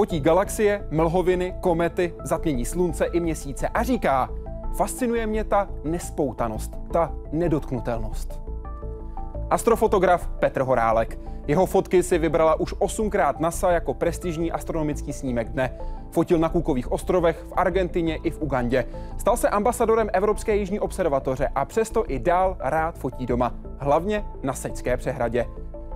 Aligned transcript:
Fotí 0.00 0.20
galaxie, 0.20 0.86
mlhoviny, 0.90 1.54
komety, 1.60 2.14
zatmění 2.24 2.64
slunce 2.64 3.04
i 3.04 3.20
měsíce 3.20 3.68
a 3.68 3.82
říká, 3.82 4.30
fascinuje 4.76 5.26
mě 5.26 5.44
ta 5.44 5.68
nespoutanost, 5.84 6.72
ta 6.92 7.12
nedotknutelnost. 7.32 8.40
Astrofotograf 9.50 10.28
Petr 10.28 10.60
Horálek. 10.60 11.18
Jeho 11.46 11.66
fotky 11.66 12.02
si 12.02 12.18
vybrala 12.18 12.60
už 12.60 12.74
osmkrát 12.78 13.40
NASA 13.40 13.70
jako 13.70 13.94
prestižní 13.94 14.52
astronomický 14.52 15.12
snímek 15.12 15.48
dne. 15.48 15.78
Fotil 16.10 16.38
na 16.38 16.48
Kukových 16.48 16.92
ostrovech, 16.92 17.44
v 17.48 17.52
Argentině 17.56 18.16
i 18.16 18.30
v 18.30 18.42
Ugandě. 18.42 18.84
Stal 19.18 19.36
se 19.36 19.48
ambasadorem 19.48 20.10
Evropské 20.12 20.56
jižní 20.56 20.80
observatoře 20.80 21.48
a 21.54 21.64
přesto 21.64 22.04
i 22.08 22.18
dál 22.18 22.56
rád 22.60 22.98
fotí 22.98 23.26
doma, 23.26 23.54
hlavně 23.78 24.24
na 24.42 24.52
Seďské 24.52 24.96
přehradě. 24.96 25.46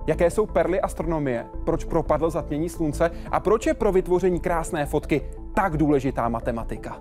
Jaké 0.07 0.31
jsou 0.31 0.45
perly 0.45 0.81
astronomie? 0.81 1.45
Proč 1.65 1.83
propadl 1.83 2.29
zatmění 2.29 2.69
slunce? 2.69 3.11
A 3.31 3.39
proč 3.39 3.65
je 3.65 3.73
pro 3.73 3.91
vytvoření 3.91 4.39
krásné 4.39 4.85
fotky 4.85 5.21
tak 5.53 5.77
důležitá 5.77 6.29
matematika? 6.29 6.99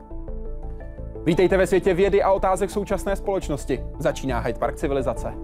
Vítejte 1.25 1.57
ve 1.57 1.67
světě 1.67 1.95
vědy 1.95 2.23
a 2.23 2.33
otázek 2.33 2.71
současné 2.71 3.17
společnosti. 3.17 3.85
Začíná 3.99 4.39
Hyde 4.39 4.59
Park 4.59 4.77
civilizace. 4.77 5.35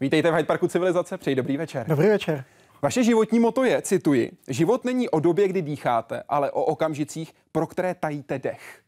Vítejte 0.00 0.30
v 0.30 0.34
Hyde 0.34 0.46
Parku 0.46 0.68
civilizace, 0.68 1.18
přeji 1.18 1.36
dobrý 1.36 1.56
večer. 1.56 1.86
Dobrý 1.88 2.08
večer. 2.08 2.44
Vaše 2.82 3.04
životní 3.04 3.40
moto 3.40 3.64
je, 3.64 3.82
cituji, 3.82 4.32
život 4.48 4.84
není 4.84 5.08
o 5.08 5.20
době, 5.20 5.48
kdy 5.48 5.62
dýcháte, 5.62 6.22
ale 6.28 6.50
o 6.50 6.64
okamžicích, 6.64 7.32
pro 7.52 7.66
které 7.66 7.94
tajíte 7.94 8.38
dech. 8.38 8.83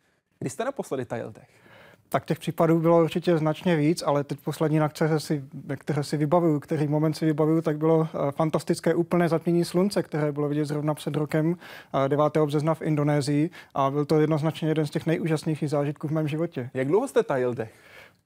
Kdy 0.47 0.50
jste 0.50 0.64
naposledy 0.64 1.05
tajil 1.05 1.33
dech? 1.33 1.48
Tak 2.08 2.25
těch 2.25 2.39
případů 2.39 2.80
bylo 2.80 3.02
určitě 3.02 3.39
značně 3.39 3.77
víc, 3.77 4.02
ale 4.06 4.25
teď 4.25 4.41
poslední, 4.41 4.78
na 4.78 4.88
které 4.88 5.20
si, 5.20 5.44
které 5.77 6.05
si 6.05 6.16
vybavuju, 6.16 6.61
který 6.61 6.88
moment 6.88 7.14
si 7.14 7.27
vybavuju, 7.27 7.62
tak 7.62 7.78
bylo 7.78 8.08
eh, 8.14 8.33
fantastické 8.33 8.94
úplné 8.94 9.28
zatmění 9.28 9.64
slunce, 9.64 10.03
které 10.03 10.33
bylo 10.33 10.48
vidět 10.48 10.64
zrovna 10.64 10.94
před 10.94 11.16
rokem 11.16 11.56
9. 12.08 12.36
Eh, 12.36 12.47
března 12.47 12.75
v 12.75 12.83
Indonésii 12.83 13.50
a 13.75 13.91
byl 13.91 14.05
to 14.05 14.20
jednoznačně 14.20 14.69
jeden 14.69 14.86
z 14.86 14.91
těch 14.91 15.06
nejúžasnějších 15.06 15.70
zážitků 15.70 16.08
v 16.08 16.11
mém 16.11 16.28
životě. 16.28 16.70
Jak 16.75 16.88
dlouho 16.88 17.08
jste 17.08 17.22
tajil 17.22 17.55
dech? 17.55 17.72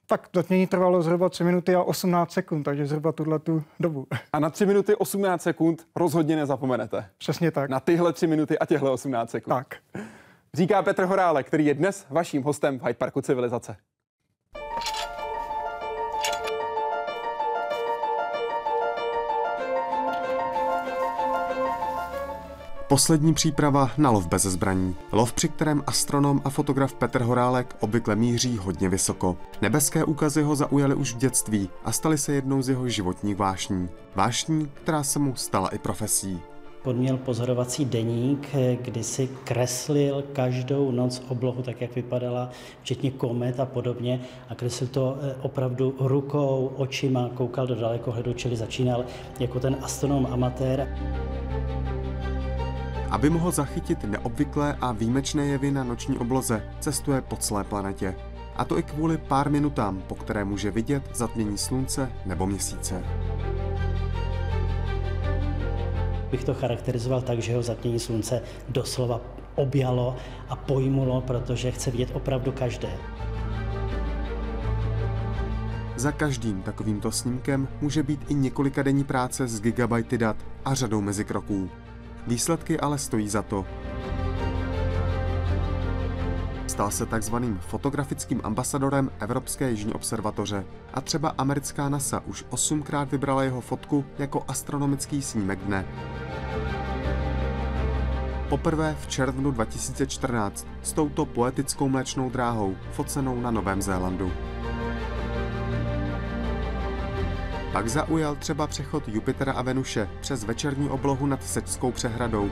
Tak 0.06 0.28
zatmění 0.34 0.66
trvalo 0.66 1.02
zhruba 1.02 1.28
3 1.28 1.44
minuty 1.44 1.74
a 1.74 1.82
18 1.82 2.32
sekund, 2.32 2.62
takže 2.62 2.86
zhruba 2.86 3.12
tuhle 3.12 3.38
tu 3.38 3.62
dobu. 3.80 4.06
A 4.32 4.40
na 4.40 4.50
3 4.50 4.66
minuty 4.66 4.96
18 4.96 5.42
sekund 5.42 5.86
rozhodně 5.96 6.36
nezapomenete. 6.36 7.06
Přesně 7.18 7.50
tak. 7.50 7.70
Na 7.70 7.80
tyhle 7.80 8.12
3 8.12 8.26
minuty 8.26 8.58
a 8.58 8.66
těhle 8.66 8.90
18 8.90 9.30
sekund. 9.30 9.54
Tak. 9.54 9.74
Říká 10.54 10.82
Petr 10.82 11.04
Horálek, 11.04 11.46
který 11.46 11.66
je 11.66 11.74
dnes 11.74 12.06
vaším 12.10 12.42
hostem 12.42 12.78
v 12.78 12.82
Hyde 12.82 12.94
Parku 12.94 13.20
Civilizace. 13.20 13.76
Poslední 22.88 23.34
příprava 23.34 23.90
na 23.98 24.10
lov 24.10 24.26
bez 24.26 24.42
zbraní. 24.42 24.96
Lov, 25.12 25.32
při 25.32 25.48
kterém 25.48 25.82
astronom 25.86 26.40
a 26.44 26.50
fotograf 26.50 26.94
Petr 26.94 27.22
Horálek 27.22 27.76
obvykle 27.80 28.16
míří 28.16 28.56
hodně 28.56 28.88
vysoko. 28.88 29.36
Nebeské 29.62 30.04
úkazy 30.04 30.42
ho 30.42 30.56
zaujaly 30.56 30.94
už 30.94 31.14
v 31.14 31.18
dětství 31.18 31.70
a 31.84 31.92
staly 31.92 32.18
se 32.18 32.32
jednou 32.32 32.62
z 32.62 32.68
jeho 32.68 32.88
životních 32.88 33.36
vášní. 33.36 33.88
Vášní, 34.14 34.66
která 34.74 35.02
se 35.02 35.18
mu 35.18 35.36
stala 35.36 35.68
i 35.68 35.78
profesí. 35.78 36.42
On 36.84 36.96
měl 36.96 37.16
pozorovací 37.16 37.84
deník, 37.84 38.48
kdy 38.82 39.02
si 39.02 39.28
kreslil 39.44 40.24
každou 40.32 40.90
noc 40.90 41.22
oblohu 41.28 41.62
tak, 41.62 41.80
jak 41.80 41.94
vypadala, 41.94 42.50
včetně 42.82 43.10
komet 43.10 43.60
a 43.60 43.66
podobně. 43.66 44.20
A 44.48 44.54
kreslil 44.54 44.88
to 44.88 45.18
eh, 45.22 45.34
opravdu 45.42 45.94
rukou, 45.98 46.72
očima, 46.76 47.30
koukal 47.34 47.66
do 47.66 47.74
dalekohledu, 47.74 48.32
čili 48.32 48.56
začínal 48.56 49.04
jako 49.40 49.60
ten 49.60 49.76
astronom 49.82 50.26
amatér. 50.30 50.96
Aby 53.10 53.30
mohl 53.30 53.50
zachytit 53.50 54.04
neobvyklé 54.04 54.76
a 54.80 54.92
výjimečné 54.92 55.46
jevy 55.46 55.70
na 55.70 55.84
noční 55.84 56.18
obloze, 56.18 56.62
cestuje 56.80 57.20
po 57.20 57.36
celé 57.36 57.64
planetě. 57.64 58.14
A 58.56 58.64
to 58.64 58.78
i 58.78 58.82
kvůli 58.82 59.18
pár 59.18 59.50
minutám, 59.50 60.02
po 60.06 60.14
které 60.14 60.44
může 60.44 60.70
vidět 60.70 61.02
zatmění 61.14 61.58
slunce 61.58 62.12
nebo 62.26 62.46
měsíce. 62.46 63.02
Bych 66.30 66.44
to 66.44 66.54
charakterizoval 66.54 67.22
tak, 67.22 67.38
že 67.38 67.56
ho 67.56 67.62
zatmění 67.62 67.98
slunce 67.98 68.42
doslova 68.68 69.20
objalo 69.54 70.16
a 70.48 70.56
pojmulo, 70.56 71.20
protože 71.20 71.70
chce 71.70 71.90
vidět 71.90 72.10
opravdu 72.12 72.52
každé. 72.52 72.88
Za 75.96 76.12
každým 76.12 76.62
takovýmto 76.62 77.12
snímkem 77.12 77.68
může 77.80 78.02
být 78.02 78.20
i 78.28 78.34
několika 78.34 78.82
denní 78.82 79.04
práce 79.04 79.48
s 79.48 79.60
gigabajty 79.60 80.18
dat 80.18 80.36
a 80.64 80.74
řadou 80.74 81.00
mezikroků. 81.00 81.70
Výsledky 82.26 82.80
ale 82.80 82.98
stojí 82.98 83.28
za 83.28 83.42
to. 83.42 83.64
Stal 86.70 86.90
se 86.90 87.06
takzvaným 87.06 87.58
fotografickým 87.58 88.40
ambasadorem 88.44 89.10
Evropské 89.20 89.70
jižní 89.70 89.92
observatoře 89.92 90.64
a 90.94 91.00
třeba 91.00 91.34
americká 91.38 91.88
NASA 91.88 92.22
už 92.26 92.44
osmkrát 92.50 93.10
vybrala 93.10 93.42
jeho 93.42 93.60
fotku 93.60 94.04
jako 94.18 94.44
astronomický 94.48 95.22
snímek 95.22 95.58
dne. 95.58 95.86
Poprvé 98.48 98.96
v 99.00 99.06
červnu 99.06 99.50
2014 99.50 100.66
s 100.82 100.92
touto 100.92 101.26
poetickou 101.26 101.88
mléčnou 101.88 102.30
dráhou 102.30 102.76
focenou 102.92 103.40
na 103.40 103.50
Novém 103.50 103.82
Zélandu. 103.82 104.32
Pak 107.72 107.88
zaujal 107.88 108.36
třeba 108.36 108.66
přechod 108.66 109.08
Jupitera 109.08 109.52
a 109.52 109.62
Venuše 109.62 110.08
přes 110.20 110.44
večerní 110.44 110.88
oblohu 110.88 111.26
nad 111.26 111.44
Sečskou 111.44 111.92
přehradou. 111.92 112.50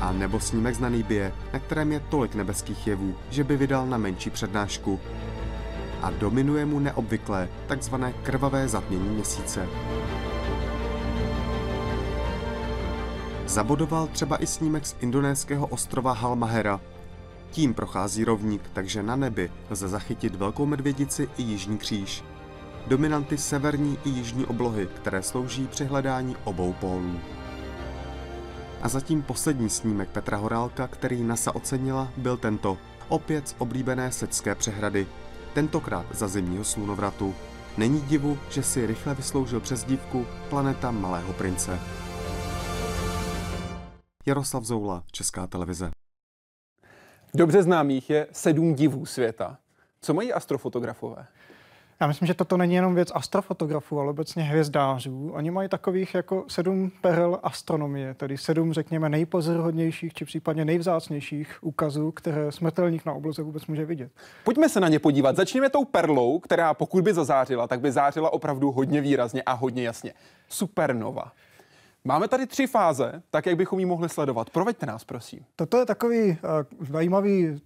A 0.00 0.12
nebo 0.12 0.40
snímek 0.40 0.74
z 0.74 0.80
Nanýbie, 0.80 1.32
na 1.52 1.58
kterém 1.58 1.92
je 1.92 2.00
tolik 2.00 2.34
nebeských 2.34 2.86
jevů, 2.86 3.14
že 3.30 3.44
by 3.44 3.56
vydal 3.56 3.86
na 3.86 3.98
menší 3.98 4.30
přednášku. 4.30 5.00
A 6.02 6.10
dominuje 6.10 6.66
mu 6.66 6.78
neobvyklé, 6.78 7.48
takzvané 7.66 8.12
krvavé 8.12 8.68
zatmění 8.68 9.08
měsíce. 9.08 9.68
Zabodoval 13.46 14.06
třeba 14.06 14.42
i 14.42 14.46
snímek 14.46 14.86
z 14.86 14.96
indonéského 15.00 15.66
ostrova 15.66 16.12
Halmahera, 16.12 16.80
tím 17.50 17.74
prochází 17.74 18.24
rovník, 18.24 18.62
takže 18.72 19.02
na 19.02 19.16
nebi 19.16 19.50
lze 19.70 19.88
zachytit 19.88 20.34
velkou 20.34 20.66
medvědici 20.66 21.28
i 21.38 21.42
jižní 21.42 21.78
kříž. 21.78 22.24
Dominanty 22.86 23.38
severní 23.38 23.98
i 24.04 24.08
jižní 24.08 24.46
oblohy, 24.46 24.88
které 24.96 25.22
slouží 25.22 25.66
při 25.66 25.84
hledání 25.84 26.36
obou 26.44 26.72
pólů. 26.72 27.20
A 28.82 28.88
zatím 28.88 29.22
poslední 29.22 29.70
snímek 29.70 30.08
Petra 30.08 30.36
Horálka, 30.36 30.88
který 30.88 31.22
NASA 31.22 31.54
ocenila, 31.54 32.12
byl 32.16 32.36
tento. 32.36 32.78
Opět 33.08 33.48
z 33.48 33.54
oblíbené 33.58 34.12
Secké 34.12 34.54
přehrady. 34.54 35.06
Tentokrát 35.54 36.06
za 36.14 36.28
zimního 36.28 36.64
slunovratu. 36.64 37.34
Není 37.76 38.00
divu, 38.00 38.38
že 38.50 38.62
si 38.62 38.86
rychle 38.86 39.14
vysloužil 39.14 39.60
přezdívku 39.60 40.26
Planeta 40.48 40.90
Malého 40.90 41.32
prince. 41.32 41.80
Jaroslav 44.26 44.64
Zoula, 44.64 45.02
Česká 45.12 45.46
televize. 45.46 45.90
Dobře 47.34 47.62
známých 47.62 48.10
je 48.10 48.26
sedm 48.32 48.74
divů 48.74 49.06
světa. 49.06 49.58
Co 50.00 50.14
mají 50.14 50.32
astrofotografové? 50.32 51.26
Já 52.00 52.06
myslím, 52.06 52.26
že 52.26 52.34
toto 52.34 52.56
není 52.56 52.74
jenom 52.74 52.94
věc 52.94 53.08
astrofotografů, 53.14 54.00
ale 54.00 54.10
obecně 54.10 54.42
hvězdářů. 54.42 55.30
Oni 55.32 55.50
mají 55.50 55.68
takových 55.68 56.14
jako 56.14 56.44
sedm 56.48 56.92
perel 57.00 57.38
astronomie, 57.42 58.14
tedy 58.14 58.38
sedm, 58.38 58.72
řekněme, 58.72 59.08
nejpozoruhodnějších 59.08 60.14
či 60.14 60.24
případně 60.24 60.64
nejvzácnějších 60.64 61.58
úkazů, 61.60 62.12
které 62.12 62.52
smrtelník 62.52 63.04
na 63.04 63.12
obloze 63.12 63.42
vůbec 63.42 63.66
může 63.66 63.84
vidět. 63.84 64.12
Pojďme 64.44 64.68
se 64.68 64.80
na 64.80 64.88
ně 64.88 64.98
podívat. 64.98 65.36
Začněme 65.36 65.70
tou 65.70 65.84
perlou, 65.84 66.38
která 66.38 66.74
pokud 66.74 67.04
by 67.04 67.14
zazářila, 67.14 67.66
tak 67.66 67.80
by 67.80 67.92
zářila 67.92 68.32
opravdu 68.32 68.72
hodně 68.72 69.00
výrazně 69.00 69.42
a 69.42 69.52
hodně 69.52 69.82
jasně. 69.82 70.14
Supernova. 70.48 71.32
Máme 72.04 72.28
tady 72.28 72.46
tři 72.46 72.66
fáze, 72.66 73.22
tak 73.30 73.46
jak 73.46 73.56
bychom 73.56 73.78
ji 73.78 73.86
mohli 73.86 74.08
sledovat. 74.08 74.50
Proveďte 74.50 74.86
nás, 74.86 75.04
prosím. 75.04 75.40
Toto 75.56 75.78
je 75.78 75.86
takový 75.86 76.30
uh, 76.30 76.86
zajímavý 76.90 77.60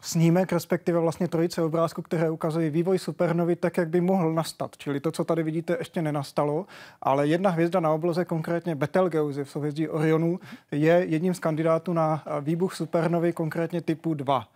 snímek, 0.00 0.52
respektive 0.52 1.00
vlastně 1.00 1.28
trojice 1.28 1.62
obrázků, 1.62 2.02
které 2.02 2.30
ukazují 2.30 2.70
vývoj 2.70 2.98
supernovy 2.98 3.56
tak, 3.56 3.76
jak 3.76 3.88
by 3.88 4.00
mohl 4.00 4.32
nastat. 4.32 4.76
Čili 4.76 5.00
to, 5.00 5.12
co 5.12 5.24
tady 5.24 5.42
vidíte, 5.42 5.76
ještě 5.78 6.02
nenastalo, 6.02 6.66
ale 7.02 7.26
jedna 7.26 7.50
hvězda 7.50 7.80
na 7.80 7.90
obloze, 7.90 8.24
konkrétně 8.24 8.74
Betelgeuse 8.74 9.44
v 9.44 9.50
souhvězdí 9.50 9.88
Orionu, 9.88 10.40
je 10.72 11.04
jedním 11.08 11.34
z 11.34 11.38
kandidátů 11.38 11.92
na 11.92 12.24
výbuch 12.40 12.74
supernovy, 12.74 13.32
konkrétně 13.32 13.80
typu 13.80 14.14
2. 14.14 14.48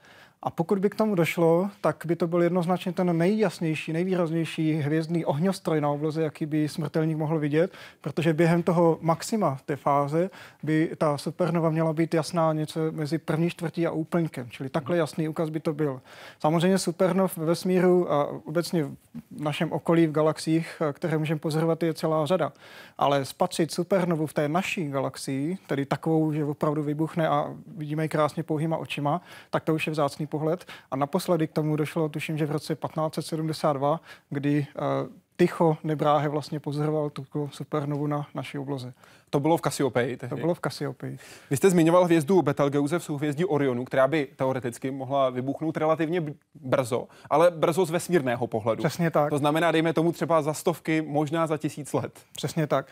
A 0.44 0.50
pokud 0.50 0.78
by 0.78 0.90
k 0.90 0.94
tomu 0.94 1.14
došlo, 1.14 1.70
tak 1.80 2.02
by 2.06 2.16
to 2.16 2.26
byl 2.26 2.42
jednoznačně 2.42 2.92
ten 2.92 3.18
nejjasnější, 3.18 3.92
nejvýraznější 3.92 4.72
hvězdný 4.74 5.24
ohňostroj 5.24 5.80
na 5.80 5.90
obloze, 5.90 6.22
jaký 6.22 6.46
by 6.46 6.68
smrtelník 6.68 7.16
mohl 7.16 7.38
vidět, 7.38 7.72
protože 8.00 8.32
během 8.32 8.62
toho 8.62 8.98
maxima 9.00 9.58
té 9.66 9.76
fáze 9.76 10.30
by 10.62 10.90
ta 10.98 11.18
supernova 11.18 11.70
měla 11.70 11.92
být 11.92 12.14
jasná 12.14 12.52
něco 12.52 12.80
mezi 12.92 13.18
první 13.18 13.50
čtvrtí 13.50 13.86
a 13.86 13.90
úplňkem, 13.90 14.50
čili 14.50 14.68
takhle 14.68 14.96
jasný 14.96 15.28
úkaz 15.28 15.50
by 15.50 15.60
to 15.60 15.72
byl. 15.72 16.00
Samozřejmě 16.38 16.78
supernov 16.78 17.36
ve 17.36 17.46
vesmíru 17.46 18.12
a 18.12 18.28
obecně 18.44 18.84
v 18.84 19.40
našem 19.40 19.72
okolí 19.72 20.06
v 20.06 20.12
galaxiích, 20.12 20.82
které 20.92 21.18
můžeme 21.18 21.40
pozorovat, 21.40 21.82
je 21.82 21.94
celá 21.94 22.26
řada. 22.26 22.52
Ale 22.98 23.24
spatřit 23.24 23.72
supernovu 23.72 24.26
v 24.26 24.32
té 24.32 24.48
naší 24.48 24.90
galaxii, 24.90 25.58
tedy 25.66 25.86
takovou, 25.86 26.32
že 26.32 26.44
opravdu 26.44 26.82
vybuchne 26.82 27.28
a 27.28 27.54
vidíme 27.76 28.02
ji 28.02 28.08
krásně 28.08 28.42
pouhýma 28.42 28.76
očima, 28.76 29.20
tak 29.50 29.64
to 29.64 29.74
už 29.74 29.86
je 29.86 29.90
vzácný 29.90 30.26
pohled. 30.34 30.66
A 30.90 30.96
naposledy 30.96 31.46
k 31.46 31.52
tomu 31.52 31.76
došlo, 31.76 32.08
tuším, 32.08 32.38
že 32.38 32.46
v 32.46 32.50
roce 32.50 32.74
1572, 32.74 34.00
kdy 34.30 34.66
uh, 34.66 35.08
Tycho 35.36 35.76
Nebráhe 35.84 36.28
vlastně 36.28 36.60
pozoroval 36.60 37.10
tu 37.10 37.26
supernovu 37.50 38.06
na 38.06 38.26
naší 38.34 38.58
obloze. 38.58 38.94
To 39.34 39.40
bylo 39.40 39.56
v 39.56 39.60
Cassiopeii 39.60 40.16
tehdy. 40.16 40.36
To 40.36 40.40
bylo 40.40 40.54
v 40.54 40.60
Cassiopeii. 40.60 41.18
Vy 41.50 41.56
jste 41.56 41.70
zmiňoval 41.70 42.04
hvězdu 42.04 42.42
Betelgeuse 42.42 42.98
v 42.98 43.04
souhvězdí 43.04 43.44
Orionu, 43.44 43.84
která 43.84 44.08
by 44.08 44.28
teoreticky 44.36 44.90
mohla 44.90 45.30
vybuchnout 45.30 45.76
relativně 45.76 46.22
brzo, 46.54 47.08
ale 47.30 47.50
brzo 47.50 47.84
z 47.84 47.90
vesmírného 47.90 48.46
pohledu. 48.46 48.82
Přesně 48.82 49.10
tak. 49.10 49.30
To 49.30 49.38
znamená, 49.38 49.72
dejme 49.72 49.92
tomu 49.92 50.12
třeba 50.12 50.42
za 50.42 50.54
stovky, 50.54 51.02
možná 51.02 51.46
za 51.46 51.56
tisíc 51.56 51.92
let. 51.92 52.20
Přesně 52.36 52.66
tak. 52.66 52.86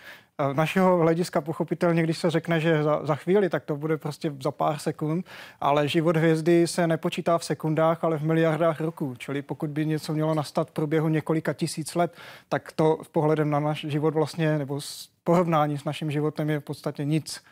Z 0.53 0.56
našeho 0.56 0.99
hlediska 0.99 1.41
pochopitelně, 1.41 2.03
když 2.03 2.19
se 2.19 2.31
řekne, 2.31 2.61
že 2.61 2.83
za, 2.83 3.06
za 3.06 3.15
chvíli, 3.15 3.49
tak 3.49 3.65
to 3.65 3.77
bude 3.77 3.97
prostě 3.97 4.33
za 4.43 4.50
pár 4.50 4.79
sekund, 4.79 5.27
ale 5.61 5.89
život 5.89 6.17
hvězdy 6.17 6.67
se 6.67 6.87
nepočítá 6.87 7.39
v 7.39 7.44
sekundách, 7.44 8.05
ale 8.05 8.19
v 8.19 8.23
miliardách 8.23 8.81
roků. 8.81 9.15
Čili 9.19 9.43
pokud 9.43 9.71
by 9.71 9.87
něco 9.87 10.12
mělo 10.12 10.35
nastat 10.35 10.69
v 10.69 10.73
průběhu 10.73 11.09
několika 11.09 11.53
tisíc 11.53 11.94
let, 11.94 12.15
tak 12.49 12.73
to 12.73 12.99
v 13.03 13.09
pohledem 13.09 13.50
na 13.50 13.61
náš 13.61 13.85
život 13.89 14.15
vlastně, 14.15 14.59
nebo 14.59 14.81
porovnání 15.24 15.78
s 15.78 15.84
naším 15.84 16.10
životem 16.10 16.50
je 16.50 16.60
v 16.60 16.64
podstatě 16.64 17.04
nic 17.04 17.44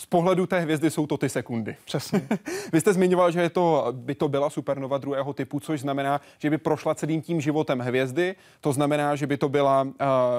z 0.00 0.06
pohledu 0.06 0.46
té 0.46 0.60
hvězdy 0.60 0.90
jsou 0.90 1.06
to 1.06 1.16
ty 1.16 1.28
sekundy. 1.28 1.76
Přesně. 1.84 2.28
Vy 2.72 2.80
jste 2.80 2.92
zmiňoval, 2.92 3.30
že 3.30 3.40
je 3.40 3.50
to, 3.50 3.86
by 3.92 4.14
to 4.14 4.28
byla 4.28 4.50
supernova 4.50 4.98
druhého 4.98 5.32
typu, 5.32 5.60
což 5.60 5.80
znamená, 5.80 6.20
že 6.38 6.50
by 6.50 6.58
prošla 6.58 6.94
celým 6.94 7.22
tím 7.22 7.40
životem 7.40 7.78
hvězdy. 7.78 8.34
To 8.60 8.72
znamená, 8.72 9.16
že 9.16 9.26
by 9.26 9.36
to, 9.36 9.48
byla, 9.48 9.82
uh, 9.82 9.90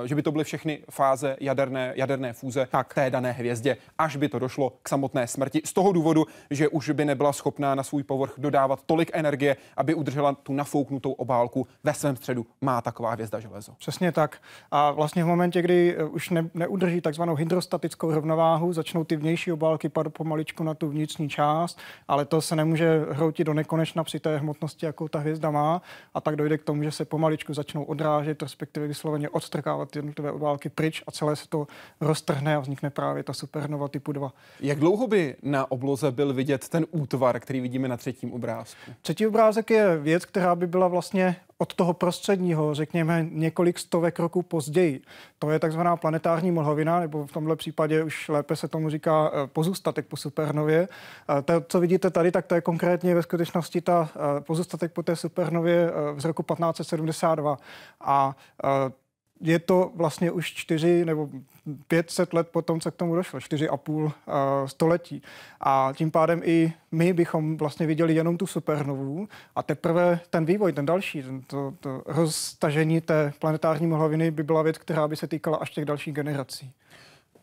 že 0.05 0.15
by 0.15 0.21
to 0.21 0.31
byly 0.31 0.43
všechny 0.43 0.79
fáze 0.91 1.37
jaderné, 1.39 1.93
jaderné 1.95 2.33
fúze 2.33 2.67
tak. 2.71 2.93
té 2.93 3.09
dané 3.09 3.31
hvězdě, 3.31 3.77
až 3.97 4.15
by 4.15 4.29
to 4.29 4.39
došlo 4.39 4.73
k 4.83 4.89
samotné 4.89 5.27
smrti. 5.27 5.61
Z 5.65 5.73
toho 5.73 5.91
důvodu, 5.91 6.25
že 6.51 6.67
už 6.67 6.89
by 6.89 7.05
nebyla 7.05 7.33
schopná 7.33 7.75
na 7.75 7.83
svůj 7.83 8.03
povrch 8.03 8.33
dodávat 8.37 8.79
tolik 8.85 9.11
energie, 9.13 9.57
aby 9.77 9.93
udržela 9.93 10.33
tu 10.33 10.53
nafouknutou 10.53 11.11
obálku 11.11 11.67
ve 11.83 11.93
svém 11.93 12.15
středu. 12.15 12.45
Má 12.61 12.81
taková 12.81 13.11
hvězda 13.11 13.39
železo. 13.39 13.71
Přesně 13.77 14.11
tak. 14.11 14.37
A 14.71 14.91
vlastně 14.91 15.23
v 15.23 15.27
momentě, 15.27 15.61
kdy 15.61 15.95
eh, 15.97 16.03
už 16.03 16.29
ne, 16.29 16.49
neudrží 16.53 17.01
takzvanou 17.01 17.35
hydrostatickou 17.35 18.11
rovnováhu, 18.11 18.73
začnou 18.73 19.03
ty 19.03 19.15
vnější 19.15 19.46
vnější 19.47 19.51
obálky 19.51 19.89
padat 19.89 20.13
pomaličku 20.13 20.63
na 20.63 20.73
tu 20.73 20.89
vnitřní 20.89 21.29
část, 21.29 21.79
ale 22.07 22.25
to 22.25 22.41
se 22.41 22.55
nemůže 22.55 23.05
hroutit 23.11 23.47
do 23.47 23.53
nekonečna 23.53 24.03
při 24.03 24.19
té 24.19 24.37
hmotnosti, 24.37 24.85
jakou 24.85 25.07
ta 25.07 25.19
hvězda 25.19 25.51
má. 25.51 25.81
A 26.13 26.21
tak 26.21 26.35
dojde 26.35 26.57
k 26.57 26.63
tomu, 26.63 26.83
že 26.83 26.91
se 26.91 27.05
pomaličku 27.05 27.53
začnou 27.53 27.83
odrážet, 27.83 28.41
respektive 28.41 28.87
vysloveně 28.87 29.29
odstrkávat 29.29 29.95
jednotlivé 29.95 30.31
obálky 30.31 30.69
pryč 30.69 31.03
a 31.07 31.11
celé 31.11 31.35
se 31.35 31.47
to 31.49 31.67
roztrhne 32.01 32.55
a 32.55 32.59
vznikne 32.59 32.89
právě 32.89 33.23
ta 33.23 33.33
supernova 33.33 33.87
typu 33.87 34.11
2. 34.11 34.33
Jak 34.59 34.79
dlouho 34.79 35.07
by 35.07 35.35
na 35.43 35.71
obloze 35.71 36.11
byl 36.11 36.33
vidět 36.33 36.69
ten 36.69 36.85
útvar, 36.91 37.39
který 37.39 37.59
vidíme 37.59 37.87
na 37.87 37.97
třetím 37.97 38.33
obrázku? 38.33 38.91
Třetí 39.01 39.27
obrázek 39.27 39.69
je 39.69 39.97
věc, 39.97 40.25
která 40.25 40.55
by 40.55 40.67
byla 40.67 40.87
vlastně 40.87 41.35
od 41.57 41.73
toho 41.73 41.93
prostředního, 41.93 42.73
řekněme, 42.73 43.27
několik 43.31 43.79
stovek 43.79 44.19
roků 44.19 44.41
později. 44.41 45.01
To 45.39 45.51
je 45.51 45.59
takzvaná 45.59 45.97
planetární 45.97 46.51
mlhovina, 46.51 46.99
nebo 46.99 47.27
v 47.27 47.31
tomhle 47.31 47.55
případě 47.55 48.03
už 48.03 48.29
lépe 48.29 48.55
se 48.55 48.67
tomu 48.67 48.89
říká 48.89 49.31
eh, 49.33 49.47
pozůstatek 49.47 50.05
po 50.05 50.17
supernově. 50.17 50.87
Eh, 51.37 51.41
to, 51.41 51.53
co 51.67 51.79
vidíte 51.79 52.09
tady, 52.09 52.31
tak 52.31 52.45
to 52.45 52.55
je 52.55 52.61
konkrétně 52.61 53.15
ve 53.15 53.23
skutečnosti 53.23 53.81
ta 53.81 54.09
eh, 54.15 54.41
pozůstatek 54.41 54.93
po 54.93 55.03
té 55.03 55.15
supernově 55.15 55.91
z 56.17 56.25
roku 56.25 56.43
1572. 56.43 57.57
A 58.01 58.35
je 59.41 59.59
to 59.59 59.91
vlastně 59.95 60.31
už 60.31 60.53
čtyři 60.53 61.05
nebo 61.05 61.29
500 61.87 62.33
let 62.33 62.47
potom, 62.47 62.79
co 62.79 62.91
k 62.91 62.95
tomu 62.95 63.15
došlo, 63.15 63.39
čtyři 63.39 63.69
a 63.69 63.77
půl 63.77 64.03
uh, 64.03 64.11
století. 64.65 65.21
A 65.61 65.93
tím 65.95 66.11
pádem 66.11 66.41
i 66.43 66.73
my 66.91 67.13
bychom 67.13 67.57
vlastně 67.57 67.87
viděli 67.87 68.15
jenom 68.15 68.37
tu 68.37 68.47
supernovu 68.47 69.27
a 69.55 69.63
teprve 69.63 70.19
ten 70.29 70.45
vývoj, 70.45 70.73
ten 70.73 70.85
další, 70.85 71.23
ten, 71.23 71.41
to, 71.41 71.73
to 71.79 72.01
roztažení 72.05 73.01
té 73.01 73.33
planetární 73.39 73.87
mlhoviny 73.87 74.31
by 74.31 74.43
byla 74.43 74.61
věc, 74.61 74.77
která 74.77 75.07
by 75.07 75.15
se 75.15 75.27
týkala 75.27 75.57
až 75.57 75.69
těch 75.69 75.85
dalších 75.85 76.13
generací. 76.13 76.71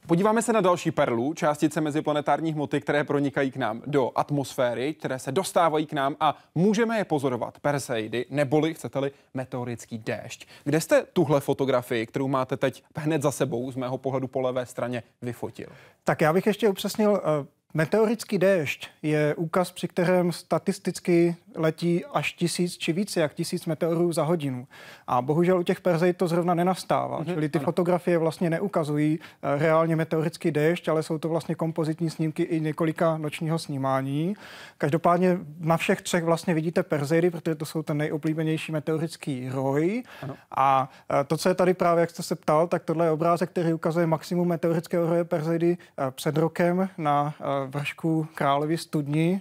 Podíváme 0.07 0.43
se 0.43 0.53
na 0.53 0.61
další 0.61 0.91
perlu, 0.91 1.35
částice 1.35 1.81
meziplanetární 1.81 2.53
hmoty, 2.53 2.81
které 2.81 3.05
pronikají 3.05 3.51
k 3.51 3.57
nám 3.57 3.83
do 3.87 4.11
atmosféry, 4.15 4.95
které 4.95 5.19
se 5.19 5.33
dostávají 5.33 5.87
k 5.87 5.93
nám 5.93 6.17
a 6.21 6.39
můžeme 6.55 6.99
je 6.99 7.05
pozorovat. 7.05 7.59
Perseidy, 7.61 8.27
neboli, 8.31 8.75
chcete-li, 8.75 9.11
meteorický 9.35 9.99
déšť. 9.99 10.47
Kde 10.65 10.81
jste 10.81 11.07
tuhle 11.13 11.41
fotografii, 11.41 12.07
kterou 12.07 12.29
máte 12.29 12.57
teď 12.57 12.83
hned 12.97 13.23
za 13.23 13.31
sebou, 13.31 13.71
z 13.71 13.77
mého 13.77 13.99
pohledu 13.99 14.29
po 14.29 14.41
levé 14.41 14.67
straně, 14.67 15.03
vyfotil? 15.23 15.67
Tak 16.05 16.21
já 16.21 16.33
bych 16.33 16.47
ještě 16.47 16.69
upřesnil, 16.69 17.21
eh, 17.25 17.47
Meteorický 17.77 18.39
déšť 18.39 18.89
je 19.03 19.35
úkaz, 19.35 19.73
při 19.73 19.89
kterém 19.89 20.33
statisticky 20.33 21.37
letí 21.57 22.05
až 22.05 22.33
tisíc 22.33 22.79
či 22.79 22.93
více 22.93 23.21
jak 23.21 23.35
tisíc 23.35 23.67
meteorů 23.67 24.13
za 24.13 24.23
hodinu. 24.23 24.67
A 25.07 25.23
bohužel 25.23 25.59
u 25.59 25.63
těch 25.63 25.81
Perzej 25.81 26.13
to 26.13 26.29
zrovna 26.29 26.55
nenastává. 26.55 27.21
Mm-hmm, 27.21 27.35
Čili 27.35 27.49
ty 27.49 27.59
ano. 27.59 27.65
fotografie 27.65 28.19
vlastně 28.19 28.51
neukazují 28.51 29.19
eh, 29.21 29.59
reálně 29.59 29.97
meteorický 29.97 30.51
déšť, 30.51 30.89
ale 30.89 31.03
jsou 31.03 31.19
to 31.19 31.29
vlastně 31.29 31.55
kompozitní 31.55 32.11
snímky 32.11 32.43
i 32.43 32.61
několika 32.61 33.19
nočního 33.19 33.59
snímání. 33.59 34.35
Každopádně 34.79 35.39
na 35.61 35.77
všech 35.77 36.03
třech 36.03 36.25
vlastně 36.25 36.55
vidíte 36.55 36.83
Perzeidy, 36.83 37.31
protože 37.31 37.55
to 37.55 37.67
jsou 37.67 37.83
ten 37.83 37.97
nejoblíbenější 37.97 38.73
meteorický 38.73 39.49
roj. 39.49 40.03
Ano. 40.23 40.35
A 40.57 40.91
eh, 41.21 41.25
to, 41.25 41.37
co 41.37 41.49
je 41.49 41.55
tady 41.55 41.75
právě, 41.75 42.01
jak 42.01 42.11
jste 42.11 42.23
se 42.23 42.35
ptal, 42.35 42.67
tak 42.67 42.85
tohle 42.85 43.07
je 43.07 43.11
obrázek, 43.11 43.51
který 43.51 43.73
ukazuje 43.73 44.07
maximum 44.07 44.49
meteorického 44.49 45.07
roje 45.07 45.25
Perzeidy 45.25 45.79
eh, 45.99 46.11
před 46.11 46.37
rokem 46.37 46.89
na 46.99 47.35
vršku 47.67 48.29
Královy 48.35 48.79
studni. 48.79 49.41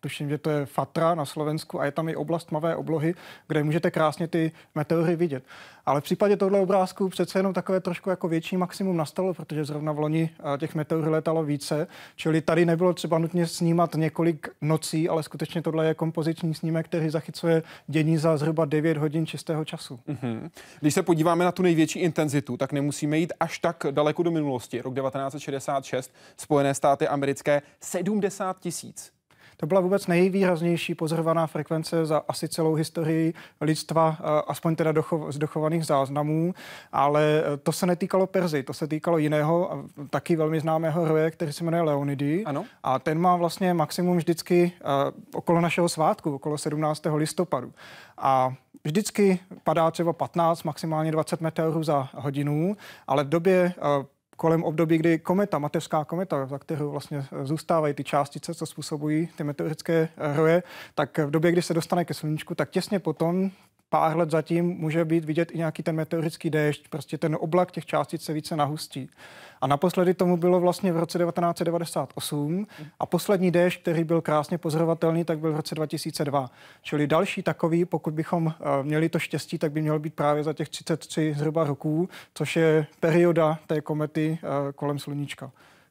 Tuším, 0.00 0.28
že 0.28 0.38
to 0.38 0.50
je 0.50 0.66
Fatra 0.66 1.14
na 1.14 1.24
Slovensku 1.24 1.80
a 1.80 1.84
je 1.84 1.92
tam 1.92 2.08
i 2.08 2.16
oblast 2.16 2.44
tmavé 2.44 2.76
oblohy, 2.76 3.14
kde 3.48 3.64
můžete 3.64 3.90
krásně 3.90 4.28
ty 4.28 4.52
meteory 4.74 5.16
vidět. 5.16 5.44
Ale 5.86 6.00
v 6.00 6.04
případě 6.04 6.36
tohle 6.36 6.60
obrázku 6.60 7.08
přece 7.08 7.38
jenom 7.38 7.54
takové 7.54 7.80
trošku 7.80 8.10
jako 8.10 8.28
větší 8.28 8.56
maximum 8.56 8.96
nastalo, 8.96 9.34
protože 9.34 9.64
zrovna 9.64 9.92
v 9.92 9.98
loni 9.98 10.30
těch 10.58 10.74
meteorů 10.74 11.10
letalo 11.10 11.44
více, 11.44 11.86
čili 12.16 12.40
tady 12.40 12.66
nebylo 12.66 12.94
třeba 12.94 13.18
nutně 13.18 13.46
snímat 13.46 13.94
několik 13.94 14.48
nocí, 14.60 15.08
ale 15.08 15.22
skutečně 15.22 15.62
tohle 15.62 15.86
je 15.86 15.94
kompoziční 15.94 16.54
snímek, 16.54 16.86
který 16.86 17.10
zachycuje 17.10 17.62
dění 17.86 18.18
za 18.18 18.36
zhruba 18.36 18.64
9 18.64 18.96
hodin 18.96 19.26
čistého 19.26 19.64
času. 19.64 20.00
Mm-hmm. 20.08 20.50
Když 20.80 20.94
se 20.94 21.02
podíváme 21.02 21.44
na 21.44 21.52
tu 21.52 21.62
největší 21.62 21.98
intenzitu, 21.98 22.56
tak 22.56 22.72
nemusíme 22.72 23.18
jít 23.18 23.32
až 23.40 23.58
tak 23.58 23.86
daleko 23.90 24.22
do 24.22 24.30
minulosti. 24.30 24.82
Rok 24.82 24.94
1966, 24.94 26.12
Spojené 26.36 26.74
státy 26.74 27.08
americké 27.08 27.47
70 27.80 28.58
tisíc 28.60 29.18
to 29.60 29.66
byla 29.66 29.80
vůbec 29.80 30.06
nejvýraznější 30.06 30.94
pozorovaná 30.94 31.46
frekvence 31.46 32.06
za 32.06 32.22
asi 32.28 32.48
celou 32.48 32.74
historii 32.74 33.34
lidstva, 33.60 34.16
eh, 34.20 34.42
aspoň 34.46 34.76
teda 34.76 34.92
docho, 34.92 35.32
z 35.32 35.38
dochovaných 35.38 35.86
záznamů, 35.86 36.54
ale 36.92 37.42
eh, 37.44 37.56
to 37.56 37.72
se 37.72 37.86
netýkalo 37.86 38.26
Perzy, 38.26 38.62
to 38.62 38.72
se 38.72 38.86
týkalo 38.86 39.18
jiného, 39.18 39.84
taky 40.10 40.36
velmi 40.36 40.60
známého 40.60 41.08
roje, 41.08 41.30
který 41.30 41.52
se 41.52 41.64
jmenuje 41.64 41.82
Leonidy. 41.82 42.44
Ano. 42.44 42.64
A 42.82 42.98
ten 42.98 43.18
má 43.18 43.36
vlastně 43.36 43.74
maximum 43.74 44.16
vždycky 44.16 44.72
okolo 45.34 45.60
našeho 45.60 45.88
svátku, 45.88 46.34
okolo 46.34 46.58
17. 46.58 47.02
listopadu. 47.16 47.72
A 48.18 48.54
vždycky 48.84 49.40
padá 49.64 49.90
třeba 49.90 50.12
15, 50.12 50.62
maximálně 50.62 51.12
20 51.12 51.40
meteorů 51.40 51.82
za 51.82 52.08
hodinu, 52.14 52.76
ale 53.06 53.24
v 53.24 53.28
době 53.28 53.74
kolem 54.38 54.64
období, 54.64 54.98
kdy 54.98 55.18
kometa, 55.18 55.58
mateřská 55.58 56.04
kometa, 56.04 56.46
za 56.46 56.58
kterou 56.58 56.90
vlastně 56.90 57.26
zůstávají 57.42 57.94
ty 57.94 58.04
částice, 58.04 58.54
co 58.54 58.66
způsobují 58.66 59.28
ty 59.36 59.44
meteorické 59.44 60.08
roje, 60.34 60.62
tak 60.94 61.18
v 61.18 61.30
době, 61.30 61.52
kdy 61.52 61.62
se 61.62 61.74
dostane 61.74 62.04
ke 62.04 62.14
sluníčku, 62.14 62.54
tak 62.54 62.70
těsně 62.70 62.98
potom 62.98 63.50
pár 63.88 64.16
let 64.16 64.30
zatím 64.30 64.66
může 64.66 65.04
být 65.04 65.24
vidět 65.24 65.50
i 65.50 65.58
nějaký 65.58 65.82
ten 65.82 65.96
meteorický 65.96 66.50
déšť, 66.50 66.88
prostě 66.88 67.18
ten 67.18 67.36
oblak 67.40 67.70
těch 67.70 67.86
částic 67.86 68.22
se 68.22 68.32
více 68.32 68.56
nahustí. 68.56 69.10
A 69.60 69.66
naposledy 69.66 70.14
tomu 70.14 70.36
bylo 70.36 70.60
vlastně 70.60 70.92
v 70.92 70.96
roce 70.96 71.18
1998 71.18 72.66
a 73.00 73.06
poslední 73.06 73.50
déšť, 73.50 73.82
který 73.82 74.04
byl 74.04 74.20
krásně 74.20 74.58
pozorovatelný, 74.58 75.24
tak 75.24 75.38
byl 75.38 75.52
v 75.52 75.56
roce 75.56 75.74
2002. 75.74 76.50
Čili 76.82 77.06
další 77.06 77.42
takový, 77.42 77.84
pokud 77.84 78.14
bychom 78.14 78.46
uh, 78.46 78.52
měli 78.82 79.08
to 79.08 79.18
štěstí, 79.18 79.58
tak 79.58 79.72
by 79.72 79.82
měl 79.82 79.98
být 79.98 80.14
právě 80.14 80.44
za 80.44 80.52
těch 80.52 80.68
33 80.68 81.34
zhruba 81.36 81.64
roků, 81.64 82.08
což 82.34 82.56
je 82.56 82.86
perioda 83.00 83.58
té 83.66 83.80
komety 83.80 84.38
uh, 84.42 84.72
kolem 84.72 84.98
sluníčka. 84.98 85.50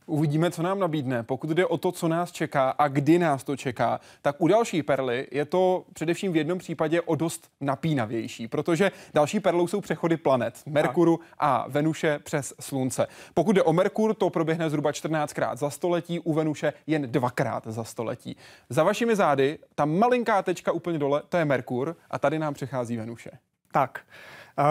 Uvidíme, 0.09 0.51
co 0.51 0.63
nám 0.63 0.79
nabídne. 0.79 1.23
Pokud 1.23 1.49
jde 1.49 1.65
o 1.65 1.77
to, 1.77 1.91
co 1.91 2.07
nás 2.07 2.31
čeká 2.31 2.69
a 2.69 2.87
kdy 2.87 3.19
nás 3.19 3.43
to 3.43 3.55
čeká, 3.55 3.99
tak 4.21 4.35
u 4.41 4.47
další 4.47 4.83
perly 4.83 5.27
je 5.31 5.45
to 5.45 5.85
především 5.93 6.31
v 6.31 6.35
jednom 6.35 6.59
případě 6.59 7.01
o 7.01 7.15
dost 7.15 7.49
napínavější, 7.61 8.47
protože 8.47 8.91
další 9.13 9.39
perlou 9.39 9.67
jsou 9.67 9.81
přechody 9.81 10.17
planet 10.17 10.61
Merkuru 10.65 11.19
a 11.39 11.65
Venuše 11.67 12.19
přes 12.19 12.53
Slunce. 12.59 13.07
Pokud 13.33 13.55
jde 13.55 13.63
o 13.63 13.73
Merkur, 13.73 14.13
to 14.13 14.29
proběhne 14.29 14.69
zhruba 14.69 14.91
14krát 14.91 15.55
za 15.55 15.69
století, 15.69 16.19
u 16.19 16.33
Venuše 16.33 16.73
jen 16.87 17.11
dvakrát 17.11 17.67
za 17.67 17.83
století. 17.83 18.37
Za 18.69 18.83
vašimi 18.83 19.15
zády, 19.15 19.59
ta 19.75 19.85
malinká 19.85 20.41
tečka 20.41 20.71
úplně 20.71 20.99
dole, 20.99 21.21
to 21.29 21.37
je 21.37 21.45
Merkur 21.45 21.95
a 22.09 22.19
tady 22.19 22.39
nám 22.39 22.53
přechází 22.53 22.97
Venuše. 22.97 23.31
Tak. 23.71 24.01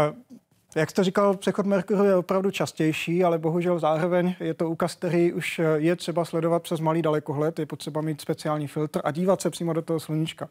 Uh... 0.08 0.36
Jak 0.76 0.90
jste 0.90 1.04
říkal, 1.04 1.36
přechod 1.36 1.66
Merkuru 1.66 2.04
je 2.04 2.16
opravdu 2.16 2.50
častější, 2.50 3.24
ale 3.24 3.38
bohužel 3.38 3.78
zároveň 3.78 4.34
je 4.40 4.54
to 4.54 4.70
úkaz, 4.70 4.94
který 4.94 5.32
už 5.32 5.60
je 5.76 5.96
třeba 5.96 6.24
sledovat 6.24 6.62
přes 6.62 6.80
malý 6.80 7.02
dalekohled, 7.02 7.58
je 7.58 7.66
potřeba 7.66 8.00
mít 8.00 8.20
speciální 8.20 8.66
filtr 8.66 9.00
a 9.04 9.10
dívat 9.10 9.40
se 9.40 9.50
přímo 9.50 9.72
do 9.72 9.82
toho 9.82 10.00
sluníčka. 10.00 10.48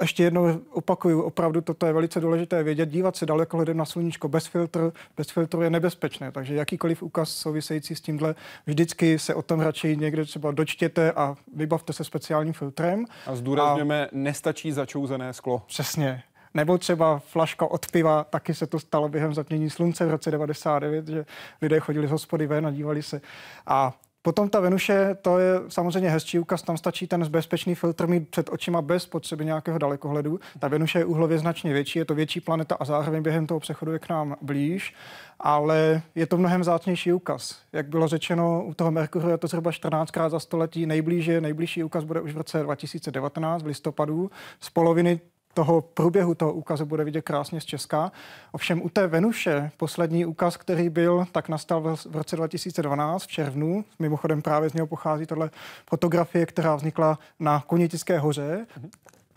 Ještě 0.00 0.22
jednou 0.22 0.60
opakuju, 0.70 1.22
opravdu 1.22 1.60
toto 1.60 1.86
je 1.86 1.92
velice 1.92 2.20
důležité 2.20 2.62
vědět. 2.62 2.88
Dívat 2.88 3.16
se 3.16 3.26
dalekohledem 3.26 3.76
na 3.76 3.84
sluníčko 3.84 4.28
bez 4.28 4.46
filtru, 4.46 4.92
bez 5.16 5.30
filtru 5.30 5.62
je 5.62 5.70
nebezpečné, 5.70 6.32
takže 6.32 6.54
jakýkoliv 6.54 7.02
úkaz 7.02 7.28
související 7.28 7.94
s 7.94 8.00
tímhle, 8.00 8.34
vždycky 8.66 9.18
se 9.18 9.34
o 9.34 9.42
tom 9.42 9.60
radši 9.60 9.96
někde 9.96 10.24
třeba 10.24 10.50
dočtěte 10.50 11.12
a 11.12 11.36
vybavte 11.54 11.92
se 11.92 12.04
speciálním 12.04 12.52
filtrem. 12.52 13.04
A 13.26 13.36
zdůrazněme, 13.36 14.06
a... 14.06 14.08
nestačí 14.12 14.72
začouzené 14.72 15.32
sklo. 15.32 15.62
Přesně. 15.66 16.22
Nebo 16.56 16.78
třeba 16.78 17.18
flaška 17.18 17.66
od 17.66 17.86
piva, 17.92 18.24
taky 18.24 18.54
se 18.54 18.66
to 18.66 18.78
stalo 18.78 19.08
během 19.08 19.34
zatmění 19.34 19.70
slunce 19.70 20.06
v 20.06 20.10
roce 20.10 20.30
99, 20.30 21.08
že 21.08 21.26
lidé 21.62 21.80
chodili 21.80 22.08
z 22.08 22.10
hospody 22.10 22.46
ven 22.46 22.66
a 22.66 22.70
dívali 22.70 23.02
se. 23.02 23.20
A 23.66 23.94
Potom 24.22 24.48
ta 24.48 24.60
Venuše, 24.60 25.16
to 25.22 25.38
je 25.38 25.60
samozřejmě 25.68 26.10
hezčí 26.10 26.38
úkaz, 26.38 26.62
tam 26.62 26.76
stačí 26.76 27.06
ten 27.06 27.28
bezpečný 27.28 27.74
filtr 27.74 28.06
mít 28.06 28.28
před 28.28 28.48
očima 28.52 28.82
bez 28.82 29.06
potřeby 29.06 29.44
nějakého 29.44 29.78
dalekohledu. 29.78 30.40
Ta 30.58 30.68
Venuše 30.68 30.98
je 30.98 31.04
úhlově 31.04 31.38
značně 31.38 31.72
větší, 31.72 31.98
je 31.98 32.04
to 32.04 32.14
větší 32.14 32.40
planeta 32.40 32.74
a 32.80 32.84
zároveň 32.84 33.22
během 33.22 33.46
toho 33.46 33.60
přechodu 33.60 33.92
je 33.92 33.98
k 33.98 34.08
nám 34.08 34.36
blíž, 34.42 34.94
ale 35.40 36.02
je 36.14 36.26
to 36.26 36.36
mnohem 36.36 36.64
zácnější 36.64 37.12
úkaz. 37.12 37.58
Jak 37.72 37.88
bylo 37.88 38.08
řečeno, 38.08 38.64
u 38.64 38.74
toho 38.74 38.90
Merkuru 38.90 39.28
je 39.28 39.38
to 39.38 39.46
zhruba 39.46 39.72
14 39.72 40.10
krát 40.10 40.28
za 40.28 40.40
století, 40.40 40.86
nejblíže, 40.86 41.40
nejbližší 41.40 41.84
úkaz 41.84 42.04
bude 42.04 42.20
už 42.20 42.32
v 42.32 42.36
roce 42.36 42.62
2019 42.62 43.62
v 43.62 43.66
listopadu. 43.66 44.30
Z 44.60 44.70
poloviny 44.70 45.20
toho 45.56 45.80
průběhu 45.80 46.34
toho 46.34 46.52
úkazu 46.52 46.86
bude 46.86 47.04
vidět 47.04 47.22
krásně 47.22 47.60
z 47.60 47.64
Česka. 47.64 48.12
Ovšem 48.52 48.82
u 48.82 48.88
té 48.88 49.06
Venuše, 49.06 49.70
poslední 49.76 50.26
úkaz, 50.26 50.56
který 50.56 50.88
byl, 50.88 51.26
tak 51.32 51.48
nastal 51.48 51.80
v 51.80 52.16
roce 52.16 52.36
2012 52.36 53.22
v 53.22 53.26
červnu. 53.26 53.84
Mimochodem 53.98 54.42
právě 54.42 54.70
z 54.70 54.72
něho 54.72 54.86
pochází 54.86 55.26
tohle 55.26 55.50
fotografie, 55.90 56.46
která 56.46 56.76
vznikla 56.76 57.18
na 57.40 57.64
Konitické 57.66 58.18
hoře. 58.18 58.66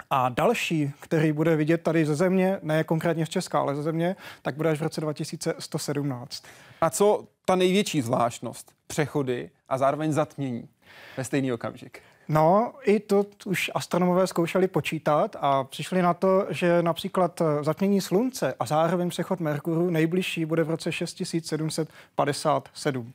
A 0.09 0.29
další, 0.29 0.91
který 0.99 1.31
bude 1.31 1.55
vidět 1.55 1.77
tady 1.77 2.05
ze 2.05 2.15
země, 2.15 2.59
ne 2.63 2.83
konkrétně 2.83 3.25
z 3.25 3.29
Česka, 3.29 3.59
ale 3.59 3.75
ze 3.75 3.83
země, 3.83 4.15
tak 4.41 4.55
bude 4.55 4.69
až 4.69 4.79
v 4.79 4.83
roce 4.83 5.01
2117. 5.01 6.43
A 6.81 6.89
co 6.89 7.27
ta 7.45 7.55
největší 7.55 8.01
zvláštnost? 8.01 8.71
Přechody 8.88 9.49
a 9.69 9.77
zároveň 9.77 10.11
zatmění 10.11 10.69
ve 11.17 11.23
stejný 11.23 11.53
okamžik. 11.53 12.01
No, 12.29 12.74
i 12.83 13.00
to 13.00 13.25
už 13.45 13.71
astronomové 13.75 14.27
zkoušeli 14.27 14.67
počítat 14.67 15.36
a 15.39 15.63
přišli 15.63 16.01
na 16.01 16.13
to, 16.13 16.45
že 16.50 16.83
například 16.83 17.41
eh, 17.41 17.63
zatmění 17.63 18.01
Slunce 18.01 18.53
a 18.59 18.65
zároveň 18.65 19.09
přechod 19.09 19.39
Merkuru 19.39 19.89
nejbližší 19.89 20.45
bude 20.45 20.63
v 20.63 20.69
roce 20.69 20.91
6757. 20.91 23.13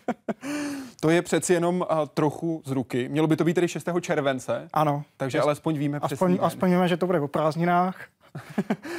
to 1.00 1.10
je 1.10 1.22
přeci 1.22 1.52
jenom 1.52 1.80
uh, 1.80 1.86
trochu 2.14 2.62
z 2.64 2.70
ruky. 2.70 3.08
Mělo 3.08 3.26
by 3.26 3.36
to 3.36 3.44
být 3.44 3.54
tedy 3.54 3.68
6. 3.68 3.88
července. 4.00 4.68
Ano. 4.72 5.04
Takže 5.16 5.40
alespoň 5.40 5.78
víme 5.78 5.98
aspoň, 6.02 6.38
aspoň 6.42 6.70
víme, 6.70 6.88
že 6.88 6.96
to 6.96 7.06
bude 7.06 7.20
o 7.20 7.28
prázdninách 7.28 7.96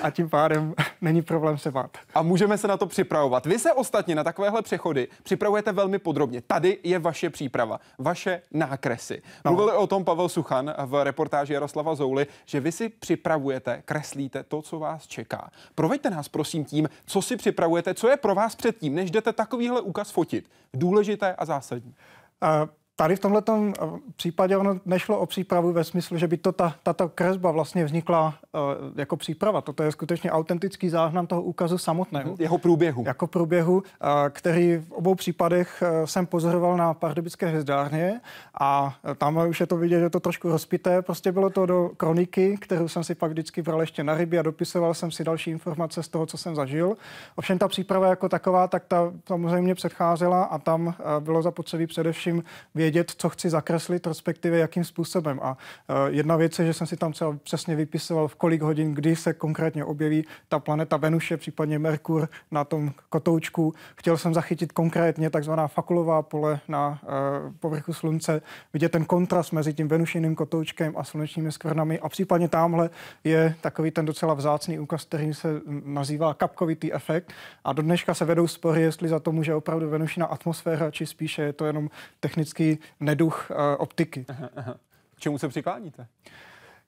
a 0.01 0.10
tím 0.10 0.30
pádem 0.30 0.74
není 1.01 1.22
problém 1.22 1.58
se 1.58 1.72
bát. 1.72 1.98
A 2.13 2.22
můžeme 2.22 2.58
se 2.58 2.68
na 2.68 2.77
to 2.77 2.86
připravovat. 2.86 3.46
Vy 3.46 3.60
se 3.60 3.74
ostatně 3.74 4.15
na 4.15 4.24
takovéhle 4.24 4.62
přechody 4.62 5.08
připravujete 5.24 5.72
velmi 5.72 6.00
podrobně. 6.00 6.42
Tady 6.42 6.77
je 6.84 7.00
vaše 7.00 7.30
příprava, 7.30 7.80
vaše 7.98 8.42
nákresy. 8.51 9.22
No. 9.46 9.51
Mluvili 9.51 9.77
o 9.77 9.88
tom 9.88 10.06
Pavel 10.06 10.30
Suchan 10.30 10.74
v 10.86 11.04
reportáži 11.04 11.54
Jaroslava 11.54 11.96
Zouly, 11.96 12.27
že 12.46 12.60
vy 12.60 12.72
si 12.72 12.89
připravujete, 12.89 13.82
kreslíte 13.86 14.44
to, 14.44 14.62
co 14.62 14.80
vás 14.80 15.08
čeká. 15.08 15.50
Proveďte 15.75 16.10
nás 16.10 16.30
prosím 16.30 16.65
tím, 16.65 16.89
co 17.06 17.22
si 17.22 17.38
připravujete, 17.38 17.94
co 17.94 18.10
je 18.10 18.18
pro 18.18 18.36
vás 18.36 18.56
předtím, 18.56 18.96
než 18.96 19.12
jdete 19.12 19.34
takovýhle 19.34 19.82
úkaz 19.82 20.12
fotit. 20.12 20.50
Důležité 20.74 21.36
a 21.36 21.46
zásadní. 21.46 21.96
Uh, 22.44 22.70
Tady 22.97 23.15
v 23.15 23.19
tomhle 23.19 23.41
eh, 23.49 23.73
případě 24.15 24.57
ono 24.57 24.79
nešlo 24.85 25.19
o 25.19 25.25
přípravu 25.25 25.73
ve 25.73 25.83
smyslu, 25.83 26.17
že 26.17 26.27
by 26.27 26.37
to 26.37 26.51
ta, 26.51 26.75
tato 26.83 27.09
kresba 27.09 27.51
vlastně 27.51 27.85
vznikla 27.85 28.35
uh, 28.51 28.61
jako 28.95 29.17
příprava. 29.17 29.61
Toto 29.61 29.83
je 29.83 29.91
skutečně 29.91 30.31
autentický 30.31 30.89
záznam 30.89 31.27
toho 31.27 31.41
úkazu 31.41 31.77
samotného. 31.77 32.29
Mhm, 32.29 32.37
jeho 32.39 32.57
průběhu. 32.57 33.03
Jako 33.05 33.27
průběhu, 33.27 33.73
uh, 33.73 33.83
který 34.29 34.77
v 34.77 34.91
obou 34.91 35.15
případech 35.15 35.83
uh, 35.99 36.05
jsem 36.05 36.25
pozoroval 36.25 36.77
na 36.77 36.93
Pardubické 36.93 37.47
hvězdárně 37.47 38.21
a 38.59 38.95
tam 39.17 39.37
už 39.49 39.59
je 39.59 39.67
to 39.67 39.77
vidět, 39.77 39.99
že 39.99 40.09
to 40.09 40.19
trošku 40.19 40.49
rozpité. 40.49 41.01
Prostě 41.01 41.31
bylo 41.31 41.49
to 41.49 41.65
do 41.65 41.91
kroniky, 41.97 42.57
kterou 42.61 42.87
jsem 42.87 43.03
si 43.03 43.15
pak 43.15 43.31
vždycky 43.31 43.61
bral 43.61 43.81
ještě 43.81 44.03
na 44.03 44.15
ryby 44.15 44.39
a 44.39 44.41
dopisoval 44.41 44.93
jsem 44.93 45.11
si 45.11 45.23
další 45.23 45.51
informace 45.51 46.03
z 46.03 46.07
toho, 46.07 46.25
co 46.25 46.37
jsem 46.37 46.55
zažil. 46.55 46.97
Ovšem 47.35 47.57
ta 47.57 47.67
příprava 47.67 48.07
jako 48.07 48.29
taková, 48.29 48.67
tak 48.67 48.85
ta 48.85 49.13
samozřejmě 49.27 49.75
předcházela 49.75 50.43
a 50.43 50.57
tam 50.57 50.93
bylo 51.19 51.41
zapotřebí 51.41 51.87
především 51.87 52.43
vědět, 52.86 53.12
co 53.18 53.30
chci 53.30 53.50
zakreslit, 53.50 54.08
respektive 54.08 54.58
jakým 54.58 54.84
způsobem. 54.84 55.39
A 55.44 55.51
uh, 55.51 55.96
jedna 56.08 56.36
věc 56.36 56.60
je, 56.60 56.65
že 56.65 56.74
jsem 56.74 56.88
si 56.88 56.98
tam 56.98 57.12
třeba 57.12 57.38
přesně 57.44 57.75
vypisoval, 57.75 58.27
v 58.27 58.36
kolik 58.36 58.62
hodin, 58.62 58.94
kdy 58.94 59.15
se 59.15 59.34
konkrétně 59.34 59.86
objeví 59.86 60.25
ta 60.50 60.60
planeta 60.60 60.98
Venuše, 60.98 61.38
případně 61.38 61.80
Merkur 61.80 62.30
na 62.51 62.63
tom 62.63 62.92
kotoučku. 63.10 63.74
Chtěl 63.96 64.18
jsem 64.18 64.34
zachytit 64.34 64.72
konkrétně 64.72 65.30
takzvaná 65.30 65.68
fakulová 65.68 66.22
pole 66.22 66.60
na 66.68 67.00
uh, 67.04 67.54
povrchu 67.60 67.94
Slunce, 67.94 68.42
vidět 68.74 68.92
ten 68.92 69.06
kontrast 69.06 69.51
mezi 69.51 69.74
tím 69.74 69.88
Venušiným 69.88 70.36
kotoučkem 70.36 70.94
a 70.98 71.04
slunečními 71.04 71.51
skvrnami. 71.51 72.00
A 72.00 72.10
případně 72.10 72.48
tamhle 72.48 72.89
je 73.24 73.56
takový 73.62 73.92
ten 73.92 74.06
docela 74.06 74.34
vzácný 74.34 74.80
úkaz, 74.80 75.06
který 75.06 75.34
se 75.34 75.62
nazývá 75.86 76.34
kapkovitý 76.34 76.94
efekt. 76.94 77.34
A 77.63 77.74
do 77.74 77.82
dneška 77.82 78.13
se 78.13 78.25
vedou 78.25 78.48
spory, 78.48 78.82
jestli 78.82 79.10
za 79.10 79.20
to 79.20 79.32
může 79.32 79.56
opravdu 79.56 79.89
Venušina 79.89 80.25
atmosféra, 80.25 80.92
či 80.92 81.06
spíše 81.06 81.42
je 81.42 81.54
to 81.54 81.65
jenom 81.65 81.89
technický 82.20 82.75
neduch 83.00 83.51
uh, 83.51 83.58
optiky. 83.77 84.25
Aha, 84.29 84.50
aha. 84.55 84.75
K 85.15 85.20
čemu 85.20 85.38
se 85.38 85.48
přikláníte? 85.48 86.08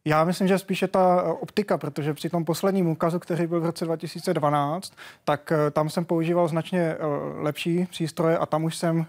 Já 0.06 0.24
myslím, 0.24 0.48
že 0.48 0.60
spíše 0.60 0.88
ta 0.88 1.24
eh, 1.26 1.32
optika, 1.32 1.78
protože 1.78 2.14
při 2.14 2.30
tom 2.30 2.46
posledním 2.46 2.88
úkazu, 2.88 3.20
který 3.20 3.48
byl 3.48 3.62
v 3.62 3.66
roce 3.66 3.86
2012, 3.86 4.94
tak 5.24 5.52
uh, 5.52 5.72
tam 5.72 5.90
jsem 5.90 6.06
používal 6.06 6.48
značně 6.48 6.96
lepší 7.36 7.86
přístroje 7.86 8.38
a 8.38 8.46
tam 8.46 8.64
už 8.64 8.78
jsem 8.78 9.06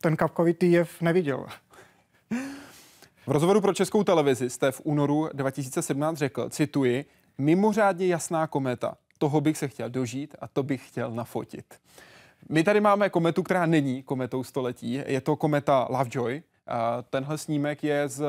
ten 0.00 0.16
kapkovitý 0.16 0.72
jev 0.72 1.00
neviděl. 1.00 1.46
V 3.26 3.32
rozhovoru 3.32 3.60
pro 3.60 3.74
českou 3.74 4.04
televizi 4.04 4.50
jste 4.50 4.72
v 4.72 4.80
únoru 4.84 5.28
2017 5.32 6.18
řekl, 6.18 6.48
cituji, 6.48 7.04
mimořádně 7.38 8.06
jasná 8.06 8.46
kometa. 8.46 8.94
Toho 9.18 9.40
bych 9.40 9.58
se 9.58 9.68
chtěl 9.68 9.90
dožít 9.90 10.36
a 10.40 10.48
to 10.48 10.62
bych 10.62 10.88
chtěl 10.88 11.10
nafotit. 11.10 11.74
My 12.52 12.64
tady 12.64 12.80
máme 12.80 13.10
kometu, 13.10 13.42
která 13.42 13.66
není 13.66 14.02
kometou 14.02 14.44
století. 14.44 15.02
Je 15.06 15.20
to 15.20 15.36
kometa 15.36 15.86
Lovejoy. 15.90 16.42
Tenhle 17.10 17.38
snímek 17.38 17.84
je 17.84 18.08
z 18.08 18.24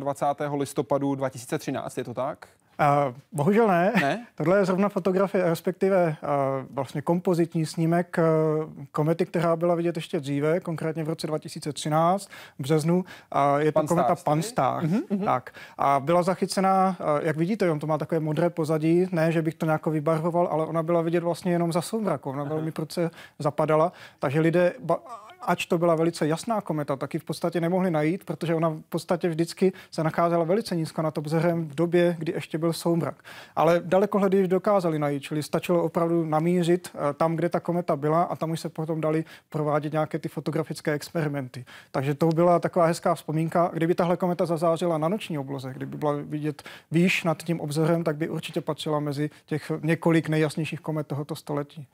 27. 0.00 0.60
listopadu 0.60 1.14
2013, 1.14 1.98
je 1.98 2.04
to 2.04 2.14
tak? 2.14 2.48
Uh, 2.80 3.14
bohužel 3.32 3.68
ne. 3.68 3.92
ne. 4.00 4.26
Tohle 4.34 4.58
je 4.58 4.64
zrovna 4.64 4.88
fotografie, 4.88 5.44
respektive 5.44 6.16
uh, 6.22 6.28
vlastně 6.70 7.02
kompozitní 7.02 7.66
snímek 7.66 8.16
uh, 8.18 8.72
komety, 8.92 9.26
která 9.26 9.56
byla 9.56 9.74
vidět 9.74 9.96
ještě 9.96 10.20
dříve, 10.20 10.60
konkrétně 10.60 11.04
v 11.04 11.08
roce 11.08 11.26
2013, 11.26 12.30
v 12.58 12.62
březnu. 12.62 12.96
Uh, 12.96 13.60
je 13.60 13.72
to 13.72 13.78
Pan 13.78 13.86
kometa 13.86 14.16
Panstar. 14.16 14.84
Uh-huh, 14.84 15.24
Tak. 15.24 15.50
A 15.78 16.00
byla 16.00 16.22
zachycená, 16.22 16.96
uh, 17.00 17.06
jak 17.26 17.36
vidíte, 17.36 17.70
on 17.70 17.78
to 17.78 17.86
má 17.86 17.98
takové 17.98 18.20
modré 18.20 18.50
pozadí, 18.50 19.06
ne, 19.12 19.32
že 19.32 19.42
bych 19.42 19.54
to 19.54 19.66
nějak 19.66 19.86
vybarvoval, 19.86 20.48
ale 20.50 20.66
ona 20.66 20.82
byla 20.82 21.02
vidět 21.02 21.22
vlastně 21.22 21.52
jenom 21.52 21.72
za 21.72 21.82
soumraku. 21.82 22.30
Ona 22.30 22.44
uh-huh. 22.44 22.48
velmi 22.48 22.72
proce 22.72 23.10
zapadala, 23.38 23.92
takže 24.18 24.40
lidé 24.40 24.72
ba- 24.80 25.26
ač 25.40 25.66
to 25.66 25.78
byla 25.78 25.94
velice 25.94 26.28
jasná 26.28 26.60
kometa, 26.60 26.96
tak 26.96 27.14
ji 27.14 27.20
v 27.20 27.24
podstatě 27.24 27.60
nemohli 27.60 27.90
najít, 27.90 28.24
protože 28.24 28.54
ona 28.54 28.68
v 28.68 28.82
podstatě 28.88 29.28
vždycky 29.28 29.72
se 29.90 30.04
nacházela 30.04 30.44
velice 30.44 30.76
nízko 30.76 31.02
nad 31.02 31.18
obzorem 31.18 31.68
v 31.68 31.74
době, 31.74 32.16
kdy 32.18 32.32
ještě 32.32 32.58
byl 32.58 32.72
soumrak. 32.72 33.24
Ale 33.56 33.80
dalekohledy 33.84 34.36
již 34.36 34.48
dokázali 34.48 34.98
najít, 34.98 35.22
čili 35.22 35.42
stačilo 35.42 35.82
opravdu 35.82 36.24
namířit 36.24 36.90
eh, 36.94 37.14
tam, 37.14 37.36
kde 37.36 37.48
ta 37.48 37.60
kometa 37.60 37.96
byla 37.96 38.22
a 38.22 38.36
tam 38.36 38.50
už 38.50 38.60
se 38.60 38.68
potom 38.68 39.00
dali 39.00 39.24
provádět 39.48 39.92
nějaké 39.92 40.18
ty 40.18 40.28
fotografické 40.28 40.92
experimenty. 40.92 41.64
Takže 41.90 42.14
to 42.14 42.28
byla 42.28 42.58
taková 42.58 42.86
hezká 42.86 43.14
vzpomínka. 43.14 43.70
Kdyby 43.72 43.94
tahle 43.94 44.16
kometa 44.16 44.46
zazářila 44.46 44.98
na 44.98 45.08
noční 45.08 45.38
obloze, 45.38 45.72
kdyby 45.74 45.96
byla 45.96 46.12
vidět 46.12 46.62
výš 46.90 47.24
nad 47.24 47.42
tím 47.42 47.60
obzorem, 47.60 48.04
tak 48.04 48.16
by 48.16 48.28
určitě 48.28 48.60
patřila 48.60 49.00
mezi 49.00 49.30
těch 49.46 49.72
několik 49.82 50.28
nejjasnějších 50.28 50.80
komet 50.80 51.06
tohoto 51.06 51.36
století. 51.36 51.86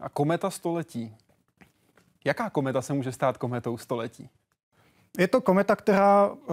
A 0.00 0.08
kometa 0.08 0.50
století, 0.50 1.16
Jaká 2.24 2.50
kometa 2.50 2.82
se 2.82 2.92
může 2.92 3.12
stát 3.12 3.38
kometou 3.38 3.78
století? 3.78 4.30
Je 5.18 5.28
to 5.28 5.40
kometa, 5.40 5.76
která, 5.76 6.30
eh, 6.32 6.52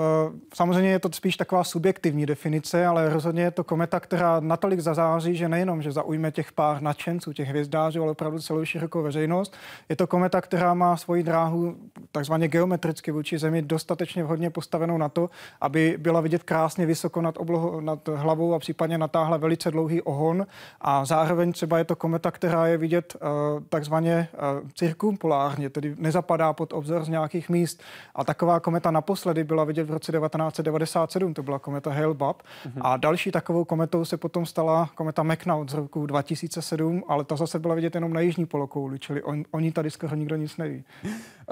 samozřejmě 0.54 0.90
je 0.90 1.00
to 1.00 1.10
spíš 1.12 1.38
taková 1.38 1.64
subjektivní 1.64 2.26
definice, 2.26 2.86
ale 2.86 3.10
rozhodně 3.10 3.44
je 3.44 3.52
to 3.52 3.64
kometa, 3.64 4.00
která 4.00 4.40
natolik 4.40 4.80
zazáří, 4.80 5.36
že 5.36 5.50
nejenom, 5.50 5.82
že 5.82 5.92
zaujme 5.92 6.32
těch 6.32 6.52
pár 6.52 6.82
nadšenců, 6.82 7.34
těch 7.34 7.48
hvězdářů, 7.48 8.02
ale 8.02 8.12
opravdu 8.12 8.40
celou 8.40 8.66
širokou 8.66 9.04
veřejnost. 9.04 9.54
Je 9.90 9.96
to 9.96 10.08
kometa, 10.08 10.42
která 10.42 10.74
má 10.74 10.98
svoji 10.98 11.24
dráhu 11.24 11.76
takzvaně 12.12 12.48
geometricky 12.48 13.12
vůči 13.12 13.38
Zemi 13.38 13.62
dostatečně 13.62 14.24
vhodně 14.24 14.50
postavenou 14.50 14.98
na 14.98 15.10
to, 15.10 15.30
aby 15.62 15.96
byla 15.98 16.22
vidět 16.22 16.44
krásně 16.44 16.86
vysoko 16.86 17.22
nad, 17.22 17.38
oblohu, 17.38 17.80
nad 17.80 18.08
hlavou 18.08 18.54
a 18.54 18.60
případně 18.60 18.98
natáhla 18.98 19.38
velice 19.38 19.72
dlouhý 19.72 20.02
ohon. 20.02 20.48
A 20.82 21.06
zároveň 21.06 21.52
třeba 21.52 21.78
je 21.78 21.84
to 21.84 21.96
kometa, 21.96 22.32
která 22.32 22.68
je 22.68 22.78
vidět 22.78 23.16
uh, 23.16 23.64
takzvaně 23.70 24.28
uh, 24.34 24.70
cirkumpolárně, 24.76 25.70
tedy 25.70 25.96
nezapadá 25.98 26.54
pod 26.54 26.74
obzor 26.74 27.06
z 27.06 27.10
nějakých 27.10 27.50
míst. 27.50 27.84
A 28.16 28.24
taková 28.24 28.45
taková 28.46 28.60
kometa 28.60 28.92
naposledy 28.92 29.44
byla 29.44 29.64
vidět 29.64 29.84
v 29.84 29.92
roce 29.92 30.12
1997, 30.12 31.34
to 31.34 31.44
byla 31.44 31.60
kometa 31.60 31.92
Hale-Bopp. 31.92 32.34
Mm-hmm. 32.34 32.82
A 32.82 32.98
další 32.98 33.32
takovou 33.32 33.66
kometou 33.66 34.06
se 34.06 34.18
potom 34.18 34.46
stala 34.46 34.90
kometa 34.96 35.24
McNaught 35.24 35.72
z 35.72 35.74
roku 35.74 36.06
2007, 36.06 37.04
ale 37.08 37.24
ta 37.24 37.36
zase 37.36 37.60
byla 37.60 37.76
vidět 37.76 37.96
jenom 37.96 38.14
na 38.14 38.22
jižní 38.22 38.46
polokouli, 38.46 39.00
čili 39.00 39.24
on, 39.24 39.44
oni 39.52 39.72
tady 39.72 39.92
skoro 39.92 40.16
nikdo 40.16 40.36
nic 40.36 40.58
neví. 40.58 40.84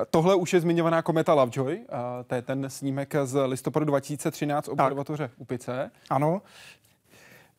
Tohle 0.10 0.36
už 0.36 0.54
je 0.54 0.60
zmiňovaná 0.60 1.02
kometa 1.02 1.34
Lovejoy, 1.34 1.80
to 2.28 2.36
je 2.36 2.42
ten 2.42 2.70
snímek 2.70 3.16
z 3.24 3.46
listopadu 3.46 3.86
2013 3.86 4.68
observatoře 4.68 5.30
Upice. 5.38 5.92
Ano, 6.10 6.42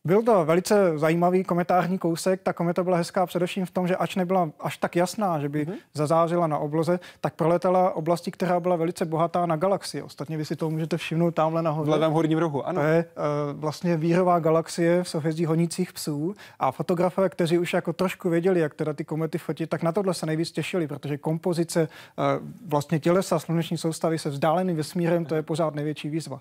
byl 0.05 0.23
to 0.23 0.45
velice 0.45 0.97
zajímavý 0.97 1.43
komentární 1.43 1.97
kousek. 1.97 2.41
Ta 2.41 2.53
kometa 2.53 2.83
byla 2.83 2.97
hezká 2.97 3.25
především 3.25 3.65
v 3.65 3.71
tom, 3.71 3.87
že 3.87 3.95
ač 3.95 4.15
nebyla 4.15 4.49
až 4.59 4.77
tak 4.77 4.95
jasná, 4.95 5.39
že 5.39 5.49
by 5.49 5.65
mm-hmm. 5.65 5.75
zazářila 5.93 6.47
na 6.47 6.57
obloze, 6.57 6.99
tak 7.21 7.33
proletala 7.33 7.95
oblasti, 7.95 8.31
která 8.31 8.59
byla 8.59 8.75
velice 8.75 9.05
bohatá 9.05 9.45
na 9.45 9.55
galaxie. 9.55 10.03
Ostatně 10.03 10.37
vy 10.37 10.45
si 10.45 10.55
to 10.55 10.69
můžete 10.69 10.97
všimnout 10.97 11.31
tamhle 11.31 11.61
nahoře. 11.61 11.89
V 11.89 11.93
levém 11.93 12.11
horním 12.11 12.37
rohu, 12.37 12.67
ano. 12.67 12.81
To 12.81 12.87
je 12.87 13.05
uh, 13.05 13.59
vlastně 13.59 13.97
vírová 13.97 14.39
galaxie 14.39 15.03
v 15.03 15.09
souhvězdí 15.09 15.45
honících 15.45 15.93
psů 15.93 16.35
a 16.59 16.71
fotografové, 16.71 17.29
kteří 17.29 17.57
už 17.57 17.73
jako 17.73 17.93
trošku 17.93 18.29
věděli, 18.29 18.59
jak 18.59 18.73
teda 18.73 18.93
ty 18.93 19.05
komety 19.05 19.37
fotit, 19.37 19.69
tak 19.69 19.83
na 19.83 19.91
tohle 19.91 20.13
se 20.13 20.25
nejvíc 20.25 20.51
těšili, 20.51 20.87
protože 20.87 21.17
kompozice 21.17 21.81
uh, 21.81 22.25
vlastně 22.67 22.99
tělesa 22.99 23.39
sluneční 23.39 23.77
soustavy 23.77 24.19
se 24.19 24.29
vzdáleným 24.29 24.75
vesmírem, 24.75 25.25
to 25.25 25.35
je 25.35 25.41
pořád 25.41 25.75
největší 25.75 26.09
výzva. 26.09 26.39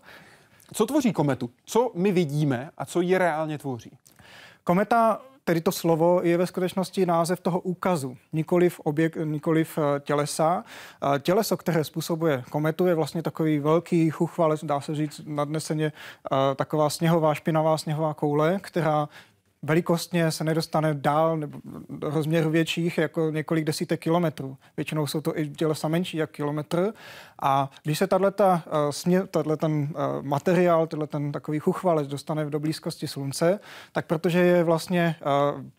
Co 0.73 0.87
tvoří 0.87 1.12
kometu? 1.12 1.50
Co 1.64 1.90
my 1.94 2.12
vidíme 2.12 2.71
a 2.78 2.85
co 2.85 3.00
ji 3.00 3.18
reálně 3.18 3.59
tvoří? 3.59 3.99
Kometa 4.64 5.21
tedy 5.44 5.61
to 5.61 5.73
slovo 5.73 6.21
je 6.23 6.37
ve 6.37 6.47
skutečnosti 6.47 7.06
název 7.06 7.40
toho 7.40 7.61
úkazu, 7.61 8.16
nikoliv, 8.33 8.80
objekt, 8.80 9.18
nikoliv 9.25 9.78
eh, 9.78 10.00
tělesa. 10.00 10.64
Eh, 11.14 11.18
těleso, 11.18 11.56
které 11.56 11.85
způsobuje 11.85 12.44
kometu, 12.50 12.87
je 12.87 12.94
vlastně 12.94 13.23
takový 13.23 13.59
velký 13.59 14.11
chuchvalec, 14.11 14.64
dá 14.64 14.80
se 14.80 14.94
říct 14.94 15.21
nadneseně 15.26 15.87
eh, 16.33 16.54
taková 16.54 16.90
sněhová, 16.90 17.35
špinavá 17.35 17.78
sněhová 17.78 18.14
koule, 18.14 18.59
která 18.62 19.09
velikostně 19.64 20.30
se 20.30 20.44
nedostane 20.44 20.94
dál 20.94 21.37
nebo 21.37 21.59
do 21.88 22.11
rozměru 22.11 22.50
větších 22.50 22.99
jako 22.99 23.30
několik 23.30 23.64
desítek 23.64 24.00
kilometrů. 24.00 24.56
Většinou 24.76 25.06
jsou 25.06 25.21
to 25.21 25.38
i 25.38 25.49
tělesa 25.49 25.88
menší 25.88 26.16
jak 26.16 26.30
kilometr. 26.30 26.92
A 27.42 27.71
když 27.83 27.99
se 27.99 28.06
tato, 28.06 29.56
ten 29.56 29.88
materiál, 30.23 30.87
tato 30.87 31.06
ten 31.06 31.33
takový 31.33 31.59
chuchvalec 31.59 32.09
dostane 32.09 32.50
do 32.50 32.61
blízkosti 32.61 33.09
slunce, 33.09 33.61
tak 33.92 34.06
protože 34.06 34.38
je 34.38 34.64
vlastně 34.64 35.16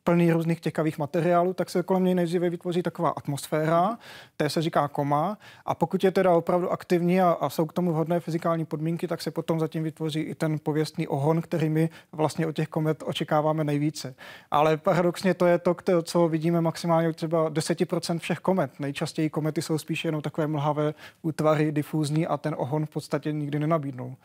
plný 0.04 0.32
různých 0.32 0.60
těkavých 0.60 0.98
materiálů, 0.98 1.54
tak 1.54 1.70
se 1.70 1.84
kolem 1.84 2.04
něj 2.04 2.15
nejdříve 2.15 2.50
vytvoří 2.50 2.84
taková 2.84 3.10
atmosféra, 3.10 3.98
té 4.38 4.50
se 4.50 4.62
říká 4.62 4.88
koma. 4.88 5.38
A 5.65 5.75
pokud 5.75 6.04
je 6.04 6.12
teda 6.12 6.34
opravdu 6.34 6.72
aktivní 6.72 7.22
a, 7.22 7.30
a 7.30 7.50
jsou 7.50 7.65
k 7.65 7.74
tomu 7.74 7.92
vhodné 7.92 8.20
fyzikální 8.20 8.65
podmínky, 8.65 9.08
tak 9.08 9.22
se 9.22 9.32
potom 9.32 9.60
zatím 9.60 9.84
vytvoří 9.84 10.20
i 10.20 10.36
ten 10.36 10.60
pověstný 10.63 11.08
ohon, 11.08 11.42
který 11.42 11.70
my 11.70 11.89
vlastně 12.12 12.48
od 12.48 12.56
těch 12.56 12.68
komet 12.68 13.04
očekáváme 13.06 13.63
nejvíce. 13.75 14.15
Ale 14.51 14.77
paradoxně 14.77 15.33
to 15.33 15.45
je 15.45 15.59
to, 15.59 15.75
co 16.03 16.27
vidíme 16.27 16.61
maximálně 16.61 17.13
třeba 17.13 17.51
10% 17.51 18.19
všech 18.19 18.39
komet. 18.39 18.79
Nejčastěji 18.79 19.29
komety 19.29 19.61
jsou 19.61 19.77
spíše 19.77 20.07
jenom 20.07 20.21
takové 20.21 20.47
mlhavé 20.47 20.93
útvary, 21.21 21.71
difúzní 21.71 22.27
a 22.27 22.38
ten 22.38 22.55
ohon 22.57 22.85
v 22.85 22.89
podstatě 22.89 23.31
nikdy 23.31 23.59
nenabídnou. 23.59 24.15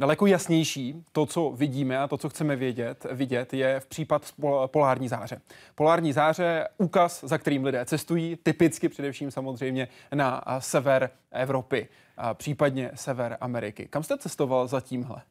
Daleko 0.00 0.26
jasnější 0.26 1.04
to, 1.12 1.26
co 1.26 1.50
vidíme 1.50 1.98
a 1.98 2.08
to, 2.08 2.18
co 2.18 2.28
chceme 2.28 2.56
vědět, 2.56 3.06
vidět, 3.12 3.54
je 3.54 3.80
v 3.80 3.86
případ 3.86 4.22
polární 4.66 5.08
záře. 5.08 5.40
Polární 5.74 6.12
záře, 6.12 6.68
úkaz, 6.78 7.24
za 7.24 7.38
kterým 7.38 7.64
lidé 7.64 7.84
cestují, 7.84 8.36
typicky 8.42 8.88
především 8.88 9.30
samozřejmě 9.30 9.88
na 10.14 10.44
sever 10.58 11.10
Evropy, 11.30 11.88
případně 12.34 12.90
sever 12.94 13.36
Ameriky. 13.40 13.88
Kam 13.90 14.02
jste 14.02 14.18
cestoval 14.18 14.66
za 14.66 14.80
tímhle? 14.80 15.22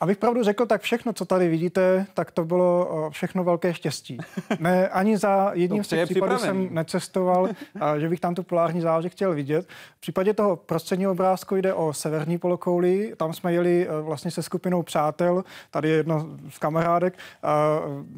Abych 0.00 0.18
pravdu 0.18 0.42
řekl, 0.42 0.66
tak 0.66 0.82
všechno, 0.82 1.12
co 1.12 1.24
tady 1.24 1.48
vidíte, 1.48 2.06
tak 2.14 2.30
to 2.30 2.44
bylo 2.44 3.08
všechno 3.10 3.44
velké 3.44 3.74
štěstí. 3.74 4.18
Ne, 4.58 4.88
ani 4.88 5.18
za 5.18 5.50
jedním 5.54 5.84
z 5.84 5.88
těch 5.88 6.04
případů 6.04 6.38
jsem 6.38 6.74
necestoval, 6.74 7.48
že 7.98 8.08
bych 8.08 8.20
tam 8.20 8.34
tu 8.34 8.42
polární 8.42 8.80
záři 8.80 9.08
chtěl 9.08 9.34
vidět. 9.34 9.68
V 9.96 10.00
případě 10.00 10.34
toho 10.34 10.56
prostředního 10.56 11.12
obrázku 11.12 11.56
jde 11.56 11.74
o 11.74 11.92
severní 11.92 12.38
polokouli. 12.38 13.12
Tam 13.16 13.32
jsme 13.32 13.52
jeli 13.52 13.88
e, 13.88 14.00
vlastně 14.00 14.30
se 14.30 14.42
skupinou 14.42 14.82
přátel, 14.82 15.44
tady 15.70 15.88
je 15.88 15.96
jedno 15.96 16.26
z 16.50 16.58
kamarádek, 16.58 17.18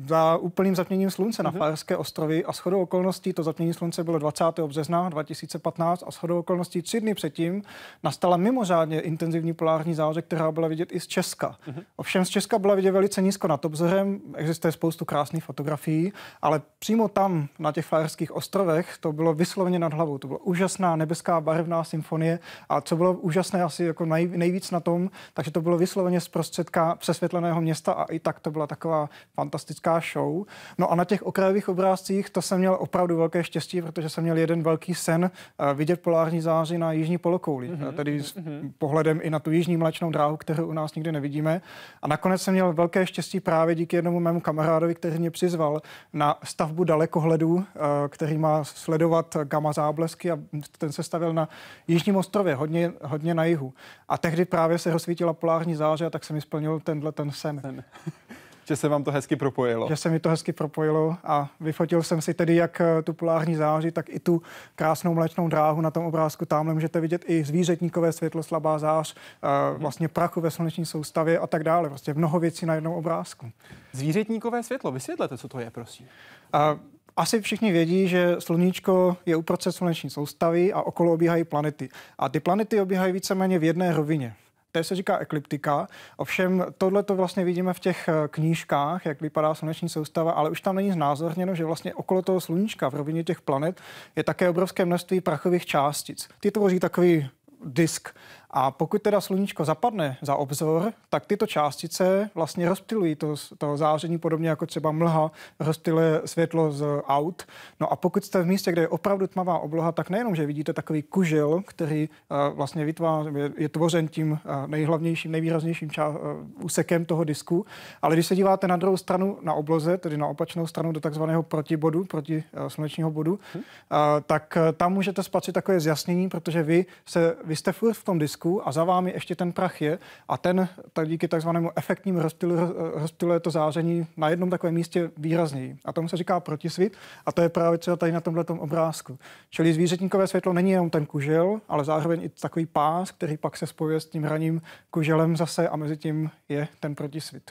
za 0.06 0.36
úplným 0.36 0.76
zatměním 0.76 1.10
slunce 1.10 1.42
na 1.42 1.50
mhm. 1.50 1.58
Fajerské 1.58 1.96
ostrovy 1.96 2.44
a 2.44 2.52
shodou 2.52 2.82
okolností 2.82 3.32
to 3.32 3.42
zatmění 3.42 3.74
slunce 3.74 4.04
bylo 4.04 4.18
20. 4.18 4.44
března 4.66 5.08
2015 5.08 6.04
a 6.06 6.10
shodou 6.10 6.38
okolností 6.38 6.82
tři 6.82 7.00
dny 7.00 7.14
předtím 7.14 7.62
nastala 8.02 8.36
mimořádně 8.36 9.00
intenzivní 9.00 9.52
polární 9.52 9.94
záře, 9.94 10.22
která 10.22 10.52
byla 10.52 10.68
vidět 10.68 10.92
i 10.92 11.00
z 11.00 11.06
Česka. 11.06 11.56
Mm-hmm. 11.70 11.84
Ovšem 11.96 12.24
z 12.24 12.28
Česka 12.28 12.58
byla 12.58 12.74
vidět 12.74 12.90
velice 12.90 13.22
nízko 13.22 13.48
nad 13.48 13.64
obzorem, 13.64 14.20
existuje 14.34 14.72
spoustu 14.72 15.04
krásných 15.04 15.44
fotografií, 15.44 16.12
ale 16.42 16.62
přímo 16.78 17.08
tam 17.08 17.48
na 17.58 17.72
těch 17.72 17.86
Fajerských 17.86 18.36
ostrovech 18.36 18.98
to 19.00 19.12
bylo 19.12 19.34
vysloveně 19.34 19.78
nad 19.78 19.92
hlavou. 19.92 20.18
To 20.18 20.28
byla 20.28 20.40
úžasná 20.42 20.96
nebeská 20.96 21.40
barevná 21.40 21.84
symfonie 21.84 22.38
a 22.68 22.80
co 22.80 22.96
bylo 22.96 23.12
úžasné 23.12 23.62
asi 23.62 23.84
jako 23.84 24.04
nej, 24.04 24.28
nejvíc 24.28 24.70
na 24.70 24.80
tom, 24.80 25.10
takže 25.34 25.50
to 25.50 25.60
bylo 25.60 25.78
vysloveně 25.78 26.20
z 26.20 26.28
prostředka 26.28 26.94
přesvětleného 26.94 27.60
města 27.60 27.92
a 27.92 28.04
i 28.04 28.18
tak 28.18 28.40
to 28.40 28.50
byla 28.50 28.66
taková 28.66 29.08
fantastická 29.34 30.00
show. 30.12 30.44
No 30.78 30.92
a 30.92 30.94
na 30.94 31.04
těch 31.04 31.22
okrajových 31.22 31.68
obrázcích 31.68 32.30
to 32.30 32.42
jsem 32.42 32.58
měl 32.58 32.76
opravdu 32.80 33.16
velké 33.16 33.44
štěstí, 33.44 33.82
protože 33.82 34.08
jsem 34.08 34.24
měl 34.24 34.36
jeden 34.36 34.62
velký 34.62 34.94
sen 34.94 35.24
uh, 35.24 35.78
vidět 35.78 36.02
polární 36.02 36.40
záři 36.40 36.78
na 36.78 36.92
jižní 36.92 37.18
polokouli, 37.18 37.70
mm-hmm. 37.70 37.92
tedy 37.92 38.22
s 38.22 38.36
mm-hmm. 38.36 38.72
pohledem 38.78 39.20
i 39.22 39.30
na 39.30 39.38
tu 39.38 39.50
jižní 39.50 39.76
mlečnou 39.76 40.10
dráhu, 40.10 40.36
kterou 40.36 40.66
u 40.66 40.72
nás 40.72 40.94
nikdy 40.94 41.12
nevidíme. 41.12 41.59
A 42.02 42.08
nakonec 42.08 42.42
jsem 42.42 42.54
měl 42.54 42.72
velké 42.72 43.06
štěstí 43.06 43.40
právě 43.40 43.74
díky 43.74 43.96
jednomu 43.96 44.20
mému 44.20 44.40
kamarádovi, 44.40 44.94
který 44.94 45.18
mě 45.18 45.30
přizval 45.30 45.82
na 46.12 46.38
stavbu 46.44 46.84
dalekohledu, 46.84 47.64
eh, 47.64 47.78
který 48.08 48.38
má 48.38 48.64
sledovat 48.64 49.36
gamma 49.44 49.72
záblesky 49.72 50.30
a 50.30 50.38
ten 50.78 50.92
se 50.92 51.02
stavil 51.02 51.32
na 51.32 51.48
Jižním 51.88 52.16
ostrově, 52.16 52.54
hodně, 52.54 52.92
hodně 53.02 53.34
na 53.34 53.44
jihu. 53.44 53.74
A 54.08 54.18
tehdy 54.18 54.44
právě 54.44 54.78
se 54.78 54.90
rozsvítila 54.90 55.32
polární 55.32 55.74
záře 55.74 56.06
a 56.06 56.10
tak 56.10 56.24
jsem 56.24 56.34
mi 56.36 56.40
splnil 56.40 56.80
tenhle 56.80 57.12
ten 57.12 57.30
sen. 57.30 57.60
Ten 57.60 57.84
že 58.70 58.76
se 58.76 58.88
vám 58.88 59.04
to 59.04 59.10
hezky 59.10 59.36
propojilo. 59.36 59.88
Že 59.88 59.96
se 59.96 60.10
mi 60.10 60.20
to 60.20 60.28
hezky 60.28 60.52
propojilo 60.52 61.16
a 61.24 61.50
vyfotil 61.60 62.02
jsem 62.02 62.22
si 62.22 62.34
tedy 62.34 62.54
jak 62.54 62.80
eh, 62.80 63.02
tu 63.02 63.12
polární 63.12 63.56
záři, 63.56 63.92
tak 63.92 64.08
i 64.08 64.20
tu 64.20 64.42
krásnou 64.74 65.14
mlečnou 65.14 65.48
dráhu 65.48 65.80
na 65.80 65.90
tom 65.90 66.04
obrázku. 66.04 66.44
Tamhle 66.44 66.74
můžete 66.74 67.00
vidět 67.00 67.24
i 67.26 67.44
zvířetníkové 67.44 68.12
světlo, 68.12 68.42
slabá 68.42 68.78
zář, 68.78 69.14
hmm. 69.42 69.80
vlastně 69.80 70.08
prachu 70.08 70.40
ve 70.40 70.50
sluneční 70.50 70.86
soustavě 70.86 71.38
a 71.38 71.46
tak 71.46 71.64
dále. 71.64 71.88
Vlastně 71.88 72.14
mnoho 72.14 72.40
věcí 72.40 72.66
na 72.66 72.74
jednom 72.74 72.94
obrázku. 72.94 73.50
Zvířetníkové 73.92 74.62
světlo, 74.62 74.92
vysvětlete, 74.92 75.38
co 75.38 75.48
to 75.48 75.60
je, 75.60 75.70
prosím. 75.70 76.06
A 76.52 76.78
asi 77.16 77.40
všichni 77.40 77.72
vědí, 77.72 78.08
že 78.08 78.36
sluníčko 78.38 79.16
je 79.26 79.36
uprostřed 79.36 79.72
sluneční 79.72 80.10
soustavy 80.10 80.72
a 80.72 80.82
okolo 80.82 81.12
obíhají 81.12 81.44
planety. 81.44 81.88
A 82.18 82.28
ty 82.28 82.40
planety 82.40 82.80
obíhají 82.80 83.12
víceméně 83.12 83.58
v 83.58 83.64
jedné 83.64 83.92
rovině 83.92 84.34
to 84.72 84.84
se 84.84 84.96
říká 84.96 85.18
ekliptika. 85.18 85.86
Ovšem 86.16 86.64
tohle 86.78 87.02
to 87.02 87.14
vlastně 87.14 87.44
vidíme 87.44 87.72
v 87.72 87.80
těch 87.80 88.08
eh, 88.08 88.28
knížkách, 88.28 89.06
jak 89.06 89.20
vypadá 89.20 89.54
sluneční 89.54 89.88
soustava, 89.88 90.32
ale 90.32 90.50
už 90.50 90.60
tam 90.60 90.76
není 90.76 90.92
znázorněno, 90.92 91.54
že 91.54 91.64
vlastně 91.64 91.94
okolo 91.94 92.22
toho 92.22 92.40
sluníčka 92.40 92.88
v 92.88 92.94
rovině 92.94 93.24
těch 93.24 93.40
planet 93.40 93.80
je 94.16 94.24
také 94.24 94.48
obrovské 94.48 94.84
množství 94.84 95.20
prachových 95.20 95.66
částic. 95.66 96.28
Ty 96.40 96.50
tvoří 96.50 96.80
takový 96.80 97.30
disk 97.64 98.08
A 98.52 98.70
pokud 98.70 99.02
teda 99.02 99.20
sluníčko 99.20 99.64
zapadne 99.64 100.16
za 100.22 100.36
obzor, 100.36 100.92
tak 101.08 101.26
tyto 101.26 101.46
částice 101.46 102.30
vlastně 102.34 102.68
rozptilují 102.68 103.14
to, 103.14 103.34
to 103.58 103.76
záření 103.76 104.18
podobně 104.18 104.48
jako 104.48 104.66
třeba 104.66 104.92
mlha 104.92 105.30
rozptiluje 105.60 106.20
světlo 106.24 106.72
z 106.72 106.84
aut. 107.06 107.42
No 107.80 107.92
a 107.92 107.96
pokud 107.96 108.24
jste 108.24 108.42
v 108.42 108.46
místě, 108.46 108.72
kde 108.72 108.82
je 108.82 108.88
opravdu 108.88 109.26
tmavá 109.26 109.58
obloha, 109.58 109.92
tak 109.92 110.10
nejenom, 110.10 110.36
že 110.36 110.46
vidíte 110.46 110.72
takový 110.72 111.02
kužel, 111.02 111.62
který 111.66 112.08
uh, 112.08 112.56
vlastně 112.56 112.84
vytváří, 112.84 113.30
je, 113.36 113.50
je 113.56 113.68
tvořen 113.68 114.08
tím 114.08 114.32
uh, 114.32 114.38
nejhlavnějším, 114.66 115.32
nejvýraznějším 115.32 115.90
ča, 115.90 116.08
uh, 116.08 116.16
úsekem 116.62 117.04
toho 117.04 117.24
disku, 117.24 117.66
ale 118.02 118.14
když 118.14 118.26
se 118.26 118.36
díváte 118.36 118.68
na 118.68 118.76
druhou 118.76 118.96
stranu 118.96 119.38
na 119.42 119.54
obloze, 119.54 119.98
tedy 119.98 120.16
na 120.16 120.26
opačnou 120.26 120.66
stranu 120.66 120.92
do 120.92 121.00
takzvaného 121.00 121.42
protibodu, 121.42 122.04
proti 122.04 122.44
uh, 122.52 122.68
slunečního 122.68 123.10
bodu, 123.10 123.38
hmm. 123.54 123.62
uh, 123.62 123.98
tak 124.26 124.58
uh, 124.60 124.72
tam 124.76 124.92
můžete 124.92 125.22
spatřit 125.22 125.52
takové 125.52 125.80
zjasnění, 125.80 126.28
protože 126.28 126.62
vy, 126.62 126.86
se, 127.06 127.36
vy 127.44 127.56
jste 127.56 127.72
furt 127.72 127.94
v 127.94 128.04
tom 128.04 128.18
disku 128.18 128.39
a 128.64 128.72
za 128.72 128.84
vámi 128.84 129.10
ještě 129.10 129.34
ten 129.34 129.52
prach 129.52 129.82
je 129.82 129.98
a 130.28 130.38
ten 130.38 130.68
tak 130.92 131.08
díky 131.08 131.28
takzvanému 131.28 131.70
efektnímu 131.76 132.20
rozptylu, 132.20 132.54
rozptyluje 132.94 133.40
to 133.40 133.50
záření 133.50 134.06
na 134.16 134.28
jednom 134.28 134.50
takovém 134.50 134.74
místě 134.74 135.10
výrazněji. 135.16 135.76
A 135.84 135.92
tomu 135.92 136.08
se 136.08 136.16
říká 136.16 136.40
protisvit 136.40 136.96
a 137.26 137.32
to 137.32 137.42
je 137.42 137.48
právě 137.48 137.78
třeba 137.78 137.96
tady 137.96 138.12
na 138.12 138.20
tomhle 138.20 138.44
obrázku. 138.44 139.18
Čili 139.50 139.72
zvířetníkové 139.72 140.26
světlo 140.26 140.52
není 140.52 140.70
jenom 140.70 140.90
ten 140.90 141.06
kužel, 141.06 141.60
ale 141.68 141.84
zároveň 141.84 142.22
i 142.22 142.28
takový 142.28 142.66
pás, 142.66 143.10
který 143.10 143.36
pak 143.36 143.56
se 143.56 143.66
spojuje 143.66 144.00
s 144.00 144.06
tím 144.06 144.22
hraním 144.22 144.62
kuželem 144.90 145.36
zase 145.36 145.68
a 145.68 145.76
mezi 145.76 145.96
tím 145.96 146.30
je 146.48 146.68
ten 146.80 146.94
protisvit. 146.94 147.50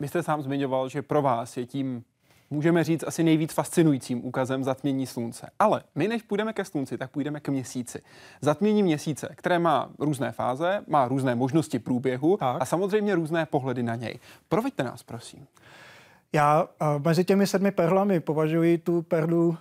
Vy 0.00 0.08
jste 0.08 0.22
sám 0.22 0.42
zmiňoval, 0.42 0.88
že 0.88 1.02
pro 1.02 1.22
vás 1.22 1.56
je 1.56 1.66
tím 1.66 2.04
můžeme 2.52 2.84
říct, 2.84 3.04
asi 3.06 3.22
nejvíc 3.22 3.52
fascinujícím 3.52 4.24
úkazem 4.24 4.64
zatmění 4.64 5.06
slunce. 5.06 5.50
Ale 5.58 5.82
my, 5.94 6.08
než 6.08 6.22
půjdeme 6.22 6.52
ke 6.52 6.64
slunci, 6.64 6.98
tak 6.98 7.10
půjdeme 7.10 7.40
k 7.40 7.48
měsíci. 7.48 8.02
Zatmění 8.40 8.82
měsíce, 8.82 9.28
které 9.36 9.58
má 9.58 9.90
různé 9.98 10.32
fáze, 10.32 10.84
má 10.86 11.08
různé 11.08 11.34
možnosti 11.34 11.78
průběhu 11.78 12.36
tak. 12.36 12.62
a 12.62 12.64
samozřejmě 12.64 13.14
různé 13.14 13.46
pohledy 13.46 13.82
na 13.82 13.94
něj. 13.94 14.18
Proveďte 14.48 14.82
nás, 14.82 15.02
prosím. 15.02 15.46
Já 16.32 16.62
uh, 16.62 16.68
mezi 17.04 17.24
těmi 17.24 17.46
sedmi 17.46 17.70
perlami 17.70 18.20
považuji 18.20 18.78
tu 18.78 19.02
perlu 19.02 19.48
uh, 19.48 19.56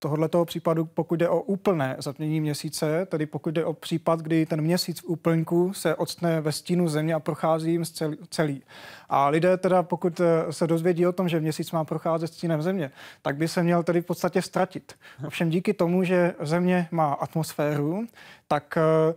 tohoto 0.00 0.44
případu, 0.44 0.84
pokud 0.84 1.16
jde 1.16 1.28
o 1.28 1.40
úplné 1.40 1.96
zatmění 1.98 2.40
měsíce, 2.40 3.06
tedy 3.06 3.26
pokud 3.26 3.50
jde 3.50 3.64
o 3.64 3.72
případ, 3.72 4.20
kdy 4.20 4.46
ten 4.46 4.60
měsíc 4.60 5.00
v 5.00 5.04
úplňku 5.04 5.72
se 5.74 5.94
odstne 5.94 6.40
ve 6.40 6.52
stínu 6.52 6.88
země 6.88 7.14
a 7.14 7.20
prochází 7.20 7.72
jim 7.72 7.84
celý. 8.30 8.62
A 9.08 9.28
lidé 9.28 9.56
teda, 9.56 9.82
pokud 9.82 10.20
eh, 10.20 10.52
se 10.52 10.66
dozvědí 10.66 11.06
o 11.06 11.12
tom, 11.12 11.28
že 11.28 11.40
měsíc 11.40 11.72
má 11.72 11.84
procházet 11.84 12.26
stínem 12.26 12.62
země, 12.62 12.90
tak 13.22 13.36
by 13.36 13.48
se 13.48 13.62
měl 13.62 13.82
tedy 13.82 14.00
v 14.00 14.06
podstatě 14.06 14.42
ztratit. 14.42 14.94
Ovšem 15.26 15.50
díky 15.50 15.74
tomu, 15.74 16.04
že 16.04 16.34
země 16.40 16.88
má 16.90 17.12
atmosféru, 17.12 18.06
tak 18.48 18.78
uh, 19.10 19.14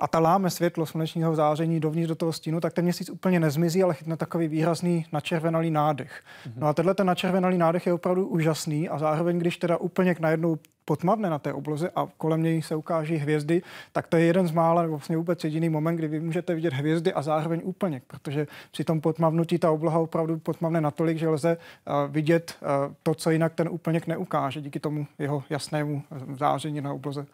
a 0.00 0.08
ta 0.08 0.18
láme 0.18 0.50
světlo 0.50 0.86
slunečního 0.86 1.34
záření 1.34 1.80
dovnitř 1.80 2.08
do 2.08 2.14
toho 2.14 2.32
stínu, 2.32 2.60
tak 2.60 2.72
ten 2.72 2.84
měsíc 2.84 3.10
úplně 3.10 3.40
nezmizí, 3.40 3.82
ale 3.82 3.94
chytne 3.94 4.16
takový 4.16 4.48
výrazný 4.48 5.06
načervenalý 5.12 5.70
nádech. 5.70 6.22
Mm-hmm. 6.48 6.52
No 6.56 6.66
a 6.66 6.72
tenhle 6.72 6.94
ten 6.94 7.06
načervenalý 7.06 7.58
nádech 7.58 7.86
je 7.86 7.92
opravdu 7.92 8.26
úžasný 8.28 8.88
a 8.88 8.98
zároveň, 8.98 9.38
když 9.38 9.56
teda 9.56 9.76
úplně 9.76 10.16
najednou 10.20 10.58
potmavne 10.84 11.30
na 11.30 11.38
té 11.38 11.52
obloze 11.52 11.90
a 11.96 12.08
kolem 12.16 12.42
něj 12.42 12.62
se 12.62 12.76
ukáží 12.76 13.16
hvězdy, 13.16 13.62
tak 13.92 14.06
to 14.06 14.16
je 14.16 14.24
jeden 14.24 14.48
z 14.48 14.52
mála, 14.52 14.86
vlastně 14.86 15.16
vůbec 15.16 15.44
jediný 15.44 15.68
moment, 15.68 15.96
kdy 15.96 16.08
vy 16.08 16.20
můžete 16.20 16.54
vidět 16.54 16.72
hvězdy 16.72 17.12
a 17.12 17.22
zároveň 17.22 17.60
úplněk, 17.64 18.02
protože 18.06 18.46
při 18.70 18.84
tom 18.84 19.00
potmavnutí 19.00 19.58
ta 19.58 19.70
obloha 19.70 19.98
opravdu 19.98 20.38
potmavne 20.38 20.80
natolik, 20.80 21.18
že 21.18 21.28
lze 21.28 21.56
uh, 21.56 22.12
vidět 22.12 22.54
uh, 22.60 22.94
to, 23.02 23.14
co 23.14 23.30
jinak 23.30 23.54
ten 23.54 23.68
úplněk 23.68 24.06
neukáže, 24.06 24.60
díky 24.60 24.80
tomu 24.80 25.06
jeho 25.18 25.44
jasnému 25.50 26.02
záření 26.38 26.80
na 26.80 26.92
obloze. 26.92 27.26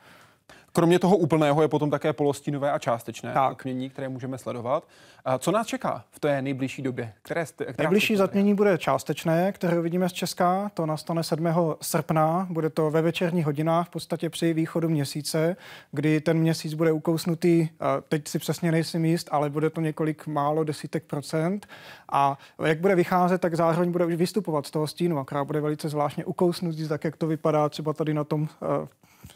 Kromě 0.72 0.98
toho 0.98 1.16
úplného 1.16 1.62
je 1.62 1.68
potom 1.68 1.90
také 1.90 2.12
polostínové 2.12 2.72
a 2.72 2.78
částečné 2.78 3.32
tak. 3.32 3.50
zatmění, 3.50 3.90
které 3.90 4.08
můžeme 4.08 4.38
sledovat. 4.38 4.84
A 5.24 5.38
co 5.38 5.50
nás 5.50 5.66
čeká 5.66 6.04
v 6.10 6.20
té 6.20 6.42
nejbližší 6.42 6.82
době? 6.82 7.12
Které, 7.22 7.44
které 7.44 7.74
Nejbližší 7.78 8.16
zatmění 8.16 8.54
bude 8.54 8.78
částečné, 8.78 9.52
které 9.52 9.80
vidíme 9.80 10.08
z 10.08 10.12
Česka. 10.12 10.70
To 10.74 10.86
nastane 10.86 11.22
7. 11.22 11.46
srpna. 11.80 12.46
Bude 12.50 12.70
to 12.70 12.90
ve 12.90 13.02
večerních 13.02 13.46
hodinách, 13.46 13.86
v 13.86 13.90
podstatě 13.90 14.30
při 14.30 14.52
východu 14.52 14.88
měsíce, 14.88 15.56
kdy 15.92 16.20
ten 16.20 16.38
měsíc 16.38 16.74
bude 16.74 16.92
ukousnutý, 16.92 17.68
teď 18.08 18.28
si 18.28 18.38
přesně 18.38 18.72
nejsem 18.72 19.04
jíst, 19.04 19.28
ale 19.30 19.50
bude 19.50 19.70
to 19.70 19.80
několik 19.80 20.26
málo 20.26 20.64
desítek 20.64 21.04
procent. 21.04 21.66
A 22.12 22.38
jak 22.64 22.80
bude 22.80 22.94
vycházet, 22.94 23.40
tak 23.40 23.54
zároveň 23.54 23.92
bude 23.92 24.06
už 24.06 24.14
vystupovat 24.14 24.66
z 24.66 24.70
toho 24.70 24.86
stínu, 24.86 25.18
akorát 25.18 25.44
bude 25.44 25.60
velice 25.60 25.88
zvláštně 25.88 26.24
ukousnutý, 26.24 26.88
tak 26.88 27.04
jak 27.04 27.16
to 27.16 27.26
vypadá 27.26 27.68
třeba 27.68 27.92
tady 27.92 28.14
na 28.14 28.24
tom 28.24 28.48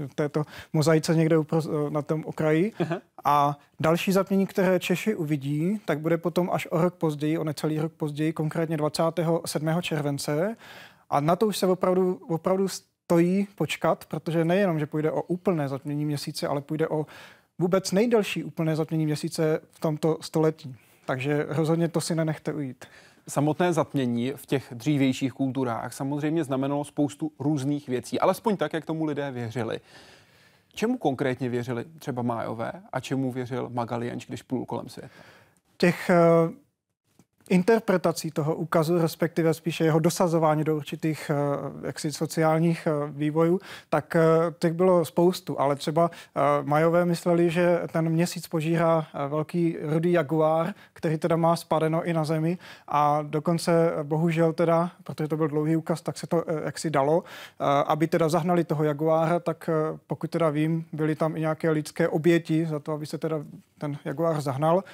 v 0.06 0.14
této 0.14 0.44
mozaice 0.72 1.14
někde 1.14 1.36
na 1.88 2.02
tom 2.02 2.24
okraji. 2.26 2.72
Aha. 2.80 3.00
A 3.24 3.58
další 3.80 4.12
zatmění, 4.12 4.46
které 4.46 4.80
Češi 4.80 5.14
uvidí, 5.14 5.80
tak 5.84 6.00
bude 6.00 6.18
potom 6.18 6.50
až 6.52 6.68
o 6.70 6.82
rok 6.82 6.94
později, 6.94 7.38
o 7.38 7.44
necelý 7.44 7.80
rok 7.80 7.92
později, 7.92 8.32
konkrétně 8.32 8.76
27. 8.76 9.82
července. 9.82 10.56
A 11.10 11.20
na 11.20 11.36
to 11.36 11.46
už 11.46 11.56
se 11.56 11.66
opravdu, 11.66 12.20
opravdu 12.28 12.68
stojí 12.68 13.48
počkat, 13.54 14.04
protože 14.04 14.44
nejenom, 14.44 14.78
že 14.78 14.86
půjde 14.86 15.10
o 15.10 15.22
úplné 15.22 15.68
zatmění 15.68 16.04
měsíce, 16.04 16.48
ale 16.48 16.60
půjde 16.60 16.88
o 16.88 17.06
vůbec 17.58 17.92
nejdelší 17.92 18.44
úplné 18.44 18.76
zatmění 18.76 19.06
měsíce 19.06 19.60
v 19.70 19.80
tomto 19.80 20.18
století. 20.20 20.76
Takže 21.06 21.46
rozhodně 21.48 21.88
to 21.88 22.00
si 22.00 22.14
nenechte 22.14 22.52
ujít. 22.52 22.84
Samotné 23.28 23.72
zatmění 23.72 24.32
v 24.36 24.46
těch 24.46 24.72
dřívějších 24.74 25.32
kulturách 25.32 25.92
samozřejmě 25.92 26.44
znamenalo 26.44 26.84
spoustu 26.84 27.32
různých 27.38 27.88
věcí, 27.88 28.20
alespoň 28.20 28.56
tak, 28.56 28.72
jak 28.72 28.84
tomu 28.84 29.04
lidé 29.04 29.30
věřili. 29.30 29.80
Čemu 30.74 30.98
konkrétně 30.98 31.48
věřili 31.48 31.84
třeba 31.98 32.22
Májové 32.22 32.72
a 32.92 33.00
čemu 33.00 33.32
věřil 33.32 33.70
Magalienč, 33.72 34.26
když 34.26 34.42
plul 34.42 34.66
kolem 34.66 34.88
světa? 34.88 35.14
Těch 35.76 36.10
uh 36.46 36.65
interpretací 37.48 38.30
toho 38.30 38.54
úkazu, 38.54 38.98
respektive 38.98 39.54
spíše 39.54 39.84
jeho 39.84 39.98
dosazování 39.98 40.64
do 40.64 40.76
určitých 40.76 41.30
eh, 41.30 41.86
jaksi 41.86 42.12
sociálních 42.12 42.86
eh, 42.86 42.90
vývojů, 43.10 43.60
tak 43.90 44.16
eh, 44.16 44.20
těch 44.58 44.72
bylo 44.72 45.04
spoustu, 45.04 45.60
ale 45.60 45.76
třeba 45.76 46.10
Majové 46.62 47.04
mysleli, 47.04 47.50
že 47.50 47.80
ten 47.92 48.08
měsíc 48.08 48.48
požírá 48.48 49.06
velký 49.28 49.76
rudý 49.82 50.12
jaguár, 50.12 50.74
který 50.92 51.18
teda 51.18 51.36
má 51.36 51.56
spadeno 51.56 52.04
i 52.04 52.12
na 52.12 52.24
zemi. 52.24 52.58
A 52.88 53.22
dokonce 53.22 53.92
bohužel 54.02 54.52
teda, 54.52 54.90
protože 55.04 55.28
to 55.28 55.36
byl 55.36 55.48
dlouhý 55.48 55.76
úkaz, 55.76 56.00
tak 56.00 56.18
se 56.18 56.26
to 56.26 56.44
jaksi 56.64 56.90
dalo, 56.90 57.24
aby 57.86 58.06
teda 58.06 58.28
zahnali 58.28 58.64
toho 58.64 58.84
jaguára, 58.84 59.40
tak 59.40 59.70
pokud 60.06 60.30
teda 60.30 60.50
vím, 60.50 60.84
byly 60.92 61.14
tam 61.14 61.36
i 61.36 61.40
nějaké 61.40 61.70
lidské 61.70 62.08
oběti 62.08 62.66
za 62.66 62.78
to, 62.78 62.92
aby 62.92 63.06
se 63.06 63.18
teda 63.18 63.36
ten 63.78 63.98
jaguár 64.04 64.40
zahnal. 64.40 64.84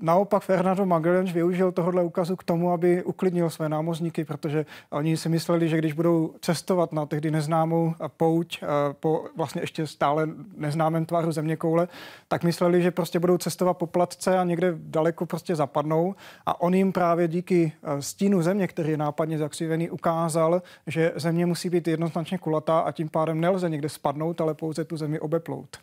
Naopak 0.00 0.42
Fernando 0.42 0.86
Magalhães 0.86 1.32
využil 1.32 1.72
tohohle 1.72 2.02
úkazu 2.02 2.36
k 2.36 2.44
tomu, 2.44 2.72
aby 2.72 3.02
uklidnil 3.02 3.50
své 3.50 3.68
námořníky, 3.68 4.24
protože 4.24 4.66
oni 4.90 5.16
si 5.16 5.28
mysleli, 5.28 5.68
že 5.68 5.78
když 5.78 5.92
budou 5.92 6.34
cestovat 6.40 6.92
na 6.92 7.06
tehdy 7.06 7.30
neznámou 7.30 7.94
pouť 8.16 8.58
eh, 8.62 8.66
po 9.00 9.24
vlastně 9.36 9.62
ještě 9.62 9.86
stále 9.86 10.28
neznámém 10.56 11.06
tvaru 11.06 11.32
země 11.32 11.56
koule, 11.56 11.88
tak 12.28 12.44
mysleli, 12.44 12.82
že 12.82 12.90
prostě 12.90 13.18
budou 13.18 13.38
cestovat 13.38 13.76
po 13.76 13.86
platce 13.86 14.38
a 14.38 14.44
někde 14.44 14.74
daleko 14.76 15.26
prostě 15.26 15.56
zapadnou. 15.56 16.14
A 16.46 16.60
on 16.60 16.74
jim 16.74 16.92
právě 16.92 17.28
díky 17.28 17.72
eh, 17.82 18.02
stínu 18.02 18.42
země, 18.42 18.66
který 18.66 18.90
je 18.90 18.96
nápadně 18.96 19.38
zakřivený, 19.38 19.90
ukázal, 19.90 20.62
že 20.86 21.12
země 21.16 21.46
musí 21.46 21.70
být 21.70 21.88
jednoznačně 21.88 22.38
kulatá 22.38 22.78
a 22.78 22.92
tím 22.92 23.08
pádem 23.08 23.40
nelze 23.40 23.70
někde 23.70 23.88
spadnout, 23.88 24.40
ale 24.40 24.54
pouze 24.54 24.84
tu 24.84 24.96
zemi 24.96 25.20
obeplout. 25.20 25.76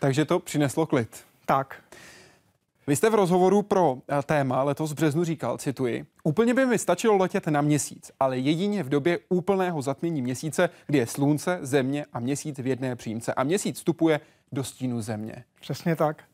Takže 0.00 0.24
to 0.24 0.38
přineslo 0.38 0.86
klid. 0.86 1.24
Tak. 1.46 1.76
Vy 2.86 2.96
jste 2.96 3.10
v 3.10 3.14
rozhovoru 3.14 3.62
pro 3.62 3.96
eh, 4.08 4.22
téma 4.22 4.62
letos 4.62 4.92
v 4.92 4.94
březnu 4.94 5.24
říkal, 5.24 5.58
cituji, 5.58 6.06
úplně 6.24 6.54
by 6.54 6.66
mi 6.66 6.78
stačilo 6.78 7.16
letět 7.16 7.46
na 7.46 7.60
měsíc, 7.60 8.10
ale 8.20 8.38
jedině 8.38 8.82
v 8.82 8.88
době 8.88 9.18
úplného 9.28 9.82
zatmění 9.82 10.22
měsíce, 10.22 10.70
kdy 10.86 10.98
je 10.98 11.06
slunce, 11.06 11.58
země 11.62 12.06
a 12.12 12.20
měsíc 12.20 12.58
v 12.58 12.66
jedné 12.66 12.96
přímce 12.96 13.34
a 13.34 13.44
měsíc 13.44 13.76
vstupuje 13.76 14.20
do 14.52 14.64
stínu 14.64 15.00
země. 15.00 15.44
Přesně 15.60 15.96
tak. 15.96 16.24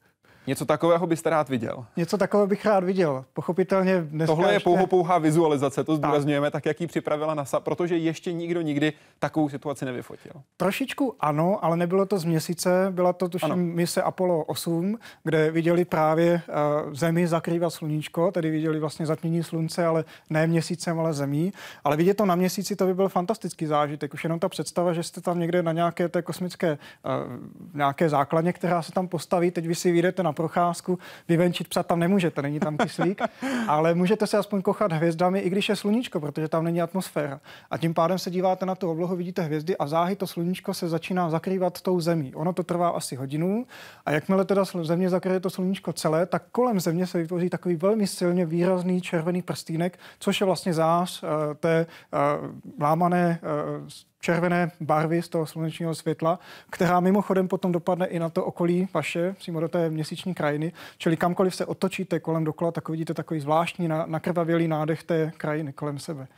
Něco 0.46 0.66
takového 0.66 1.07
byste 1.07 1.31
rád 1.31 1.48
viděl? 1.48 1.85
Něco 1.96 2.18
takového 2.18 2.46
bych 2.46 2.66
rád 2.66 2.85
viděl. 2.85 3.24
Pochopitelně 3.33 4.00
dneska 4.00 4.35
Tohle 4.35 4.53
je 4.53 4.61
pouho 4.61 4.87
pouhá 4.87 5.18
vizualizace, 5.18 5.85
to 5.85 5.96
zdůrazňujeme, 5.96 6.46
tak. 6.46 6.53
tak 6.53 6.66
jak 6.66 6.81
ji 6.81 6.87
připravila 6.87 7.35
NASA, 7.35 7.61
protože 7.61 7.96
ještě 7.96 8.33
nikdo 8.33 8.61
nikdy 8.61 8.92
takovou 9.18 9.48
situaci 9.48 9.85
nevyfotil. 9.85 10.33
Trošičku 10.57 11.14
ano, 11.20 11.64
ale 11.64 11.76
nebylo 11.76 12.07
to 12.07 12.18
z 12.18 12.24
měsíce, 12.24 12.87
byla 12.90 13.12
to 13.12 13.29
tuším 13.29 13.53
ano. 13.53 13.62
mise 13.62 14.03
Apollo 14.03 14.44
8, 14.44 14.98
kde 15.24 15.50
viděli 15.50 15.85
právě 15.85 16.42
uh, 16.87 16.94
Zemi 16.94 17.26
zakrývat 17.26 17.70
sluníčko, 17.70 18.33
tedy 18.33 18.50
viděli 18.50 18.81
vlastně 18.81 19.07
zatmění 19.07 19.42
slunce, 19.42 19.87
ale 19.87 20.05
ne 20.31 20.46
měsícem, 20.46 21.00
ale 21.00 21.12
zemí. 21.12 21.53
Ale 21.85 21.96
vidět 21.96 22.14
to 22.14 22.26
na 22.26 22.35
měsíci, 22.35 22.76
to 22.76 22.87
by 22.87 22.94
byl 22.94 23.09
fantastický 23.09 23.66
zážitek. 23.66 24.14
Už 24.14 24.24
jenom 24.24 24.38
ta 24.38 24.48
představa, 24.48 24.92
že 24.92 25.03
jste 25.03 25.20
tam 25.20 25.38
někde 25.38 25.62
na 25.62 25.72
nějaké 25.72 26.09
té 26.09 26.22
kosmické 26.22 26.72
uh, 26.72 27.11
nějaké 27.74 28.09
základně, 28.09 28.53
která 28.53 28.83
se 28.83 28.92
tam 28.92 29.09
postaví, 29.09 29.50
teď 29.50 29.66
vy 29.66 29.74
si 29.74 29.92
vyjdete 29.92 30.22
na 30.22 30.30
na 30.31 30.35
procházku. 30.35 30.99
Vyvenčit 31.29 31.69
psa 31.69 31.83
tam 31.83 31.99
nemůžete, 31.99 32.43
není 32.43 32.61
tam 32.61 32.77
kyslík, 32.77 33.21
ale 33.69 33.95
můžete 33.95 34.27
se 34.27 34.38
aspoň 34.38 34.62
kochat 34.62 34.93
hvězdami, 34.93 35.40
i 35.40 35.51
když 35.51 35.69
je 35.69 35.77
sluníčko, 35.77 36.21
protože 36.21 36.49
tam 36.49 36.64
není 36.64 36.83
atmosféra. 36.83 37.40
A 37.71 37.79
tím 37.79 37.95
pádem 37.95 38.19
se 38.19 38.31
díváte 38.31 38.66
na 38.66 38.75
tu 38.75 38.90
oblohu, 38.90 39.16
vidíte 39.16 39.43
hvězdy 39.43 39.77
a 39.77 39.87
záhy 39.87 40.16
to 40.16 40.27
sluníčko 40.27 40.75
se 40.75 40.88
začíná 40.88 41.31
zakrývat 41.31 41.81
tou 41.81 42.01
zemí. 42.01 42.35
Ono 42.35 42.53
to 42.53 42.62
trvá 42.62 42.88
asi 42.88 43.16
hodinu 43.16 43.66
a 44.07 44.11
jakmile 44.11 44.45
teda 44.45 44.64
země 44.64 45.11
zakryje 45.11 45.40
to 45.40 45.51
sluníčko 45.51 45.93
celé, 45.93 46.27
tak 46.27 46.43
kolem 46.53 46.81
země 46.81 47.07
se 47.07 47.19
vytvoří 47.19 47.51
takový 47.51 47.77
velmi 47.77 48.07
silně 48.07 48.47
výrazný 48.47 49.01
červený 49.01 49.43
prstýnek, 49.43 49.99
což 50.19 50.40
je 50.40 50.45
vlastně 50.47 50.75
zář 50.75 51.23
uh, 51.23 51.29
té 51.55 51.87
uh, 51.87 52.81
lámané 52.81 53.40
uh, 53.43 53.88
červené 54.21 54.71
barvy 54.81 55.23
z 55.23 55.29
toho 55.29 55.47
slunečního 55.47 55.95
světla, 55.95 56.39
která 56.71 57.01
mimochodem 57.01 57.49
potom 57.49 57.73
dopadne 57.73 58.07
i 58.07 58.19
na 58.19 58.29
to 58.29 58.45
okolí 58.45 58.89
vaše, 58.95 59.33
přímo 59.33 59.61
do 59.61 59.69
té 59.69 59.91
měsíční 59.91 60.35
krajiny. 60.35 60.73
Čili 60.99 61.17
kamkoliv 61.17 61.55
se 61.55 61.67
otočíte 61.67 62.21
kolem 62.21 62.45
dokola, 62.45 62.73
tak 62.73 62.89
vidíte 62.89 63.15
takový 63.15 63.41
zvláštní 63.41 63.89
nakrvavělý 64.07 64.69
nádech 64.69 65.03
té 65.03 65.33
krajiny 65.37 65.73
kolem 65.73 65.99
sebe. 65.99 66.29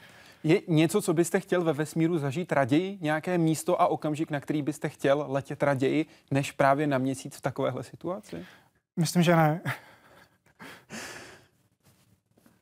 Je 0.44 0.60
něco, 0.68 1.02
co 1.02 1.14
byste 1.14 1.40
chtěl 1.40 1.64
ve 1.64 1.72
vesmíru 1.72 2.18
zažít 2.18 2.52
raději? 2.52 2.98
Nějaké 3.00 3.38
místo 3.38 3.80
a 3.80 3.86
okamžik, 3.86 4.30
na 4.30 4.40
který 4.40 4.62
byste 4.62 4.88
chtěl 4.88 5.24
letět 5.28 5.62
raději, 5.62 6.06
než 6.30 6.52
právě 6.52 6.86
na 6.86 6.98
měsíc 6.98 7.36
v 7.36 7.40
takovéhle 7.40 7.82
situaci? 7.82 8.44
Myslím, 8.96 9.22
že 9.22 9.36
ne. 9.36 9.60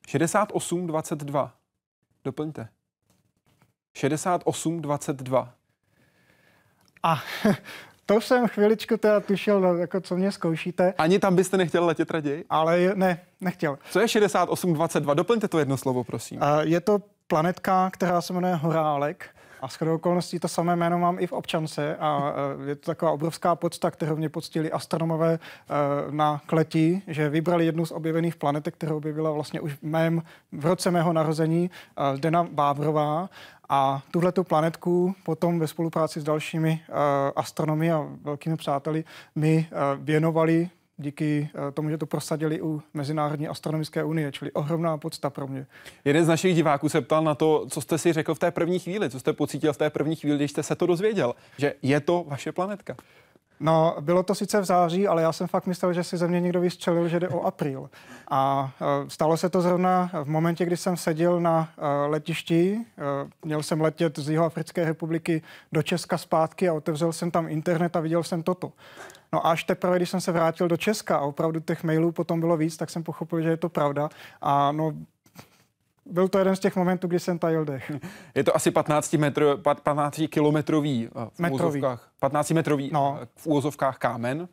68-22. 0.09 1.51
Doplňte. 2.25 2.69
68-22. 3.96 5.48
A 7.03 7.22
to 8.07 8.20
jsem 8.20 8.48
chviličku 8.48 8.96
teda 8.96 9.20
tušil, 9.20 9.61
no, 9.61 9.74
jako 9.74 10.00
co 10.00 10.16
mě 10.16 10.33
zkoušíte. 10.33 10.94
Ani 10.98 11.18
tam 11.18 11.37
byste 11.37 11.57
nechtěl 11.57 11.87
letět 11.87 12.11
raději? 12.11 12.44
Ale 12.50 12.92
ne, 12.94 13.20
nechtěl. 13.40 13.79
Co 13.90 14.00
je 14.00 14.07
68-22? 14.07 15.14
Doplňte 15.14 15.48
to 15.48 15.59
jedno 15.59 15.76
slovo, 15.76 16.05
prosím. 16.05 16.40
Je 16.61 16.81
to 16.81 16.98
planetka, 17.26 17.90
která 17.90 18.20
se 18.20 18.33
jmenuje 18.33 18.55
Horálek. 18.55 19.26
A 19.61 19.68
s 19.68 19.83
okolností 19.83 20.38
to 20.38 20.49
samé 20.49 20.77
jméno 20.77 20.99
mám 20.99 21.18
i 21.18 21.27
v 21.27 21.33
občance 21.33 21.96
a 21.96 22.35
e, 22.66 22.68
je 22.68 22.77
to 22.77 22.87
taková 22.87 23.12
obrovská 23.12 23.55
podsta, 23.55 23.90
kterou 23.90 24.16
mě 24.16 24.29
poctili 24.29 24.73
astronomové 24.73 25.35
e, 25.35 25.38
na 26.11 26.42
kleti, 26.46 27.03
že 27.07 27.29
vybrali 27.29 27.66
jednu 27.66 27.87
z 27.87 27.92
objevených 27.92 28.37
planetek, 28.37 28.75
kterou 28.75 28.96
objevila 28.96 29.31
vlastně 29.31 29.61
už 29.61 29.73
v, 29.75 29.83
mém, 29.83 30.23
v 30.53 30.66
roce 30.66 30.90
mého 30.90 31.12
narození 31.12 31.70
e, 31.96 32.16
Zdena 32.16 32.44
Bávrová. 32.51 33.29
A 33.73 34.03
tuhle 34.11 34.33
tu 34.33 34.44
planetku 34.44 35.14
potom 35.25 35.59
ve 35.59 35.66
spolupráci 35.66 36.20
s 36.20 36.25
dalšími 36.25 36.81
astronomy 37.37 37.92
a 37.92 38.09
velkými 38.23 38.57
přáteli 38.57 39.05
mi 39.35 39.68
věnovali 39.96 40.70
díky 41.01 41.51
eh, 41.55 41.73
tomu, 41.73 41.91
že 41.91 41.99
to 41.99 42.07
prosadili 42.07 42.63
u 42.63 42.83
Mezinárodní 42.95 43.49
astronomické 43.49 44.05
unie, 44.05 44.33
čili 44.33 44.53
ohromná 44.53 44.99
podsta 44.99 45.31
pro 45.31 45.47
mě. 45.47 45.67
Jeden 46.05 46.25
z 46.25 46.29
našich 46.29 46.55
diváků 46.55 46.89
se 46.89 47.01
ptal 47.01 47.25
na 47.25 47.35
to, 47.35 47.67
co 47.71 47.81
jste 47.81 47.99
si 47.99 48.13
řekl 48.13 48.35
v 48.35 48.39
té 48.39 48.51
první 48.51 48.79
chvíli, 48.79 49.11
co 49.11 49.21
jste 49.21 49.33
pocítil 49.33 49.73
v 49.73 49.77
té 49.77 49.91
první 49.91 50.17
chvíli, 50.17 50.37
když 50.37 50.51
jste 50.51 50.63
se 50.63 50.75
to 50.75 50.87
dozvěděl, 50.87 51.35
že 51.59 51.75
je 51.83 52.01
to 52.01 52.25
vaše 52.29 52.53
planetka. 52.53 52.97
No, 53.63 53.97
bylo 54.01 54.23
to 54.23 54.35
sice 54.35 54.61
v 54.61 54.65
září, 54.65 55.09
ale 55.09 55.23
já 55.23 55.33
jsem 55.33 55.47
fakt 55.47 55.67
myslel, 55.67 55.93
že 55.93 56.05
si 56.05 56.17
ze 56.17 56.29
mě 56.29 56.41
někdo 56.41 56.61
vystřelil, 56.61 57.09
že 57.09 57.21
jde 57.21 57.29
o 57.29 57.43
apríl. 57.43 57.91
A 58.31 58.73
e, 58.81 59.11
stalo 59.11 59.37
se 59.37 59.49
to 59.49 59.61
zrovna 59.61 60.11
v 60.25 60.29
momentě, 60.29 60.65
kdy 60.65 60.77
jsem 60.77 60.97
seděl 60.97 61.41
na 61.41 61.69
e, 61.79 62.07
letišti. 62.07 62.81
Měl 63.45 63.63
jsem 63.63 63.81
letět 63.81 64.19
z 64.19 64.31
Jihoafrické 64.31 64.85
republiky 64.85 65.43
do 65.73 65.83
Česka 65.83 66.19
zpátky 66.19 66.69
a 66.69 66.73
otevřel 66.73 67.13
jsem 67.13 67.31
tam 67.31 67.49
internet 67.49 67.97
a 67.97 68.01
viděl 68.01 68.23
jsem 68.23 68.43
toto. 68.43 68.73
No 69.33 69.47
a 69.47 69.51
až 69.51 69.64
teprve, 69.64 69.97
když 69.97 70.11
jsem 70.11 70.21
se 70.21 70.33
vrátil 70.33 70.69
do 70.69 70.77
Česka 70.77 71.16
a 71.16 71.21
opravdu 71.21 71.61
těch 71.61 71.85
mailů 71.85 72.12
potom 72.12 72.40
bylo 72.40 72.57
víc, 72.57 72.77
tak 72.77 72.90
jsem 72.90 73.03
pochopil, 73.03 73.43
že 73.43 73.49
je 73.49 73.57
to 73.57 73.69
pravda. 73.69 74.09
A 74.40 74.73
no, 74.73 74.93
byl 76.07 76.29
to 76.29 76.38
jeden 76.38 76.57
z 76.57 76.61
těch 76.61 76.77
momentů, 76.77 77.07
kdy 77.07 77.21
jsem 77.21 77.38
tajil 77.38 77.64
dech. 77.64 77.93
Je 78.35 78.45
to 78.45 78.57
asi 78.57 78.71
15, 78.71 79.12
metro, 79.12 79.59
15 79.83 80.21
kilometrový 80.31 81.09
eh, 81.09 81.31
v 81.33 81.38
metrový. 81.38 81.83
15 82.21 82.51
metrový 82.51 82.90
no. 82.93 83.19
Eh, 83.23 83.27
v 83.37 83.47
úvozovkách 83.47 83.99
kámen. 83.99 84.49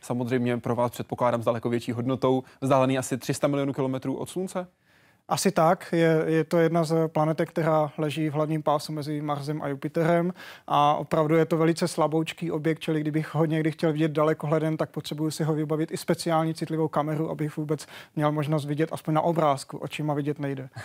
Samozřejmě 0.00 0.56
pro 0.56 0.74
vás 0.74 0.90
předpokládám 0.90 1.42
s 1.42 1.44
daleko 1.44 1.68
větší 1.68 1.92
hodnotou, 1.92 2.42
vzdálený 2.60 2.98
asi 2.98 3.18
300 3.18 3.48
milionů 3.48 3.72
kilometrů 3.72 4.14
od 4.14 4.30
Slunce. 4.30 4.66
Asi 5.28 5.52
tak. 5.52 5.88
Je, 5.92 6.24
je 6.26 6.44
to 6.44 6.58
jedna 6.58 6.84
z 6.84 7.08
planetek, 7.08 7.48
která 7.48 7.92
leží 7.98 8.28
v 8.28 8.32
hlavním 8.32 8.62
pásu 8.62 8.92
mezi 8.92 9.22
Marsem 9.22 9.62
a 9.62 9.68
Jupiterem 9.68 10.32
a 10.66 10.94
opravdu 10.94 11.36
je 11.36 11.46
to 11.46 11.56
velice 11.56 11.88
slaboučký 11.88 12.50
objekt, 12.50 12.78
čili 12.78 13.00
kdybych 13.00 13.34
ho 13.34 13.44
někdy 13.44 13.72
chtěl 13.72 13.92
vidět 13.92 14.10
dalekohledem, 14.10 14.76
tak 14.76 14.90
potřebuji 14.90 15.30
si 15.30 15.44
ho 15.44 15.54
vybavit 15.54 15.92
i 15.92 15.96
speciální 15.96 16.54
citlivou 16.54 16.88
kameru, 16.88 17.30
abych 17.30 17.56
vůbec 17.56 17.86
měl 18.16 18.32
možnost 18.32 18.64
vidět 18.64 18.88
aspoň 18.92 19.14
na 19.14 19.20
obrázku. 19.20 19.78
Očima 19.78 20.14
vidět 20.14 20.38
nejde. 20.38 20.68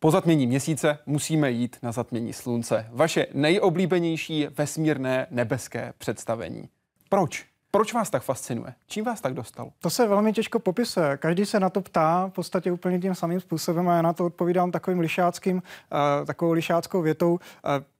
Po 0.00 0.10
zatmění 0.10 0.46
měsíce 0.46 0.98
musíme 1.06 1.50
jít 1.50 1.76
na 1.82 1.92
zatmění 1.92 2.32
slunce. 2.32 2.86
Vaše 2.90 3.26
nejoblíbenější 3.34 4.46
vesmírné 4.58 5.26
nebeské 5.30 5.92
představení. 5.98 6.68
Proč? 7.08 7.46
Proč 7.78 7.92
vás 7.92 8.10
tak 8.10 8.22
fascinuje? 8.22 8.74
Čím 8.86 9.04
vás 9.04 9.20
tak 9.20 9.34
dostal? 9.34 9.70
To 9.80 9.90
se 9.90 10.06
velmi 10.06 10.32
těžko 10.32 10.58
popisuje. 10.58 11.16
Každý 11.16 11.46
se 11.46 11.60
na 11.60 11.70
to 11.70 11.80
ptá 11.80 12.26
v 12.26 12.30
podstatě 12.30 12.72
úplně 12.72 12.98
tím 12.98 13.14
samým 13.14 13.40
způsobem 13.40 13.88
a 13.88 13.96
já 13.96 14.02
na 14.02 14.12
to 14.12 14.26
odpovídám 14.26 14.70
takovým 14.70 15.00
lišáckým, 15.00 15.56
uh, 15.56 16.26
takovou 16.26 16.52
lišáckou 16.52 17.02
větou. 17.02 17.32
Uh, 17.32 17.38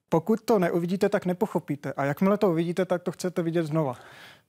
pokud 0.08 0.40
to 0.40 0.58
neuvidíte, 0.58 1.08
tak 1.08 1.26
nepochopíte. 1.26 1.92
A 1.92 2.04
jakmile 2.04 2.38
to 2.38 2.50
uvidíte, 2.50 2.84
tak 2.84 3.02
to 3.02 3.12
chcete 3.12 3.42
vidět 3.42 3.66
znova. 3.66 3.94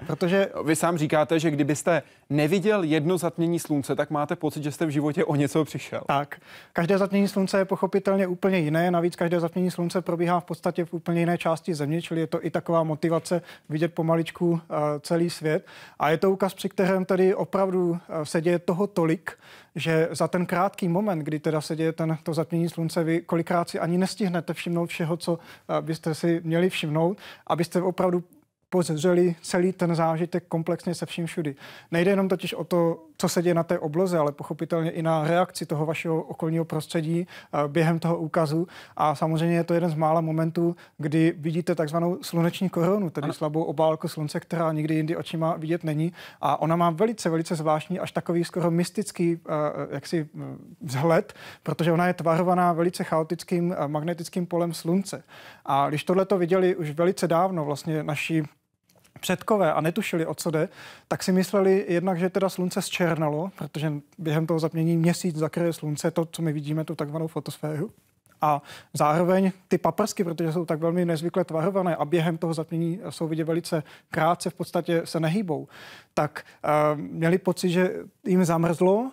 Protože 0.08 0.50
vy 0.66 0.76
sám 0.76 0.98
říkáte, 0.98 1.40
že 1.40 1.52
kdybyste 1.52 2.04
neviděl 2.30 2.84
jedno 2.84 3.18
zatmění 3.18 3.60
slunce, 3.60 3.96
tak 3.96 4.10
máte 4.10 4.36
pocit, 4.36 4.64
že 4.64 4.72
jste 4.72 4.86
v 4.86 4.90
životě 4.90 5.26
o 5.26 5.36
něco 5.36 5.66
přišel. 5.66 6.02
Tak. 6.08 6.42
Každé 6.74 6.98
zatmění 6.98 7.28
slunce 7.28 7.58
je 7.58 7.66
pochopitelně 7.66 8.28
úplně 8.28 8.60
jiné, 8.60 8.92
navíc 8.92 9.16
každé 9.16 9.40
zatmění 9.40 9.72
slunce 9.72 10.02
probíhá 10.02 10.40
v 10.40 10.46
podstatě 10.46 10.86
v 10.86 10.94
úplně 10.94 11.20
jiné 11.20 11.38
části 11.38 11.74
země, 11.74 12.02
čili 12.02 12.20
je 12.20 12.28
to 12.28 12.46
i 12.46 12.50
taková 12.50 12.84
motivace 12.84 13.42
vidět 13.70 13.94
pomaličku 13.94 14.50
uh, 14.50 14.60
celý 15.02 15.30
svět. 15.30 15.66
A 16.00 16.10
je 16.10 16.18
to 16.18 16.32
ukaz, 16.32 16.54
při 16.54 16.70
kterém 16.70 17.06
tady 17.06 17.36
opravdu 17.36 17.90
uh, 17.90 17.98
se 18.24 18.42
děje 18.42 18.60
toho 18.60 18.88
tolik, 18.88 19.32
že 19.76 20.10
za 20.12 20.28
ten 20.28 20.46
krátký 20.46 20.88
moment, 20.88 21.20
kdy 21.20 21.40
teda 21.40 21.62
se 21.62 21.76
děje 21.76 21.92
ten, 21.92 22.18
to 22.24 22.34
zatmění 22.34 22.70
slunce, 22.70 23.04
vy 23.04 23.22
kolikrát 23.22 23.70
si 23.70 23.80
ani 23.80 23.98
nestihnete 23.98 24.54
všimnout 24.54 24.90
všeho, 24.90 25.18
co 25.18 25.34
uh, 25.34 25.40
byste 25.82 26.16
si 26.16 26.42
měli 26.44 26.70
všimnout, 26.70 27.18
abyste 27.48 27.82
opravdu 27.82 28.24
pozřeli 28.70 29.36
celý 29.42 29.74
ten 29.74 29.96
zážitek 29.96 30.44
komplexně 30.48 30.96
se 30.96 31.06
vším 31.06 31.26
všudy. 31.26 31.56
Nejde 31.92 32.12
jenom 32.12 32.30
totiž 32.30 32.54
o 32.54 32.64
to, 32.64 33.06
co 33.18 33.30
se 33.30 33.42
děje 33.42 33.54
na 33.54 33.64
té 33.64 33.80
obloze, 33.80 34.18
ale 34.18 34.32
pochopitelně 34.32 34.92
i 34.92 35.02
na 35.02 35.24
reakci 35.24 35.66
toho 35.66 35.86
vašeho 35.86 36.22
okolního 36.22 36.66
prostředí 36.66 37.28
eh, 37.28 37.68
během 37.68 38.00
toho 38.00 38.18
úkazu. 38.18 38.68
A 38.98 39.16
samozřejmě 39.16 39.56
je 39.56 39.64
to 39.64 39.74
jeden 39.74 39.90
z 39.90 39.96
mála 39.96 40.22
momentů, 40.22 40.76
kdy 40.98 41.34
vidíte 41.38 41.76
takzvanou 41.76 42.18
sluneční 42.22 42.70
korunu, 42.70 43.10
tedy 43.10 43.26
ano. 43.26 43.34
slabou 43.34 43.64
obálku 43.64 44.08
slunce, 44.08 44.40
která 44.40 44.72
nikdy 44.72 44.96
jindy 44.96 45.16
očima 45.16 45.56
vidět 45.58 45.84
není. 45.84 46.14
A 46.42 46.62
ona 46.62 46.76
má 46.76 46.90
velice, 46.90 47.30
velice 47.30 47.56
zvláštní, 47.56 48.00
až 48.00 48.12
takový 48.12 48.44
skoro 48.44 48.72
mystický 48.72 49.40
eh, 49.50 49.52
jaksi 49.96 50.30
eh, 50.36 50.42
vzhled, 50.82 51.34
protože 51.64 51.92
ona 51.92 52.08
je 52.08 52.14
tvarovaná 52.14 52.74
velice 52.74 53.04
chaotickým 53.04 53.76
magnetickým 53.88 54.46
polem 54.46 54.74
slunce. 54.74 55.24
A 55.66 55.90
když 55.90 56.04
tohle 56.04 56.26
to 56.26 56.38
viděli 56.38 56.76
už 56.76 56.92
velice 56.92 57.28
dávno, 57.28 57.66
vlastně 57.66 58.04
naši 58.04 58.44
předkové 59.20 59.74
a 59.74 59.82
netušili, 59.82 60.26
o 60.26 60.36
co 60.36 60.52
jde, 60.52 60.70
tak 61.08 61.24
si 61.24 61.32
mysleli 61.32 61.86
jednak, 61.88 62.20
že 62.20 62.30
teda 62.30 62.50
slunce 62.50 62.82
zčernalo, 62.82 63.52
protože 63.58 63.94
během 64.18 64.48
toho 64.48 64.60
zapnění 64.60 64.98
měsíc 64.98 65.36
zakryje 65.36 65.74
slunce, 65.74 66.12
to, 66.12 66.26
co 66.26 66.42
my 66.42 66.54
vidíme, 66.54 66.84
tu 66.84 66.96
takzvanou 66.96 67.28
fotosféru. 67.28 67.92
A 68.42 68.62
zároveň 68.94 69.52
ty 69.68 69.78
paprsky, 69.78 70.24
protože 70.24 70.54
jsou 70.54 70.66
tak 70.66 70.80
velmi 70.80 71.06
nezvykle 71.06 71.46
tvarované 71.46 71.96
a 71.96 72.06
během 72.06 72.38
toho 72.38 72.54
zatmění 72.54 73.00
jsou 73.10 73.28
vidět 73.28 73.44
velice 73.44 73.84
krátce, 74.12 74.50
v 74.50 74.54
podstatě 74.54 75.02
se 75.06 75.20
nehýbou, 75.20 75.68
tak 76.14 76.46
uh, 76.94 77.00
měli 77.00 77.38
pocit, 77.38 77.70
že 77.70 77.94
jim 78.26 78.46
zamrzlo 78.46 79.12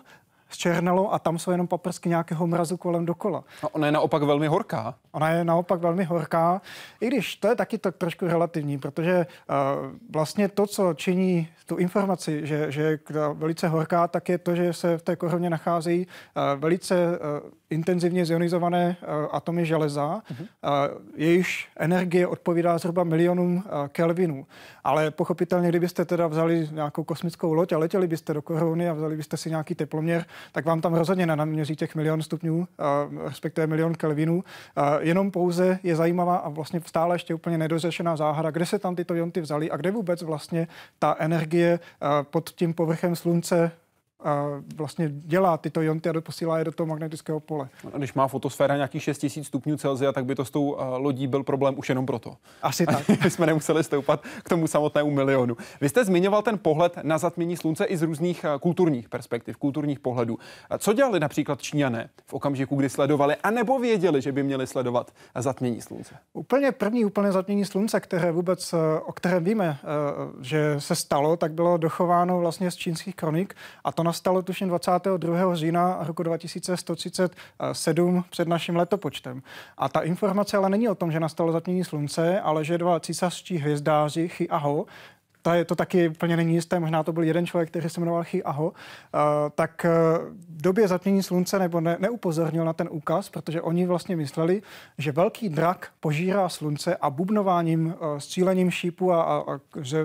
zčernalo 0.49 1.13
a 1.13 1.19
tam 1.19 1.39
jsou 1.39 1.51
jenom 1.51 1.67
paprsky 1.67 2.09
nějakého 2.09 2.47
mrazu 2.47 2.77
kolem 2.77 3.05
dokola. 3.05 3.43
A 3.63 3.75
ona 3.75 3.85
je 3.85 3.91
naopak 3.91 4.23
velmi 4.23 4.47
horká. 4.47 4.95
Ona 5.11 5.29
je 5.29 5.43
naopak 5.43 5.81
velmi 5.81 6.03
horká, 6.03 6.61
i 7.01 7.07
když 7.07 7.35
to 7.35 7.47
je 7.47 7.55
taky 7.55 7.77
tak 7.77 7.95
trošku 7.97 8.27
relativní, 8.27 8.77
protože 8.77 9.25
uh, 9.49 9.55
vlastně 10.09 10.49
to, 10.49 10.67
co 10.67 10.93
činí 10.93 11.47
tu 11.65 11.75
informaci, 11.75 12.47
že, 12.47 12.71
že 12.71 12.81
je 12.81 12.99
velice 13.33 13.67
horká, 13.67 14.07
tak 14.07 14.29
je 14.29 14.37
to, 14.37 14.55
že 14.55 14.73
se 14.73 14.97
v 14.97 15.01
té 15.01 15.15
koruně 15.15 15.49
nacházejí 15.49 16.07
uh, 16.07 16.59
velice 16.59 16.95
uh, 16.95 17.49
intenzivně 17.69 18.25
zionizované 18.25 18.97
uh, 19.01 19.27
atomy 19.31 19.65
železa, 19.65 20.21
uh-huh. 20.31 20.41
uh, 20.41 21.01
jejichž 21.15 21.69
energie 21.77 22.27
odpovídá 22.27 22.77
zhruba 22.77 23.03
milionům 23.03 23.55
uh, 23.55 23.87
kelvinů. 23.87 24.45
Ale 24.83 25.11
pochopitelně, 25.11 25.69
kdybyste 25.69 26.05
teda 26.05 26.27
vzali 26.27 26.69
nějakou 26.71 27.03
kosmickou 27.03 27.53
loď 27.53 27.73
a 27.73 27.77
letěli 27.77 28.07
byste 28.07 28.33
do 28.33 28.41
koruny 28.41 28.89
a 28.89 28.93
vzali 28.93 29.15
byste 29.15 29.37
si 29.37 29.49
nějaký 29.49 29.75
teploměr, 29.75 30.25
tak 30.51 30.65
vám 30.65 30.81
tam 30.81 30.93
rozhodně 30.93 31.25
nenaměří 31.25 31.75
těch 31.75 31.95
milion 31.95 32.21
stupňů, 32.21 32.67
respektive 33.23 33.67
milion 33.67 33.95
kelvinů. 33.95 34.43
Jenom 34.99 35.31
pouze 35.31 35.79
je 35.83 35.95
zajímavá 35.95 36.37
a 36.37 36.49
vlastně 36.49 36.81
stále 36.85 37.15
ještě 37.15 37.33
úplně 37.33 37.57
nedořešená 37.57 38.15
záhada, 38.15 38.51
kde 38.51 38.65
se 38.65 38.79
tam 38.79 38.95
tyto 38.95 39.15
jonty 39.15 39.41
vzaly 39.41 39.71
a 39.71 39.77
kde 39.77 39.91
vůbec 39.91 40.21
vlastně 40.21 40.67
ta 40.99 41.15
energie 41.19 41.79
pod 42.21 42.49
tím 42.49 42.73
povrchem 42.73 43.15
slunce 43.15 43.71
vlastně 44.75 45.09
dělá 45.11 45.57
tyto 45.57 45.81
jonty 45.81 46.09
a 46.09 46.21
posílá 46.21 46.59
je 46.59 46.65
do 46.65 46.71
toho 46.71 46.87
magnetického 46.87 47.39
pole. 47.39 47.69
A 47.93 47.97
když 47.97 48.13
má 48.13 48.27
fotosféra 48.27 48.75
nějakých 48.75 49.03
6000 49.03 49.43
stupňů 49.43 49.77
Celsia, 49.77 50.11
tak 50.11 50.25
by 50.25 50.35
to 50.35 50.45
s 50.45 50.51
tou 50.51 50.71
uh, 50.71 50.79
lodí 50.79 51.27
byl 51.27 51.43
problém 51.43 51.75
už 51.77 51.89
jenom 51.89 52.05
proto. 52.05 52.37
Asi 52.61 52.85
tak. 52.85 53.09
My 53.23 53.29
jsme 53.29 53.45
nemuseli 53.45 53.83
stoupat 53.83 54.23
k 54.43 54.49
tomu 54.49 54.67
samotnému 54.67 55.11
milionu. 55.11 55.57
Vy 55.81 55.89
jste 55.89 56.05
zmiňoval 56.05 56.41
ten 56.41 56.57
pohled 56.57 56.97
na 57.03 57.17
zatmění 57.17 57.57
slunce 57.57 57.85
i 57.85 57.97
z 57.97 58.01
různých 58.01 58.45
uh, 58.53 58.59
kulturních 58.59 59.09
perspektiv, 59.09 59.57
kulturních 59.57 59.99
pohledů. 59.99 60.37
Co 60.77 60.93
dělali 60.93 61.19
například 61.19 61.61
Číňané 61.61 62.09
v 62.25 62.33
okamžiku, 62.33 62.75
kdy 62.75 62.89
sledovali, 62.89 63.35
anebo 63.35 63.79
věděli, 63.79 64.21
že 64.21 64.31
by 64.31 64.43
měli 64.43 64.67
sledovat 64.67 65.11
zatmění 65.35 65.81
slunce? 65.81 66.15
Úplně 66.33 66.71
první 66.71 67.05
úplně 67.05 67.31
zatmění 67.31 67.65
slunce, 67.65 67.99
které 67.99 68.31
vůbec, 68.31 68.73
o 69.05 69.13
kterém 69.13 69.43
víme, 69.43 69.77
že 70.41 70.75
se 70.77 70.95
stalo, 70.95 71.37
tak 71.37 71.51
bylo 71.51 71.77
dochováno 71.77 72.39
vlastně 72.39 72.71
z 72.71 72.75
čínských 72.75 73.15
kronik 73.15 73.55
a 73.83 73.91
to 73.91 74.03
nastalo 74.07 74.41
tuším 74.41 74.67
22. 74.67 75.55
října 75.55 75.97
roku 75.99 76.23
2137 76.23 78.23
před 78.29 78.47
naším 78.47 78.75
letopočtem. 78.75 79.41
A 79.77 79.89
ta 79.89 80.01
informace 80.01 80.57
ale 80.57 80.69
není 80.69 80.89
o 80.89 80.95
tom, 80.95 81.11
že 81.11 81.19
nastalo 81.19 81.51
zatmění 81.51 81.83
slunce, 81.83 82.41
ale 82.41 82.65
že 82.65 82.77
dva 82.77 82.99
císařští 82.99 83.57
hvězdáři 83.57 84.27
Chi 84.27 84.49
a 84.49 84.57
Ho 84.57 84.85
to, 85.41 85.51
je, 85.53 85.65
to 85.65 85.75
taky 85.75 86.09
úplně 86.09 86.37
není 86.37 86.53
jisté, 86.53 86.79
možná 86.79 87.03
to 87.03 87.13
byl 87.13 87.23
jeden 87.23 87.45
člověk, 87.45 87.69
který 87.69 87.89
se 87.89 87.99
jmenoval 87.99 88.23
Chi 88.23 88.43
Aho, 88.43 88.65
uh, 88.65 88.73
tak 89.55 89.85
uh, 89.85 90.25
v 90.49 90.61
době 90.61 90.87
zatmění 90.87 91.23
slunce 91.23 91.59
nebo 91.59 91.81
ne, 91.81 91.97
neupozornil 91.99 92.65
na 92.65 92.73
ten 92.73 92.87
úkaz, 92.91 93.29
protože 93.29 93.61
oni 93.61 93.85
vlastně 93.85 94.15
mysleli, 94.15 94.61
že 94.97 95.11
velký 95.11 95.49
drak 95.49 95.89
požírá 95.99 96.49
slunce 96.49 96.95
a 96.95 97.09
bubnováním, 97.09 97.85
uh, 97.85 98.17
střílením 98.17 98.71
šípu 98.71 99.11
a, 99.11 99.23
a, 99.23 99.37
a 99.37 99.59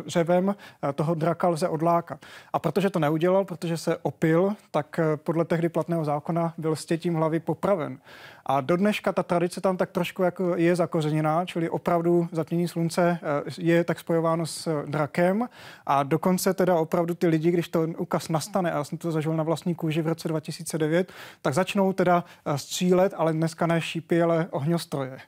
řevem 0.07 0.55
toho 0.95 1.15
draka 1.15 1.49
lze 1.49 1.69
odlákat. 1.69 2.27
A 2.53 2.59
protože 2.59 2.91
to 2.91 2.99
neudělal, 2.99 3.45
protože 3.45 3.77
se 3.77 3.97
opil, 3.97 4.55
tak 4.71 5.01
podle 5.17 5.45
tehdy 5.45 5.69
platného 5.69 6.05
zákona 6.05 6.55
byl 6.59 6.77
stětím 6.77 7.15
hlavy 7.15 7.41
popraven. 7.41 7.99
A 8.47 8.61
do 8.61 8.77
dneška 8.77 9.13
ta 9.13 9.23
tradice 9.23 9.61
tam 9.61 9.77
tak 9.77 9.91
trošku 9.91 10.23
jako 10.23 10.57
je 10.57 10.77
zakořeněná, 10.77 11.47
čili 11.47 11.71
opravdu 11.71 12.29
zatmění 12.33 12.69
slunce 12.69 13.19
eh, 13.23 13.51
je 13.59 13.85
tak 13.85 14.01
spojováno 14.01 14.47
s 14.47 14.85
drakem 14.87 15.49
a 15.87 16.03
dokonce 16.03 16.55
teda 16.55 16.77
opravdu 16.77 17.15
ty 17.15 17.27
lidi, 17.27 17.51
když 17.51 17.69
to 17.69 17.83
ukaz 17.99 18.29
nastane, 18.29 18.73
a 18.73 18.77
já 18.77 18.85
jsem 18.85 18.99
to 18.99 19.13
zažil 19.13 19.37
na 19.37 19.43
vlastní 19.43 19.75
kůži 19.75 20.03
v 20.03 20.07
roce 20.07 20.29
2009, 20.29 21.13
tak 21.43 21.55
začnou 21.55 21.93
teda 21.93 22.25
eh, 22.47 22.59
střílet, 22.59 23.15
ale 23.17 23.33
dneska 23.33 23.67
ne 23.67 23.81
šípy, 23.81 24.23
ale 24.23 24.47
ohňostroje. 24.51 25.19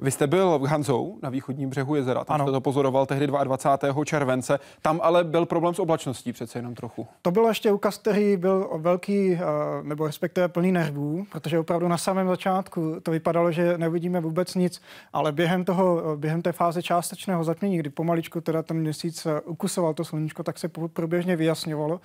Vy 0.00 0.10
jste 0.10 0.26
byl 0.26 0.58
v 0.58 0.66
Hanzou 0.66 1.18
na 1.22 1.30
východním 1.30 1.70
břehu 1.70 1.94
jezera, 1.94 2.24
tam 2.24 2.34
ano. 2.34 2.44
jste 2.44 2.52
to 2.52 2.60
pozoroval 2.60 3.06
tehdy 3.06 3.26
22. 3.26 4.04
července. 4.04 4.60
Tam 4.82 5.00
ale 5.02 5.24
byl 5.24 5.46
problém 5.46 5.74
s 5.74 5.78
oblačností 5.78 6.32
přece 6.32 6.58
jenom 6.58 6.74
trochu. 6.74 7.06
To 7.22 7.30
byl 7.30 7.46
ještě 7.46 7.72
ukaz, 7.72 7.98
který 7.98 8.36
byl 8.36 8.70
velký, 8.78 9.32
eh, 9.32 9.38
nebo 9.82 10.06
respektive 10.06 10.48
plný 10.48 10.72
nervů, 10.72 11.26
protože 11.32 11.58
opravdu 11.58 11.88
na 11.88 11.98
samém 11.98 12.28
začátku 12.28 12.96
to 13.02 13.10
vypadalo, 13.10 13.52
že 13.52 13.78
neuvidíme 13.78 14.20
vůbec 14.20 14.54
nic, 14.54 14.82
ale 15.12 15.32
během, 15.32 15.64
toho, 15.64 16.02
eh, 16.12 16.16
během 16.16 16.42
té 16.42 16.52
fáze 16.52 16.82
částečného 16.82 17.44
zatmění, 17.44 17.78
kdy 17.78 17.90
pomaličku 17.90 18.40
teda 18.40 18.62
ten 18.62 18.80
měsíc 18.80 19.26
eh, 19.26 19.40
ukusoval 19.40 19.94
to 19.94 20.04
sluníčko, 20.04 20.42
tak 20.42 20.58
se 20.58 20.68
průběžně 20.68 21.36
vyjasňovalo. 21.36 22.00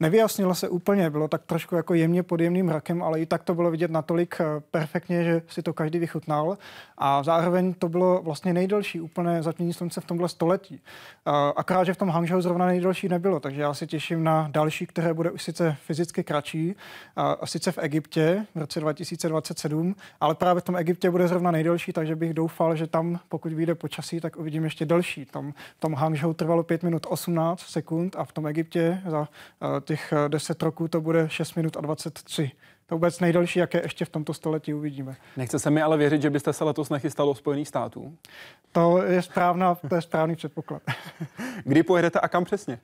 Nevyjasnilo 0.00 0.54
se 0.54 0.68
úplně, 0.68 1.10
bylo 1.10 1.28
tak 1.28 1.42
trošku 1.46 1.74
jako 1.74 1.94
jemně 1.94 2.22
pod 2.22 2.40
jemným 2.40 2.66
mrakem, 2.66 3.02
ale 3.02 3.20
i 3.20 3.26
tak 3.26 3.42
to 3.42 3.54
bylo 3.54 3.70
vidět 3.70 3.90
natolik 3.90 4.38
perfektně, 4.70 5.24
že 5.24 5.42
si 5.48 5.62
to 5.62 5.72
každý 5.72 5.98
vychutnal. 5.98 6.58
A 6.98 7.22
zároveň 7.36 7.74
to 7.74 7.88
bylo 7.88 8.22
vlastně 8.22 8.52
nejdelší 8.52 9.00
úplné 9.00 9.42
zatmění 9.42 9.72
slunce 9.72 10.00
v 10.00 10.04
tomhle 10.04 10.28
století. 10.28 10.80
Akorát, 11.56 11.84
že 11.84 11.94
v 11.94 11.96
tom 11.96 12.08
Hangzhou 12.08 12.40
zrovna 12.40 12.66
nejdelší 12.66 13.08
nebylo, 13.08 13.40
takže 13.40 13.62
já 13.62 13.74
se 13.74 13.86
těším 13.86 14.24
na 14.24 14.48
další, 14.50 14.86
které 14.86 15.14
bude 15.14 15.30
už 15.30 15.42
sice 15.42 15.76
fyzicky 15.86 16.24
kratší, 16.24 16.74
a 17.16 17.46
sice 17.46 17.72
v 17.72 17.78
Egyptě 17.78 18.46
v 18.54 18.58
roce 18.58 18.80
2027, 18.80 19.96
ale 20.20 20.34
právě 20.34 20.60
v 20.60 20.64
tom 20.64 20.76
Egyptě 20.76 21.10
bude 21.10 21.28
zrovna 21.28 21.50
nejdelší, 21.50 21.92
takže 21.92 22.16
bych 22.16 22.34
doufal, 22.34 22.76
že 22.76 22.86
tam, 22.86 23.20
pokud 23.28 23.52
vyjde 23.52 23.74
počasí, 23.74 24.20
tak 24.20 24.36
uvidím 24.36 24.64
ještě 24.64 24.86
delší. 24.86 25.24
Tam 25.24 25.52
v 25.76 25.80
tom 25.80 25.94
Hangzhou 25.94 26.32
trvalo 26.32 26.62
5 26.62 26.82
minut 26.82 27.06
18 27.08 27.60
sekund 27.60 28.16
a 28.16 28.24
v 28.24 28.32
tom 28.32 28.46
Egyptě 28.46 29.00
za 29.06 29.28
těch 29.84 30.14
10 30.28 30.62
roků 30.62 30.88
to 30.88 31.00
bude 31.00 31.28
6 31.28 31.54
minut 31.54 31.76
a 31.76 31.80
23 31.80 32.50
to 32.86 32.94
vůbec 32.94 33.20
nejdelší, 33.20 33.58
jaké 33.58 33.82
ještě 33.82 34.04
v 34.04 34.08
tomto 34.08 34.34
století 34.34 34.74
uvidíme. 34.74 35.16
Nechce 35.36 35.58
se 35.58 35.70
mi 35.70 35.82
ale 35.82 35.96
věřit, 35.96 36.22
že 36.22 36.30
byste 36.30 36.52
se 36.52 36.64
letos 36.64 36.90
nechystalo 36.90 37.34
Spojených 37.34 37.68
států. 37.68 38.16
To 38.72 39.02
je, 39.02 39.22
správná, 39.22 39.74
to 39.74 39.94
je 39.94 40.02
správný 40.02 40.36
předpoklad. 40.36 40.82
Kdy 41.64 41.82
pojedete 41.82 42.20
a 42.20 42.28
kam 42.28 42.44
přesně? 42.44 42.78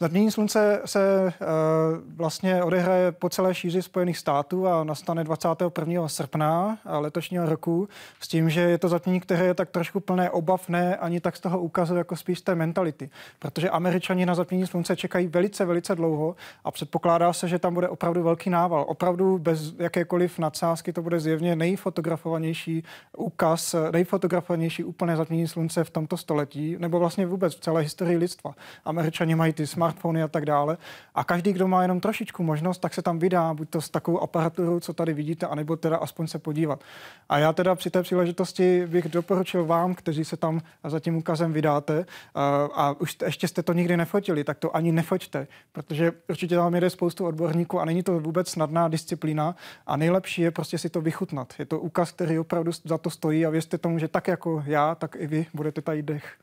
Zatmění 0.00 0.30
slunce 0.30 0.80
se 0.84 1.32
uh, 1.40 2.16
vlastně 2.16 2.62
odehraje 2.62 3.12
po 3.12 3.28
celé 3.28 3.54
šíři 3.54 3.82
Spojených 3.82 4.18
států 4.18 4.68
a 4.68 4.84
nastane 4.84 5.24
21. 5.24 6.08
srpna 6.08 6.78
letošního 6.84 7.46
roku 7.46 7.88
s 8.20 8.28
tím, 8.28 8.50
že 8.50 8.60
je 8.60 8.78
to 8.78 8.88
zatmění, 8.88 9.20
které 9.20 9.44
je 9.44 9.54
tak 9.54 9.70
trošku 9.70 10.00
plné 10.00 10.30
obav, 10.30 10.68
ne 10.68 10.96
ani 10.96 11.20
tak 11.20 11.36
z 11.36 11.40
toho 11.40 11.60
ukazu, 11.60 11.96
jako 11.96 12.16
spíš 12.16 12.40
té 12.40 12.54
mentality. 12.54 13.10
Protože 13.38 13.70
američani 13.70 14.26
na 14.26 14.34
zatmění 14.34 14.66
slunce 14.66 14.96
čekají 14.96 15.26
velice, 15.26 15.64
velice 15.64 15.94
dlouho 15.94 16.36
a 16.64 16.70
předpokládá 16.70 17.32
se, 17.32 17.48
že 17.48 17.58
tam 17.58 17.74
bude 17.74 17.88
opravdu 17.88 18.22
velký 18.22 18.50
nával. 18.50 18.84
Opravdu 18.88 19.38
bez 19.38 19.74
jakékoliv 19.78 20.38
nadsázky 20.38 20.92
to 20.92 21.02
bude 21.02 21.20
zjevně 21.20 21.56
nejfotografovanější 21.56 22.84
úkaz, 23.16 23.74
nejfotografovanější 23.92 24.84
úplné 24.84 25.16
zatmění 25.16 25.48
slunce 25.48 25.84
v 25.84 25.90
tomto 25.90 26.16
století, 26.16 26.76
nebo 26.78 26.98
vlastně 26.98 27.26
vůbec 27.26 27.56
v 27.56 27.60
celé 27.60 27.82
historii 27.82 28.16
lidstva. 28.16 28.54
Američani 28.84 29.34
mají 29.34 29.52
ty 29.52 29.66
smart 29.66 29.83
smartfony 29.84 30.22
a 30.22 30.28
tak 30.28 30.46
dále. 30.46 30.76
A 31.14 31.24
každý, 31.24 31.52
kdo 31.52 31.68
má 31.68 31.82
jenom 31.82 32.00
trošičku 32.00 32.42
možnost, 32.42 32.78
tak 32.78 32.94
se 32.94 33.02
tam 33.02 33.18
vydá, 33.18 33.54
buď 33.54 33.70
to 33.70 33.80
s 33.80 33.90
takovou 33.90 34.20
aparaturou, 34.20 34.80
co 34.80 34.92
tady 34.92 35.12
vidíte, 35.12 35.46
anebo 35.46 35.76
teda 35.76 35.96
aspoň 35.96 36.26
se 36.26 36.38
podívat. 36.38 36.80
A 37.28 37.38
já 37.38 37.52
teda 37.52 37.74
při 37.74 37.90
té 37.90 38.02
příležitosti 38.02 38.86
bych 38.86 39.08
doporučil 39.08 39.64
vám, 39.64 39.94
kteří 39.94 40.24
se 40.24 40.36
tam 40.36 40.60
za 40.84 41.00
tím 41.00 41.16
ukazem 41.16 41.52
vydáte 41.52 41.98
eh, 41.98 42.40
a 42.74 42.94
už 43.00 43.16
ještě 43.24 43.48
jste 43.48 43.62
to 43.62 43.72
nikdy 43.72 43.96
nefotili, 43.96 44.44
tak 44.44 44.58
to 44.58 44.76
ani 44.76 44.92
nefoťte, 44.92 45.46
protože 45.72 46.12
určitě 46.28 46.56
tam 46.56 46.74
jede 46.74 46.90
spoustu 46.90 47.26
odborníků 47.26 47.80
a 47.80 47.84
není 47.84 48.02
to 48.02 48.20
vůbec 48.20 48.48
snadná 48.48 48.88
disciplína 48.88 49.54
a 49.86 49.96
nejlepší 49.96 50.42
je 50.42 50.50
prostě 50.50 50.78
si 50.78 50.88
to 50.88 51.00
vychutnat. 51.00 51.54
Je 51.58 51.66
to 51.66 51.80
úkaz, 51.80 52.12
který 52.12 52.38
opravdu 52.38 52.72
za 52.84 52.98
to 52.98 53.10
stojí 53.10 53.46
a 53.46 53.50
věřte 53.50 53.78
tomu, 53.78 53.98
že 53.98 54.08
tak 54.08 54.28
jako 54.28 54.62
já, 54.66 54.94
tak 54.94 55.16
i 55.18 55.26
vy 55.26 55.46
budete 55.54 55.82
tady 55.82 56.02
dech. 56.02 56.36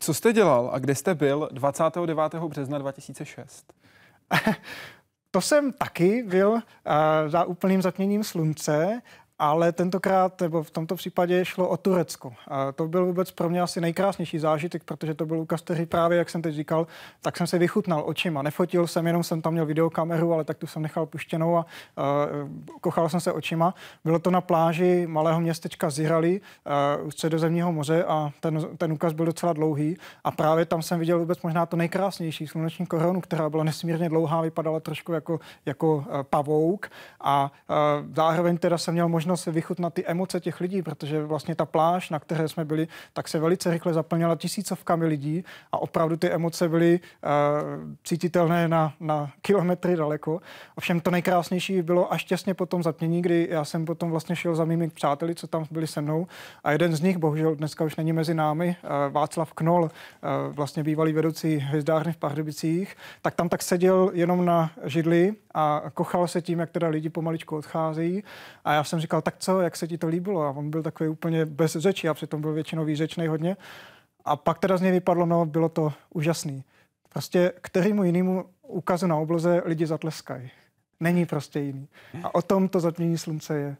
Co 0.00 0.14
jste 0.14 0.32
dělal 0.32 0.70
a 0.72 0.78
kde 0.78 0.94
jste 0.94 1.14
byl 1.14 1.48
29. 1.52 2.34
března 2.34 2.78
2006? 2.78 3.72
To 5.32 5.40
jsem 5.40 5.72
taky 5.72 6.22
byl 6.22 6.50
uh, 6.50 6.60
za 7.26 7.44
úplným 7.44 7.82
zatměním 7.82 8.24
slunce 8.24 9.02
ale 9.40 9.72
tentokrát, 9.72 10.40
nebo 10.40 10.62
v 10.62 10.70
tomto 10.70 10.94
případě 10.94 11.44
šlo 11.44 11.68
o 11.68 11.76
Turecko. 11.76 12.32
A 12.48 12.72
to 12.72 12.88
byl 12.88 13.06
vůbec 13.06 13.30
pro 13.30 13.48
mě 13.48 13.62
asi 13.62 13.80
nejkrásnější 13.80 14.38
zážitek, 14.38 14.84
protože 14.84 15.14
to 15.14 15.26
byl 15.26 15.36
Lukas, 15.36 15.60
který 15.60 15.86
právě, 15.86 16.18
jak 16.18 16.30
jsem 16.30 16.42
teď 16.42 16.54
říkal, 16.54 16.86
tak 17.22 17.36
jsem 17.36 17.46
se 17.46 17.58
vychutnal 17.58 18.02
očima. 18.06 18.42
Nefotil 18.42 18.86
jsem, 18.86 19.06
jenom 19.06 19.22
jsem 19.22 19.42
tam 19.42 19.52
měl 19.52 19.66
videokameru, 19.66 20.32
ale 20.32 20.44
tak 20.44 20.58
tu 20.58 20.66
jsem 20.66 20.82
nechal 20.82 21.06
puštěnou 21.06 21.56
a 21.56 21.66
uh, 21.98 22.80
kochal 22.80 23.08
jsem 23.08 23.20
se 23.20 23.32
očima. 23.32 23.74
Bylo 24.04 24.18
to 24.18 24.30
na 24.30 24.40
pláži 24.40 25.06
malého 25.06 25.40
městečka 25.40 25.90
Zirali 25.90 26.40
uh, 27.00 27.06
u 27.06 27.10
středozemního 27.10 27.72
moře 27.72 28.04
a 28.04 28.30
ten, 28.40 28.68
ten 28.78 28.92
úkaz 28.92 29.12
byl 29.12 29.26
docela 29.26 29.52
dlouhý 29.52 29.96
a 30.24 30.30
právě 30.30 30.64
tam 30.64 30.82
jsem 30.82 30.98
viděl 30.98 31.18
vůbec 31.18 31.42
možná 31.42 31.66
to 31.66 31.76
nejkrásnější 31.76 32.46
sluneční 32.46 32.86
korunu, 32.86 33.20
která 33.20 33.50
byla 33.50 33.64
nesmírně 33.64 34.08
dlouhá, 34.08 34.40
vypadala 34.40 34.80
trošku 34.80 35.12
jako, 35.12 35.40
jako 35.66 36.04
pavouk 36.22 36.90
a 37.20 37.52
uh, 37.70 37.76
zároveň 38.14 38.58
teda 38.58 38.78
jsem 38.78 38.94
měl 38.94 39.08
možnost 39.08 39.29
možnost 39.30 39.46
vychutnat 39.46 39.94
ty 39.94 40.06
emoce 40.06 40.40
těch 40.40 40.60
lidí, 40.60 40.82
protože 40.82 41.22
vlastně 41.22 41.54
ta 41.54 41.66
pláž, 41.66 42.10
na 42.10 42.18
které 42.18 42.48
jsme 42.48 42.64
byli, 42.64 42.88
tak 43.12 43.28
se 43.28 43.38
velice 43.38 43.70
rychle 43.70 43.92
zaplnila 43.92 44.36
tisícovkami 44.36 45.06
lidí 45.06 45.44
a 45.72 45.78
opravdu 45.82 46.16
ty 46.16 46.30
emoce 46.30 46.68
byly 46.68 47.00
uh, 47.00 47.30
cítitelné 48.04 48.68
na, 48.68 48.92
na 49.00 49.30
kilometry 49.42 49.96
daleko. 49.96 50.40
Ovšem 50.76 51.00
to 51.00 51.10
nejkrásnější 51.10 51.82
bylo 51.82 52.12
až 52.12 52.24
těsně 52.24 52.54
po 52.54 52.66
tom 52.66 52.82
zatmění, 52.82 53.22
kdy 53.22 53.48
já 53.50 53.64
jsem 53.64 53.84
potom 53.84 54.10
vlastně 54.10 54.36
šel 54.36 54.54
za 54.54 54.64
mými 54.64 54.90
přáteli, 54.90 55.34
co 55.34 55.46
tam 55.46 55.64
byli 55.70 55.86
se 55.86 56.00
mnou 56.00 56.26
a 56.64 56.72
jeden 56.72 56.96
z 56.96 57.00
nich, 57.00 57.18
bohužel 57.18 57.54
dneska 57.54 57.84
už 57.84 57.96
není 57.96 58.12
mezi 58.12 58.34
námi, 58.34 58.76
uh, 58.82 59.12
Václav 59.12 59.52
Knol, 59.52 59.82
uh, 59.82 59.90
vlastně 60.54 60.82
bývalý 60.82 61.12
vedoucí 61.12 61.56
hvězdárny 61.56 62.12
v 62.12 62.16
Pardubicích, 62.16 62.96
tak 63.22 63.34
tam 63.34 63.48
tak 63.48 63.62
seděl 63.62 64.10
jenom 64.14 64.44
na 64.44 64.70
židli 64.84 65.34
a 65.54 65.82
kochal 65.94 66.28
se 66.28 66.42
tím, 66.42 66.58
jak 66.58 66.70
teda 66.70 66.88
lidi 66.88 67.08
pomaličku 67.08 67.56
odcházejí. 67.56 68.22
A 68.64 68.72
já 68.72 68.84
jsem 68.84 69.00
říkal, 69.00 69.19
tak 69.20 69.34
co, 69.38 69.60
jak 69.60 69.76
se 69.76 69.88
ti 69.88 69.98
to 69.98 70.08
líbilo? 70.08 70.42
A 70.42 70.50
on 70.50 70.70
byl 70.70 70.82
takový 70.82 71.08
úplně 71.08 71.46
bez 71.46 71.76
řeči 71.76 72.08
a 72.08 72.14
přitom 72.14 72.40
byl 72.40 72.52
většinou 72.52 72.84
výřečný 72.84 73.26
hodně. 73.26 73.56
A 74.24 74.36
pak 74.36 74.58
teda 74.58 74.76
z 74.76 74.80
něj 74.80 74.92
vypadlo, 74.92 75.26
no, 75.26 75.46
bylo 75.46 75.68
to 75.68 75.92
úžasný. 76.14 76.64
Prostě 77.08 77.52
kterýmu 77.60 78.04
jinému 78.04 78.44
ukazu 78.68 79.06
na 79.06 79.16
obloze 79.16 79.62
lidi 79.64 79.86
zatleskají. 79.86 80.50
Není 81.00 81.26
prostě 81.26 81.60
jiný. 81.60 81.88
A 82.22 82.34
o 82.34 82.42
tom 82.42 82.68
to 82.68 82.80
zatmění 82.80 83.18
slunce 83.18 83.58
je. 83.58 83.76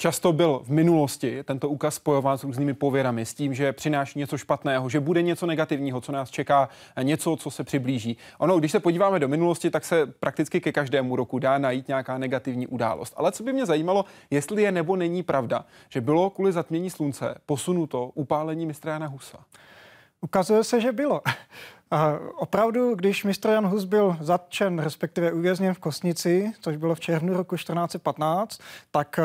Často 0.00 0.32
byl 0.32 0.60
v 0.64 0.70
minulosti 0.70 1.42
tento 1.44 1.68
úkaz 1.68 1.94
spojován 1.94 2.38
s 2.38 2.44
různými 2.44 2.74
pověrami, 2.74 3.26
s 3.26 3.34
tím, 3.34 3.54
že 3.54 3.72
přináší 3.72 4.18
něco 4.18 4.38
špatného, 4.38 4.88
že 4.88 5.00
bude 5.00 5.22
něco 5.22 5.46
negativního, 5.46 6.00
co 6.00 6.12
nás 6.12 6.30
čeká, 6.30 6.68
něco, 7.02 7.36
co 7.36 7.50
se 7.50 7.64
přiblíží. 7.64 8.16
Ono, 8.38 8.58
když 8.58 8.72
se 8.72 8.80
podíváme 8.80 9.18
do 9.18 9.28
minulosti, 9.28 9.70
tak 9.70 9.84
se 9.84 10.06
prakticky 10.06 10.60
ke 10.60 10.72
každému 10.72 11.16
roku 11.16 11.38
dá 11.38 11.58
najít 11.58 11.88
nějaká 11.88 12.18
negativní 12.18 12.66
událost. 12.66 13.14
Ale 13.16 13.32
co 13.32 13.42
by 13.42 13.52
mě 13.52 13.66
zajímalo, 13.66 14.04
jestli 14.30 14.62
je 14.62 14.72
nebo 14.72 14.96
není 14.96 15.22
pravda, 15.22 15.64
že 15.88 16.00
bylo 16.00 16.30
kvůli 16.30 16.52
zatmění 16.52 16.90
slunce 16.90 17.34
posunuto 17.46 18.10
upálení 18.14 18.66
mistra 18.66 18.92
Jana 18.92 19.06
Husa. 19.06 19.38
Ukazuje 20.20 20.64
se, 20.64 20.80
že 20.80 20.92
bylo. 20.92 21.22
A 21.90 22.18
opravdu, 22.36 22.94
když 22.94 23.24
mistr 23.24 23.48
Jan 23.48 23.66
Hus 23.66 23.84
byl 23.84 24.16
zatčen, 24.20 24.78
respektive 24.78 25.32
uvězněn 25.32 25.74
v 25.74 25.78
Kosnici, 25.78 26.52
což 26.60 26.76
bylo 26.76 26.94
v 26.94 27.00
červnu 27.00 27.36
roku 27.36 27.56
1415, 27.56 28.60
tak 28.90 29.18
eh, 29.18 29.22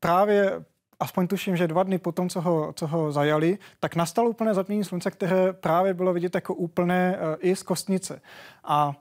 právě 0.00 0.64
aspoň 1.00 1.26
tuším, 1.26 1.56
že 1.56 1.68
dva 1.68 1.82
dny 1.82 1.98
po 1.98 2.12
tom, 2.12 2.28
co 2.28 2.40
ho, 2.40 2.72
co 2.72 2.86
ho 2.86 3.12
zajali, 3.12 3.58
tak 3.80 3.96
nastalo 3.96 4.30
úplné 4.30 4.54
zatmění 4.54 4.84
slunce, 4.84 5.10
které 5.10 5.52
právě 5.52 5.94
bylo 5.94 6.12
vidět 6.12 6.34
jako 6.34 6.54
úplné 6.54 7.18
uh, 7.18 7.34
i 7.38 7.56
z 7.56 7.62
kostnice. 7.62 8.20
A 8.64 8.92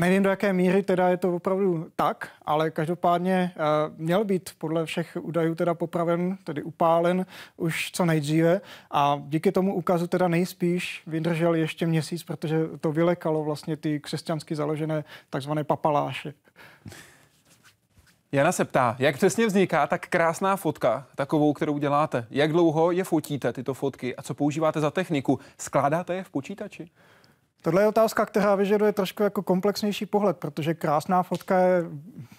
Nevím, 0.00 0.22
do 0.22 0.30
jaké 0.30 0.52
míry 0.52 0.82
teda 0.82 1.08
je 1.08 1.16
to 1.16 1.34
opravdu 1.34 1.90
tak, 1.96 2.28
ale 2.46 2.70
každopádně 2.70 3.52
uh, 3.56 3.94
měl 3.96 4.24
být 4.24 4.50
podle 4.58 4.86
všech 4.86 5.16
údajů 5.20 5.54
teda 5.54 5.74
popraven, 5.74 6.38
tedy 6.44 6.62
upálen 6.62 7.26
už 7.56 7.90
co 7.92 8.04
nejdříve 8.04 8.60
a 8.90 9.22
díky 9.26 9.52
tomu 9.52 9.74
ukazu 9.74 10.06
teda 10.06 10.28
nejspíš 10.28 11.02
vydržel 11.06 11.54
ještě 11.54 11.86
měsíc, 11.86 12.22
protože 12.22 12.60
to 12.80 12.92
vylekalo 12.92 13.44
vlastně 13.44 13.76
ty 13.76 14.00
křesťansky 14.00 14.56
založené 14.56 15.04
takzvané 15.30 15.64
papaláše. 15.64 16.34
Jana 18.32 18.52
se 18.52 18.64
ptá, 18.64 18.96
jak 18.98 19.16
přesně 19.16 19.46
vzniká 19.46 19.86
tak 19.86 20.08
krásná 20.08 20.56
fotka, 20.56 21.06
takovou, 21.14 21.52
kterou 21.52 21.78
děláte? 21.78 22.26
Jak 22.30 22.52
dlouho 22.52 22.90
je 22.90 23.04
fotíte, 23.04 23.52
tyto 23.52 23.74
fotky, 23.74 24.16
a 24.16 24.22
co 24.22 24.34
používáte 24.34 24.80
za 24.80 24.90
techniku? 24.90 25.38
Skládáte 25.58 26.14
je 26.14 26.24
v 26.24 26.30
počítači? 26.30 26.90
Tohle 27.62 27.82
je 27.82 27.88
otázka, 27.88 28.26
která 28.26 28.54
vyžaduje 28.54 28.92
trošku 28.92 29.22
jako 29.22 29.42
komplexnější 29.42 30.06
pohled, 30.06 30.36
protože 30.36 30.74
krásná 30.74 31.22
fotka 31.22 31.58
je 31.58 31.84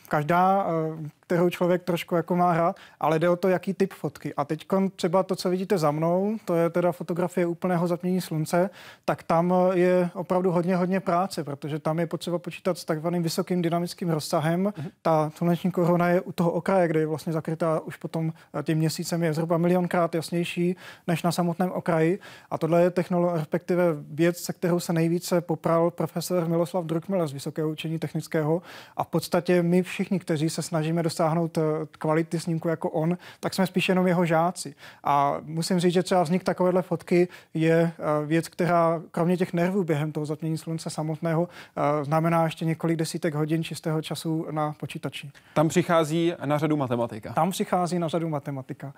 každá, 0.08 0.66
eh, 0.68 1.10
kterou 1.32 1.50
člověk 1.50 1.84
trošku 1.84 2.16
jako 2.16 2.36
má 2.36 2.52
hrát, 2.52 2.76
ale 3.00 3.20
jde 3.20 3.30
o 3.30 3.36
to, 3.36 3.48
jaký 3.48 3.74
typ 3.74 3.94
fotky. 3.94 4.34
A 4.36 4.46
teď 4.46 4.68
třeba 4.96 5.24
to, 5.24 5.36
co 5.36 5.50
vidíte 5.50 5.78
za 5.78 5.92
mnou, 5.92 6.38
to 6.46 6.56
je 6.56 6.70
teda 6.70 6.92
fotografie 6.92 7.48
úplného 7.48 7.88
zatmění 7.88 8.22
slunce, 8.22 8.70
tak 9.06 9.24
tam 9.24 9.54
eh, 9.54 9.78
je 9.78 10.10
opravdu 10.14 10.52
hodně, 10.52 10.76
hodně 10.76 11.00
práce, 11.00 11.44
protože 11.44 11.80
tam 11.80 12.00
je 12.00 12.08
potřeba 12.08 12.40
počítat 12.40 12.78
s 12.78 12.86
takzvaným 12.86 13.24
vysokým 13.24 13.62
dynamickým 13.62 14.10
rozsahem. 14.10 14.64
Mm-hmm. 14.64 14.92
Ta 15.02 15.32
sluneční 15.36 15.72
korona 15.72 16.10
je 16.10 16.22
u 16.22 16.32
toho 16.32 16.52
okraje, 16.52 16.88
kde 16.88 17.00
je 17.00 17.08
vlastně 17.08 17.34
zakrytá 17.34 17.80
už 17.80 17.96
potom 17.96 18.34
eh, 18.60 18.64
tím 18.64 18.78
měsícem, 18.78 19.24
je 19.24 19.34
zhruba 19.34 19.58
milionkrát 19.58 20.16
jasnější 20.16 20.76
než 21.08 21.24
na 21.24 21.32
samotném 21.32 21.72
okraji. 21.72 22.20
A 22.52 22.58
tohle 22.58 22.82
je 22.82 22.90
technologie, 22.90 23.40
respektive 23.40 23.84
věc, 24.12 24.38
se 24.38 24.54
kterou 24.54 24.80
se 24.80 24.94
nejvíce 25.12 25.42
popral 25.42 25.92
profesor 25.92 26.48
Miloslav 26.48 26.86
Druckmiller 26.86 27.28
z 27.28 27.34
Vysokého 27.34 27.70
učení 27.70 28.00
technického. 28.00 28.62
A 28.98 29.04
v 29.04 29.08
podstatě 29.08 29.64
my 29.64 29.84
všichni, 29.84 30.20
kteří 30.20 30.50
se 30.50 30.62
snažíme 30.62 31.04
dosáhnout 31.04 31.58
eh, 31.58 31.62
kvality 31.92 32.40
snímku 32.40 32.68
jako 32.68 32.90
on, 32.90 33.18
tak 33.40 33.54
jsme 33.54 33.68
spíš 33.68 33.90
jenom 33.90 34.08
jeho 34.08 34.26
žáci. 34.26 34.76
A 35.04 35.38
musím 35.44 35.80
říct, 35.80 35.94
že 35.94 36.04
třeba 36.04 36.24
vznik 36.24 36.44
takovéhle 36.44 36.82
fotky 36.82 37.28
je 37.54 37.92
eh, 37.92 38.26
věc, 38.26 38.48
která 38.48 39.02
kromě 39.12 39.38
těch 39.38 39.54
nervů 39.54 39.84
během 39.84 40.12
toho 40.12 40.26
zatmění 40.26 40.58
slunce 40.58 40.90
samotného 40.90 41.50
eh, 41.50 42.06
znamená 42.06 42.44
ještě 42.44 42.66
několik 42.66 42.98
desítek 42.98 43.36
hodin 43.36 43.64
čistého 43.64 44.02
času 44.02 44.48
na 44.52 44.74
počítači. 44.80 45.32
Tam 45.54 45.68
přichází 45.68 46.34
na 46.46 46.58
řadu 46.58 46.78
matematika. 46.78 47.34
Tam 47.34 47.52
přichází 47.52 48.00
na 48.00 48.08
řadu 48.08 48.30
matematika. 48.30 48.94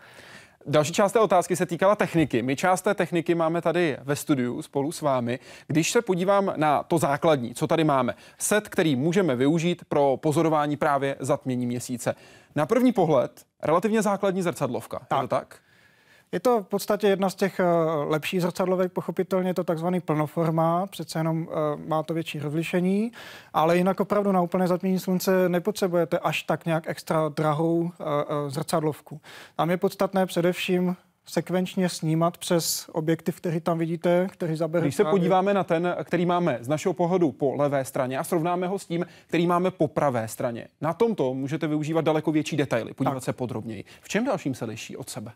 Další 0.65 0.93
část 0.93 1.11
té 1.11 1.19
otázky 1.19 1.55
se 1.55 1.65
týkala 1.65 1.95
techniky. 1.95 2.41
My 2.41 2.55
část 2.55 2.81
té 2.81 2.93
techniky 2.93 3.35
máme 3.35 3.61
tady 3.61 3.97
ve 4.03 4.15
studiu 4.15 4.61
spolu 4.61 4.91
s 4.91 5.01
vámi. 5.01 5.39
Když 5.67 5.91
se 5.91 6.01
podívám 6.01 6.53
na 6.55 6.83
to 6.83 6.97
základní, 6.97 7.53
co 7.53 7.67
tady 7.67 7.83
máme, 7.83 8.15
set, 8.37 8.69
který 8.69 8.95
můžeme 8.95 9.35
využít 9.35 9.85
pro 9.89 10.17
pozorování 10.17 10.77
právě 10.77 11.15
zatmění 11.19 11.65
měsíce. 11.65 12.15
Na 12.55 12.65
první 12.65 12.91
pohled 12.91 13.45
relativně 13.63 14.01
základní 14.01 14.41
zrcadlovka. 14.41 14.99
Tak. 15.07 15.21
Je 15.21 15.27
to 15.27 15.35
tak? 15.35 15.62
Je 16.33 16.39
to 16.39 16.63
v 16.63 16.67
podstatě 16.67 17.07
jedna 17.07 17.29
z 17.29 17.35
těch 17.35 17.59
uh, 17.59 18.11
lepších 18.11 18.41
zrcadlovek, 18.41 18.91
pochopitelně 18.91 19.49
je 19.49 19.53
to 19.53 19.63
takzvaný 19.63 19.99
plnoformát, 19.99 20.89
přece 20.89 21.19
jenom 21.19 21.47
uh, 21.47 21.53
má 21.87 22.03
to 22.03 22.13
větší 22.13 22.39
rozlišení, 22.39 23.11
ale 23.53 23.77
jinak 23.77 23.99
opravdu 23.99 24.31
na 24.31 24.41
úplné 24.41 24.67
zatmění 24.67 24.99
slunce 24.99 25.49
nepotřebujete 25.49 26.19
až 26.19 26.43
tak 26.43 26.65
nějak 26.65 26.83
extra 26.87 27.29
drahou 27.29 27.79
uh, 27.79 27.89
zrcadlovku. 28.47 29.21
Tam 29.55 29.69
je 29.69 29.77
podstatné 29.77 30.25
především 30.25 30.95
sekvenčně 31.25 31.89
snímat 31.89 32.37
přes 32.37 32.89
objektiv, 32.91 33.37
který 33.37 33.59
tam 33.59 33.77
vidíte, 33.77 34.27
který 34.31 34.55
zabere. 34.55 34.85
Když 34.85 34.95
se 34.95 35.03
právě... 35.03 35.19
podíváme 35.19 35.53
na 35.53 35.63
ten, 35.63 35.95
který 36.03 36.25
máme 36.25 36.57
z 36.61 36.67
našeho 36.67 36.93
pohledu 36.93 37.31
po 37.31 37.55
levé 37.55 37.85
straně 37.85 38.19
a 38.19 38.23
srovnáme 38.23 38.67
ho 38.67 38.79
s 38.79 38.85
tím, 38.85 39.05
který 39.27 39.47
máme 39.47 39.71
po 39.71 39.87
pravé 39.87 40.27
straně, 40.27 40.67
na 40.81 40.93
tomto 40.93 41.33
můžete 41.33 41.67
využívat 41.67 42.05
daleko 42.05 42.31
větší 42.31 42.57
detaily, 42.57 42.93
podívat 42.93 43.13
tak. 43.13 43.23
se 43.23 43.33
podrobněji. 43.33 43.83
V 44.01 44.09
čem 44.09 44.25
dalším 44.25 44.55
se 44.55 44.65
liší 44.65 44.97
od 44.97 45.09
sebe? 45.09 45.31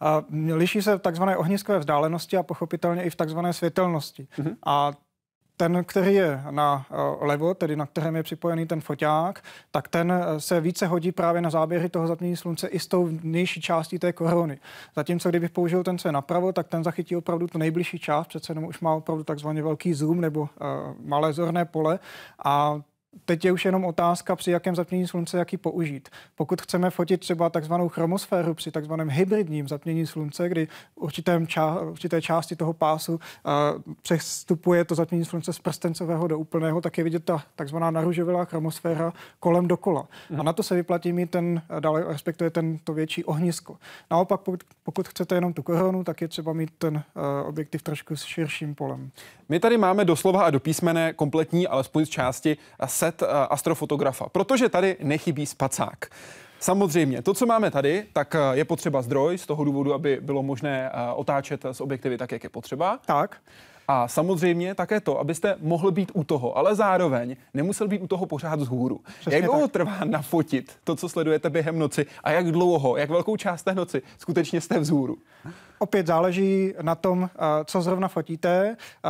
A 0.00 0.22
liší 0.54 0.82
se 0.82 0.96
v 0.96 1.00
takzvané 1.00 1.36
ohniskové 1.36 1.78
vzdálenosti 1.78 2.36
a 2.36 2.42
pochopitelně 2.42 3.02
i 3.02 3.10
v 3.10 3.16
takzvané 3.16 3.52
světelnosti. 3.52 4.28
Mm-hmm. 4.38 4.56
A 4.66 4.92
ten, 5.56 5.84
který 5.84 6.14
je 6.14 6.42
na 6.50 6.86
eh, 6.90 6.94
levo, 7.20 7.54
tedy 7.54 7.76
na 7.76 7.86
kterém 7.86 8.16
je 8.16 8.22
připojený 8.22 8.66
ten 8.66 8.80
foťák, 8.80 9.42
tak 9.70 9.88
ten 9.88 10.12
eh, 10.12 10.40
se 10.40 10.60
více 10.60 10.86
hodí 10.86 11.12
právě 11.12 11.42
na 11.42 11.50
záběry 11.50 11.88
toho 11.88 12.06
zatmění 12.06 12.36
slunce 12.36 12.68
i 12.68 12.78
s 12.78 12.86
tou 12.86 13.06
vnější 13.06 13.60
částí 13.60 13.98
té 13.98 14.12
korony. 14.12 14.58
Zatímco 14.96 15.28
kdybych 15.28 15.50
použil 15.50 15.84
ten, 15.84 15.98
co 15.98 16.08
je 16.08 16.12
napravo, 16.12 16.52
tak 16.52 16.68
ten 16.68 16.84
zachytí 16.84 17.16
opravdu 17.16 17.46
tu 17.46 17.58
nejbližší 17.58 17.98
část, 17.98 18.26
přece 18.26 18.50
jenom 18.50 18.64
už 18.64 18.80
má 18.80 18.94
opravdu 18.94 19.24
takzvaný 19.24 19.62
velký 19.62 19.94
zoom 19.94 20.20
nebo 20.20 20.40
uh, 20.40 20.48
malé 21.04 21.32
zorné 21.32 21.64
pole 21.64 21.98
a 22.44 22.80
Teď 23.24 23.44
je 23.44 23.52
už 23.52 23.64
jenom 23.64 23.84
otázka, 23.84 24.36
při 24.36 24.50
jakém 24.50 24.76
zatmění 24.76 25.06
slunce 25.06 25.38
jaký 25.38 25.56
použít. 25.56 26.08
Pokud 26.34 26.62
chceme 26.62 26.90
fotit 26.90 27.20
třeba 27.20 27.50
takzvanou 27.50 27.88
chromosféru 27.88 28.54
při 28.54 28.70
takzvaném 28.70 29.10
hybridním 29.10 29.68
zatmění 29.68 30.06
slunce, 30.06 30.48
kdy 30.48 30.68
určitém 30.94 31.46
ča- 31.46 31.90
určité 31.90 32.22
části 32.22 32.56
toho 32.56 32.72
pásu 32.72 33.14
uh, 33.14 33.20
přestupuje 34.02 34.84
to 34.84 34.94
zatmění 34.94 35.24
slunce 35.24 35.52
z 35.52 35.58
prstencového 35.58 36.28
do 36.28 36.38
úplného, 36.38 36.80
tak 36.80 36.98
je 36.98 37.04
vidět 37.04 37.24
ta 37.24 37.42
takzvaná 37.56 37.90
naružovilá 37.90 38.44
chromosféra 38.44 39.12
kolem 39.40 39.68
dokola. 39.68 40.08
Mm. 40.30 40.40
A 40.40 40.42
na 40.42 40.52
to 40.52 40.62
se 40.62 40.74
vyplatí 40.74 41.12
mít 41.12 41.30
ten, 41.30 41.62
dále, 41.80 42.04
respektive 42.08 42.50
ten, 42.50 42.78
to 42.84 42.94
větší 42.94 43.24
ohnisko. 43.24 43.76
Naopak, 44.10 44.40
pokud, 44.40 44.64
pokud 44.82 45.08
chcete 45.08 45.34
jenom 45.34 45.52
tu 45.52 45.62
koronu, 45.62 46.04
tak 46.04 46.20
je 46.20 46.28
třeba 46.28 46.52
mít 46.52 46.70
ten 46.78 46.94
uh, 46.94 47.48
objektiv 47.48 47.82
trošku 47.82 48.16
s 48.16 48.24
širším 48.24 48.74
polem. 48.74 49.10
My 49.48 49.60
tady 49.60 49.78
máme 49.78 50.04
doslova 50.04 50.44
a 50.44 50.50
do 50.50 50.60
písmene 50.60 51.12
kompletní, 51.12 51.66
alespoň 51.68 52.06
z 52.06 52.08
části, 52.08 52.56
set 53.06 53.22
uh, 53.22 53.28
astrofotografa, 53.50 54.28
protože 54.28 54.68
tady 54.68 54.96
nechybí 55.02 55.46
spacák. 55.46 56.06
Samozřejmě, 56.60 57.22
to, 57.22 57.34
co 57.34 57.46
máme 57.46 57.70
tady, 57.70 58.04
tak 58.12 58.34
uh, 58.34 58.56
je 58.56 58.64
potřeba 58.64 59.02
zdroj 59.02 59.38
z 59.38 59.46
toho 59.46 59.64
důvodu, 59.64 59.94
aby 59.94 60.18
bylo 60.22 60.42
možné 60.42 60.90
uh, 60.90 61.20
otáčet 61.20 61.66
z 61.72 61.80
objektivy 61.80 62.18
tak, 62.18 62.32
jak 62.32 62.44
je 62.44 62.50
potřeba. 62.50 62.98
Tak. 63.06 63.36
A 63.88 64.08
samozřejmě 64.08 64.74
také 64.74 65.00
to, 65.00 65.20
abyste 65.20 65.54
mohl 65.60 65.90
být 65.90 66.10
u 66.14 66.24
toho, 66.24 66.58
ale 66.58 66.74
zároveň 66.74 67.36
nemusel 67.54 67.88
být 67.88 68.02
u 68.02 68.06
toho 68.06 68.26
pořád 68.26 68.60
vzhůru. 68.60 69.00
Přesně 69.20 69.36
jak 69.36 69.44
dlouho 69.44 69.68
tak. 69.68 69.72
trvá 69.72 69.98
nafotit 70.04 70.72
to, 70.84 70.96
co 70.96 71.08
sledujete 71.08 71.50
během 71.50 71.78
noci 71.78 72.06
a 72.24 72.30
jak 72.30 72.52
dlouho, 72.52 72.96
jak 72.96 73.10
velkou 73.10 73.36
část 73.36 73.62
té 73.62 73.74
noci 73.74 74.02
skutečně 74.18 74.60
jste 74.60 74.78
vzhůru? 74.78 75.18
Opět 75.78 76.06
záleží 76.06 76.74
na 76.82 76.94
tom, 76.94 77.30
eh, 77.34 77.38
co 77.64 77.82
zrovna 77.82 78.08
fotíte. 78.08 78.76
Eh, 79.04 79.08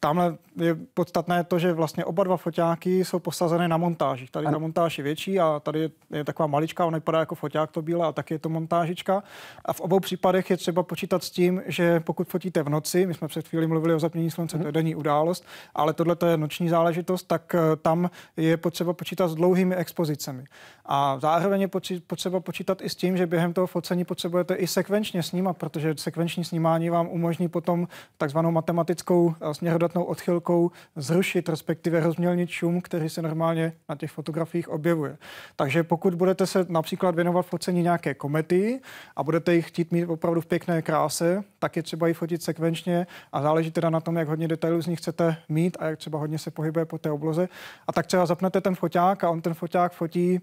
tamhle 0.00 0.36
je 0.56 0.76
podstatné 0.94 1.44
to, 1.44 1.58
že 1.58 1.72
vlastně 1.72 2.04
oba 2.04 2.24
dva 2.24 2.36
foťáky 2.36 3.04
jsou 3.04 3.18
posazené 3.18 3.68
na 3.68 3.76
montáži. 3.76 4.26
Tady 4.30 4.46
ano. 4.46 4.54
ta 4.54 4.58
montáž 4.58 4.98
je 4.98 5.04
větší 5.04 5.40
a 5.40 5.60
tady 5.60 5.90
je, 6.10 6.24
taková 6.24 6.46
maličká, 6.46 6.86
ona 6.86 6.98
vypadá 6.98 7.18
jako 7.18 7.34
foťák 7.34 7.70
to 7.70 7.82
bílé 7.82 8.06
a 8.06 8.12
taky 8.12 8.34
je 8.34 8.38
to 8.38 8.48
montážička. 8.48 9.22
A 9.64 9.72
v 9.72 9.80
obou 9.80 10.00
případech 10.00 10.50
je 10.50 10.56
třeba 10.56 10.82
počítat 10.82 11.24
s 11.24 11.30
tím, 11.30 11.62
že 11.66 12.00
pokud 12.00 12.28
fotíte 12.28 12.62
v 12.62 12.68
noci, 12.68 13.06
my 13.06 13.14
jsme 13.14 13.28
před 13.28 13.48
chvíli 13.48 13.66
mluvili 13.66 13.94
o 13.94 13.98
zapnění 13.98 14.30
slunce, 14.30 14.58
to 14.58 14.66
je 14.66 14.72
denní 14.72 14.94
událost, 14.94 15.44
ale 15.74 15.92
tohle 15.92 16.16
to 16.16 16.26
je 16.26 16.36
noční 16.36 16.68
záležitost, 16.68 17.22
tak 17.22 17.54
eh, 17.54 17.76
tam 17.76 18.10
je 18.36 18.56
potřeba 18.56 18.92
počítat 18.92 19.28
s 19.28 19.34
dlouhými 19.34 19.76
expozicemi. 19.76 20.44
A 20.86 21.18
zároveň 21.20 21.60
je 21.60 21.68
potřeba 22.06 22.40
počítat 22.40 22.82
i 22.82 22.88
s 22.88 22.96
tím, 22.96 23.16
že 23.16 23.26
během 23.26 23.52
toho 23.52 23.66
focení 23.66 24.04
potřebujete 24.04 24.54
i 24.54 24.66
sekvenčně 24.66 25.22
snímat, 25.22 25.56
protože 25.56 25.94
sekvenční 26.08 26.44
snímání 26.44 26.90
vám 26.90 27.08
umožní 27.08 27.48
potom 27.48 27.88
takzvanou 28.18 28.50
matematickou 28.50 29.34
směrodatnou 29.52 30.04
odchylkou 30.04 30.70
zrušit, 30.96 31.48
respektive 31.48 32.00
rozmělnit 32.00 32.50
šum, 32.50 32.80
který 32.80 33.08
se 33.08 33.22
normálně 33.22 33.72
na 33.88 33.96
těch 33.96 34.10
fotografiích 34.10 34.68
objevuje. 34.68 35.16
Takže 35.56 35.82
pokud 35.82 36.14
budete 36.14 36.46
se 36.46 36.66
například 36.68 37.14
věnovat 37.14 37.46
focení 37.46 37.82
nějaké 37.82 38.14
komety 38.14 38.80
a 39.16 39.22
budete 39.22 39.54
jich 39.54 39.68
chtít 39.68 39.92
mít 39.92 40.06
opravdu 40.06 40.40
v 40.40 40.46
pěkné 40.46 40.82
kráse, 40.82 41.44
tak 41.58 41.76
je 41.76 41.82
třeba 41.82 42.08
ji 42.08 42.14
fotit 42.14 42.42
sekvenčně 42.42 43.06
a 43.32 43.42
záleží 43.42 43.70
teda 43.70 43.90
na 43.90 44.00
tom, 44.00 44.16
jak 44.16 44.28
hodně 44.28 44.48
detailů 44.48 44.82
z 44.82 44.86
nich 44.86 44.98
chcete 44.98 45.36
mít 45.48 45.76
a 45.80 45.84
jak 45.84 45.98
třeba 45.98 46.18
hodně 46.18 46.38
se 46.38 46.50
pohybuje 46.50 46.84
po 46.84 46.98
té 46.98 47.10
obloze. 47.10 47.48
A 47.86 47.92
tak 47.92 48.06
třeba 48.06 48.26
zapnete 48.26 48.60
ten 48.60 48.74
foťák 48.74 49.24
a 49.24 49.30
on 49.30 49.40
ten 49.42 49.54
foťák 49.54 49.92
fotí 49.92 50.40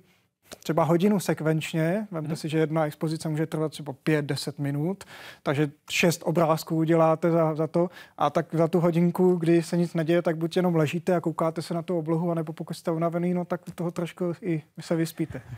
třeba 0.63 0.83
hodinu 0.83 1.19
sekvenčně, 1.19 2.07
vemte 2.11 2.27
hmm. 2.27 2.35
si, 2.35 2.49
že 2.49 2.57
jedna 2.57 2.85
expozice 2.85 3.29
může 3.29 3.45
trvat 3.45 3.71
třeba 3.71 3.93
5-10 4.05 4.53
minut, 4.57 5.03
takže 5.43 5.71
šest 5.89 6.21
obrázků 6.25 6.75
uděláte 6.75 7.31
za, 7.31 7.55
za 7.55 7.67
to 7.67 7.89
a 8.17 8.29
tak 8.29 8.45
za 8.51 8.67
tu 8.67 8.79
hodinku, 8.79 9.35
kdy 9.35 9.63
se 9.63 9.77
nic 9.77 9.93
neděje, 9.93 10.21
tak 10.21 10.37
buď 10.37 10.55
jenom 10.55 10.75
ležíte 10.75 11.15
a 11.15 11.21
koukáte 11.21 11.61
se 11.61 11.73
na 11.73 11.81
tu 11.81 11.97
oblohu, 11.97 12.31
anebo 12.31 12.53
pokud 12.53 12.73
jste 12.73 12.91
unavený, 12.91 13.33
no 13.33 13.45
tak 13.45 13.61
toho 13.75 13.91
trošku 13.91 14.33
i 14.41 14.63
se 14.79 14.95
vyspíte. 14.95 15.41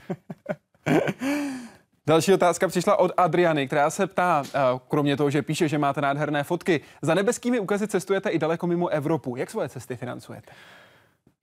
Další 2.08 2.34
otázka 2.34 2.68
přišla 2.68 3.00
od 3.00 3.12
Adriany, 3.18 3.68
která 3.68 3.90
se 3.90 4.08
ptá, 4.08 4.44
eh, 4.48 4.60
kromě 4.88 5.18
toho, 5.18 5.30
že 5.30 5.42
píše, 5.42 5.68
že 5.68 5.78
máte 5.78 6.02
nádherné 6.02 6.44
fotky, 6.44 6.82
za 7.02 7.14
nebeskými 7.14 7.60
ukazy 7.60 7.88
cestujete 7.88 8.30
i 8.30 8.40
daleko 8.40 8.68
mimo 8.68 8.88
Evropu. 8.88 9.36
Jak 9.36 9.52
svoje 9.52 9.70
cesty 9.70 9.96
financujete? 9.96 10.52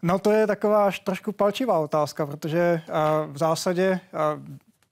No 0.06 0.18
to 0.18 0.30
je 0.30 0.46
taková 0.46 0.86
až 0.86 1.00
trošku 1.00 1.32
palčivá 1.32 1.78
otázka, 1.78 2.26
protože 2.26 2.82
uh, 2.88 3.32
v 3.32 3.38
zásadě 3.38 4.00
uh, 4.12 4.20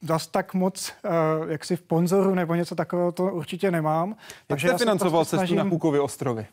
zas 0.01 0.27
tak 0.27 0.55
moc 0.55 0.93
uh, 1.05 1.51
jaksi 1.51 1.77
v 1.77 1.83
ponzoru 1.83 2.35
nebo 2.35 2.55
něco 2.55 2.75
takového 2.75 3.13
to 3.13 3.25
určitě 3.25 3.71
nemám. 3.71 4.09
Jak 4.09 4.19
takže 4.47 4.69
jste 4.69 4.79
financoval 4.79 5.21
prostě 5.21 5.31
cestu 5.31 5.37
snažím... 5.37 5.57
na 5.57 5.69
Kukovy 5.69 6.01
ostrovy? 6.01 6.47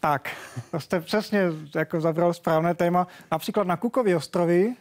Tak, 0.00 0.30
to 0.70 0.80
jste 0.80 1.00
přesně 1.00 1.42
jako 1.74 2.00
zabral 2.00 2.34
správné 2.34 2.74
téma. 2.74 3.06
Například 3.32 3.66
na 3.66 3.76
Kukovy 3.76 4.14
ostrovy 4.14 4.66
uh, 4.66 4.74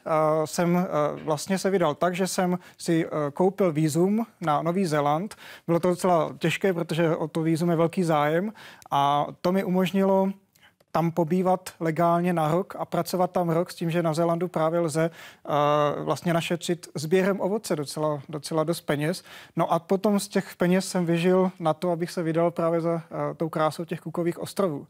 jsem 0.45 0.75
uh, 0.75 0.83
vlastně 1.23 1.57
se 1.57 1.69
vydal 1.69 1.95
tak, 1.95 2.15
že 2.15 2.27
jsem 2.27 2.59
si 2.77 3.05
uh, 3.05 3.11
koupil 3.33 3.71
výzum 3.71 4.25
na 4.41 4.61
Nový 4.61 4.85
Zéland. 4.85 5.35
Bylo 5.67 5.79
to 5.79 5.89
docela 5.89 6.35
těžké, 6.39 6.73
protože 6.73 7.15
o 7.15 7.27
to 7.27 7.41
výzum 7.41 7.69
je 7.69 7.75
velký 7.75 8.03
zájem 8.03 8.53
a 8.91 9.27
to 9.41 9.51
mi 9.51 9.63
umožnilo 9.63 10.31
tam 10.91 11.11
pobývat 11.11 11.69
legálně 11.79 12.33
na 12.33 12.51
rok 12.51 12.75
a 12.79 12.85
pracovat 12.85 13.31
tam 13.31 13.49
rok 13.49 13.71
s 13.71 13.75
tím, 13.75 13.91
že 13.91 14.03
na 14.03 14.13
Zélandu 14.13 14.47
právě 14.47 14.79
lze 14.79 15.09
uh, 15.09 16.03
vlastně 16.03 16.33
našetřit 16.33 16.87
sběrem 16.95 17.41
ovoce 17.41 17.75
docela, 17.75 18.21
docela 18.29 18.63
dost 18.63 18.81
peněz. 18.81 19.23
No 19.55 19.71
a 19.71 19.79
potom 19.79 20.19
z 20.19 20.27
těch 20.27 20.55
peněz 20.55 20.87
jsem 20.87 21.05
vyžil 21.05 21.51
na 21.59 21.73
to, 21.73 21.91
abych 21.91 22.11
se 22.11 22.23
vydal 22.23 22.51
právě 22.51 22.81
za 22.81 22.93
uh, 22.93 23.01
tou 23.37 23.49
krásou 23.49 23.85
těch 23.85 24.01
Kukových 24.01 24.39
ostrovů. 24.39 24.87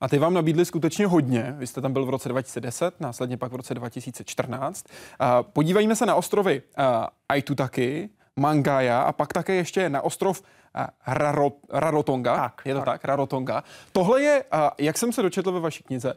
A 0.00 0.08
ty 0.08 0.18
vám 0.18 0.34
nabídli 0.34 0.64
skutečně 0.64 1.06
hodně. 1.06 1.54
Vy 1.58 1.66
jste 1.66 1.80
tam 1.80 1.92
byl 1.92 2.06
v 2.06 2.10
roce 2.10 2.28
2010, 2.28 3.00
následně 3.00 3.36
pak 3.36 3.52
v 3.52 3.56
roce 3.56 3.74
2014. 3.74 4.86
Uh, 5.20 5.26
podívejme 5.42 5.96
se 5.96 6.06
na 6.06 6.14
ostrovy 6.14 6.62
uh, 6.78 6.84
Aitutaki, 7.28 8.10
Mangaya 8.36 9.02
a 9.02 9.12
pak 9.12 9.32
také 9.32 9.54
ještě 9.54 9.88
na 9.88 10.02
ostrov 10.02 10.42
Raro, 11.06 11.52
Rarotonga. 11.70 12.36
Tak, 12.36 12.62
je 12.64 12.74
to 12.74 12.80
tak. 12.80 12.86
tak, 12.86 13.04
Rarotonga. 13.04 13.64
Tohle 13.92 14.22
je, 14.22 14.44
jak 14.78 14.98
jsem 14.98 15.12
se 15.12 15.22
dočetl 15.22 15.52
ve 15.52 15.60
vaší 15.60 15.82
knize, 15.84 16.14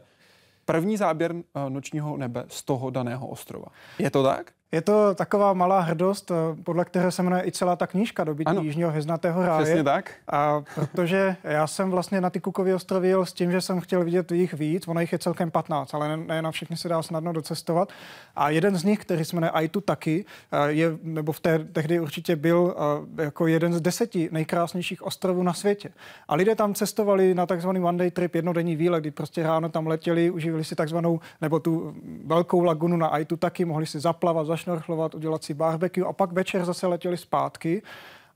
první 0.64 0.96
záběr 0.96 1.34
nočního 1.68 2.16
nebe 2.16 2.44
z 2.48 2.62
toho 2.62 2.90
daného 2.90 3.26
ostrova. 3.26 3.66
Je 3.98 4.10
to 4.10 4.22
tak? 4.22 4.52
Je 4.72 4.80
to 4.80 5.14
taková 5.14 5.52
malá 5.52 5.80
hrdost, 5.80 6.30
eh, 6.30 6.34
podle 6.62 6.84
které 6.84 7.10
se 7.10 7.22
jmenuje 7.22 7.42
i 7.46 7.52
celá 7.52 7.76
ta 7.76 7.86
knížka 7.86 8.24
Dobytí 8.24 8.48
ano. 8.48 8.62
Jižního 8.62 8.90
hvězdnatého 8.90 9.46
ráje. 9.46 9.64
Přesně 9.64 9.84
tak. 9.84 10.12
A 10.32 10.62
protože 10.74 11.36
já 11.44 11.66
jsem 11.66 11.90
vlastně 11.90 12.20
na 12.20 12.30
ty 12.30 12.40
Kukovy 12.40 12.74
ostrovy 12.74 13.08
jel 13.08 13.26
s 13.26 13.32
tím, 13.32 13.52
že 13.52 13.60
jsem 13.60 13.80
chtěl 13.80 14.04
vidět 14.04 14.32
jich 14.32 14.54
víc, 14.54 14.88
ono 14.88 15.00
jich 15.00 15.12
je 15.12 15.18
celkem 15.18 15.50
15, 15.50 15.94
ale 15.94 16.08
ne, 16.08 16.16
ne 16.16 16.42
na 16.42 16.50
všechny 16.50 16.76
se 16.76 16.88
dá 16.88 17.02
snadno 17.02 17.32
docestovat. 17.32 17.88
A 18.36 18.50
jeden 18.50 18.76
z 18.76 18.84
nich, 18.84 18.98
který 18.98 19.24
se 19.24 19.36
jmenuje 19.36 19.50
Aitu 19.50 19.80
Taki, 19.80 20.24
eh, 20.52 20.72
je, 20.72 20.98
nebo 21.02 21.32
v 21.32 21.40
té 21.40 21.58
tehdy 21.58 22.00
určitě 22.00 22.36
byl 22.36 22.74
eh, 23.18 23.22
jako 23.22 23.46
jeden 23.46 23.74
z 23.74 23.80
deseti 23.80 24.28
nejkrásnějších 24.32 25.02
ostrovů 25.02 25.42
na 25.42 25.52
světě. 25.52 25.90
A 26.28 26.34
lidé 26.34 26.54
tam 26.54 26.74
cestovali 26.74 27.34
na 27.34 27.46
takzvaný 27.46 27.80
one 27.80 27.98
day 27.98 28.10
trip, 28.10 28.34
jednodenní 28.34 28.76
výlet, 28.76 29.00
kdy 29.00 29.10
prostě 29.10 29.42
ráno 29.42 29.68
tam 29.68 29.86
letěli, 29.86 30.30
uživili 30.30 30.64
si 30.64 30.74
takzvanou, 30.74 31.20
nebo 31.40 31.60
tu 31.60 31.94
velkou 32.24 32.62
lagunu 32.62 32.96
na 32.96 33.06
Aitu 33.06 33.36
Taki, 33.36 33.64
mohli 33.64 33.86
si 33.86 34.00
zaplavat, 34.00 34.46
zašnorchlovat, 34.58 35.14
udělat 35.14 35.44
si 35.44 35.54
barbecue 35.54 36.06
a 36.06 36.12
pak 36.12 36.32
večer 36.32 36.64
zase 36.64 36.86
letěli 36.86 37.16
zpátky. 37.16 37.82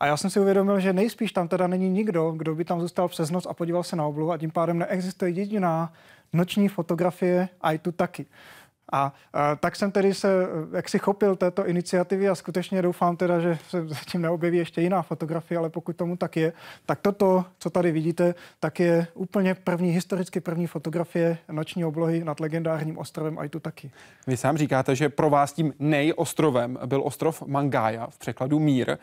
A 0.01 0.07
já 0.07 0.17
jsem 0.17 0.31
si 0.31 0.41
uvědomil, 0.41 0.81
že 0.81 0.93
nejspíš 0.93 1.33
tam 1.33 1.49
teda 1.49 1.67
není 1.67 1.89
nikdo, 1.91 2.31
kdo 2.31 2.55
by 2.55 2.65
tam 2.65 2.81
zůstal 2.81 3.09
přes 3.09 3.31
noc 3.31 3.47
a 3.47 3.55
podíval 3.55 3.83
se 3.83 3.97
na 3.97 4.07
oblohu 4.07 4.33
a 4.33 4.39
tím 4.39 4.51
pádem 4.51 4.79
neexistuje 4.79 5.31
jediná 5.31 5.93
noční 6.33 6.69
fotografie 6.69 7.49
a 7.61 7.73
i 7.73 7.79
tu 7.79 7.93
taky. 7.93 8.27
A, 8.93 9.13
a 9.33 9.57
tak 9.57 9.77
jsem 9.77 9.91
tedy 9.91 10.15
se 10.15 10.29
jak 10.73 10.89
si 10.89 10.99
chopil 10.99 11.37
této 11.37 11.67
iniciativy 11.67 12.29
a 12.29 12.35
skutečně 12.35 12.83
doufám 12.83 13.17
teda, 13.17 13.41
že 13.41 13.59
se 13.69 13.89
zatím 13.89 14.23
neobjeví 14.23 14.59
ještě 14.59 14.81
jiná 14.81 15.03
fotografie, 15.03 15.59
ale 15.59 15.71
pokud 15.71 15.97
tomu 15.97 16.17
tak 16.17 16.37
je, 16.37 16.53
tak 16.87 16.99
toto, 17.01 17.45
co 17.59 17.71
tady 17.71 17.93
vidíte, 17.93 18.35
tak 18.61 18.81
je 18.81 19.07
úplně 19.15 19.55
první, 19.55 19.91
historicky 19.91 20.41
první 20.41 20.67
fotografie 20.67 21.39
noční 21.51 21.85
oblohy 21.85 22.25
nad 22.25 22.41
legendárním 22.41 22.99
ostrovem 22.99 23.39
Aitu 23.39 23.61
taky. 23.61 23.91
Vy 24.27 24.37
sám 24.37 24.57
říkáte, 24.57 24.97
že 24.97 25.09
pro 25.09 25.31
vás 25.31 25.53
tím 25.53 25.75
nejostrovem 25.79 26.79
byl 26.87 27.03
ostrov 27.05 27.43
Mangája, 27.47 28.07
v 28.07 28.19
překladu 28.19 28.59
Mír. 28.59 28.97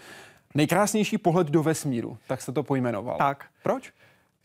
Nejkrásnější 0.56 1.18
pohled 1.18 1.48
do 1.48 1.64
vesmíru, 1.64 2.18
tak 2.28 2.42
se 2.42 2.52
to 2.52 2.64
pojmenoval. 2.64 3.18
Tak. 3.18 3.46
Proč? 3.64 3.94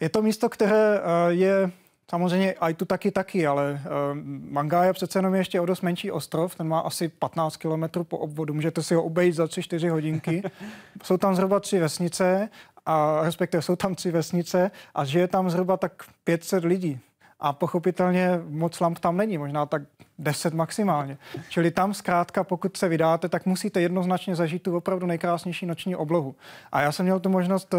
Je 0.00 0.08
to 0.08 0.22
místo, 0.22 0.48
které 0.48 0.98
eh, 0.98 1.32
je 1.32 1.70
Samozřejmě 2.10 2.54
i 2.60 2.74
tu 2.74 2.84
taky 2.84 3.10
taky, 3.10 3.46
ale 3.46 3.72
uh, 3.72 3.90
Manga 4.50 4.84
je 4.84 4.92
přece 4.92 5.18
jenom 5.18 5.34
ještě 5.34 5.60
o 5.60 5.66
dost 5.66 5.82
menší 5.82 6.10
ostrov, 6.10 6.54
ten 6.54 6.68
má 6.68 6.80
asi 6.80 7.08
15 7.08 7.56
km 7.56 8.04
po 8.04 8.18
obvodu, 8.18 8.54
můžete 8.54 8.82
si 8.82 8.94
ho 8.94 9.02
obejít 9.02 9.34
za 9.34 9.44
3-4 9.44 9.90
hodinky. 9.90 10.42
jsou 11.02 11.16
tam 11.16 11.34
zhruba 11.34 11.60
tři 11.60 11.78
vesnice, 11.78 12.48
a 12.86 13.20
respektive 13.22 13.62
jsou 13.62 13.76
tam 13.76 13.94
tři 13.94 14.10
vesnice 14.10 14.70
a 14.94 15.04
žije 15.04 15.28
tam 15.28 15.50
zhruba 15.50 15.76
tak 15.76 15.92
500 16.24 16.64
lidí. 16.64 17.00
A 17.40 17.52
pochopitelně 17.52 18.40
moc 18.48 18.80
lamp 18.80 18.98
tam 18.98 19.16
není, 19.16 19.38
možná 19.38 19.66
tak 19.66 19.82
10 20.18 20.54
maximálně. 20.54 21.18
Čili 21.48 21.70
tam 21.70 21.94
zkrátka, 21.94 22.44
pokud 22.44 22.76
se 22.76 22.88
vydáte, 22.88 23.28
tak 23.28 23.46
musíte 23.46 23.80
jednoznačně 23.80 24.36
zažít 24.36 24.62
tu 24.62 24.76
opravdu 24.76 25.06
nejkrásnější 25.06 25.66
noční 25.66 25.96
oblohu. 25.96 26.34
A 26.72 26.80
já 26.80 26.92
jsem 26.92 27.06
měl 27.06 27.20
tu 27.20 27.28
možnost 27.28 27.74
eh, 27.74 27.78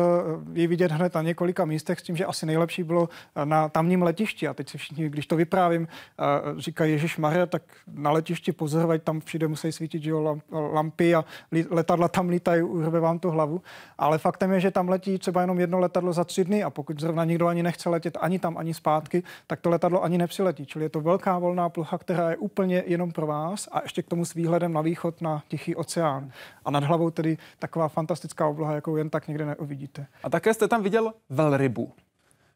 ji 0.54 0.68
vidět 0.68 0.92
hned 0.92 1.16
na 1.16 1.22
několika 1.22 1.66
místech 1.66 2.00
s 2.00 2.04
tím, 2.04 2.16
že 2.16 2.26
asi 2.26 2.46
nejlepší 2.46 2.84
bylo 2.84 3.10
eh, 3.36 3.46
na 3.46 3.70
tamním 3.70 4.04
letišti. 4.04 4.48
A 4.48 4.54
teď 4.54 4.70
si 4.70 4.78
všichni, 4.78 5.10
když 5.10 5.28
to 5.28 5.36
vyprávím, 5.36 5.88
eh, 5.88 6.24
říkají 6.62 6.92
Ježíš 6.92 7.18
Maria, 7.18 7.46
tak 7.46 7.62
na 7.94 8.12
letišti 8.12 8.52
pozorovat, 8.52 9.04
tam 9.04 9.22
všude 9.22 9.48
musí 9.48 9.72
svítit 9.72 10.04
že 10.04 10.10
jo, 10.10 10.38
lampy 10.52 11.16
a 11.16 11.26
letadla 11.70 12.08
tam 12.08 12.30
lítají, 12.30 12.62
urve 12.62 13.00
vám 13.00 13.20
to 13.20 13.32
hlavu. 13.32 13.62
Ale 13.98 14.18
faktem 14.18 14.52
je, 14.52 14.60
že 14.60 14.72
tam 14.72 14.90
letí 14.90 15.18
třeba 15.18 15.42
jenom 15.42 15.60
jedno 15.60 15.80
letadlo 15.80 16.14
za 16.14 16.24
tři 16.24 16.44
dny 16.44 16.64
a 16.64 16.70
pokud 16.70 17.00
zrovna 17.00 17.26
nikdo 17.26 17.48
ani 17.48 17.64
nechce 17.64 17.90
letět 17.90 18.18
ani 18.22 18.40
tam, 18.40 18.58
ani 18.58 18.74
zpátky, 18.74 19.24
tak 19.48 19.62
to 19.62 19.70
letadlo 19.70 20.04
ani 20.04 20.18
nepřiletí. 20.18 20.66
Čili 20.66 20.86
je 20.86 20.90
to 20.90 21.02
velká 21.02 21.40
volná 21.40 21.70
plocha, 21.70 21.98
která 21.98 22.25
je 22.30 22.38
úplně 22.38 22.84
jenom 22.86 23.12
pro 23.12 23.28
vás 23.28 23.70
a 23.72 23.82
ještě 23.84 24.04
k 24.04 24.08
tomu 24.08 24.26
s 24.26 24.34
výhledem 24.34 24.74
na 24.74 24.82
východ 24.82 25.22
na 25.22 25.44
Tichý 25.48 25.76
oceán. 25.76 26.32
A 26.66 26.72
nad 26.72 26.84
hlavou 26.84 27.10
tedy 27.10 27.38
taková 27.60 27.88
fantastická 27.88 28.48
obloha, 28.48 28.74
jakou 28.74 28.96
jen 28.96 29.10
tak 29.10 29.28
někde 29.28 29.46
neuvidíte. 29.46 30.08
A 30.24 30.30
také 30.30 30.54
jste 30.54 30.68
tam 30.68 30.84
viděl 30.84 31.14
velrybu. 31.30 31.94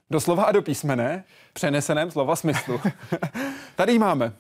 Doslova 0.10 0.44
a 0.44 0.52
do 0.52 0.62
písmene, 0.62 1.24
přeneseném 1.54 2.12
slova 2.12 2.36
smyslu. 2.36 2.82
Tady 3.76 4.00
máme 4.00 4.34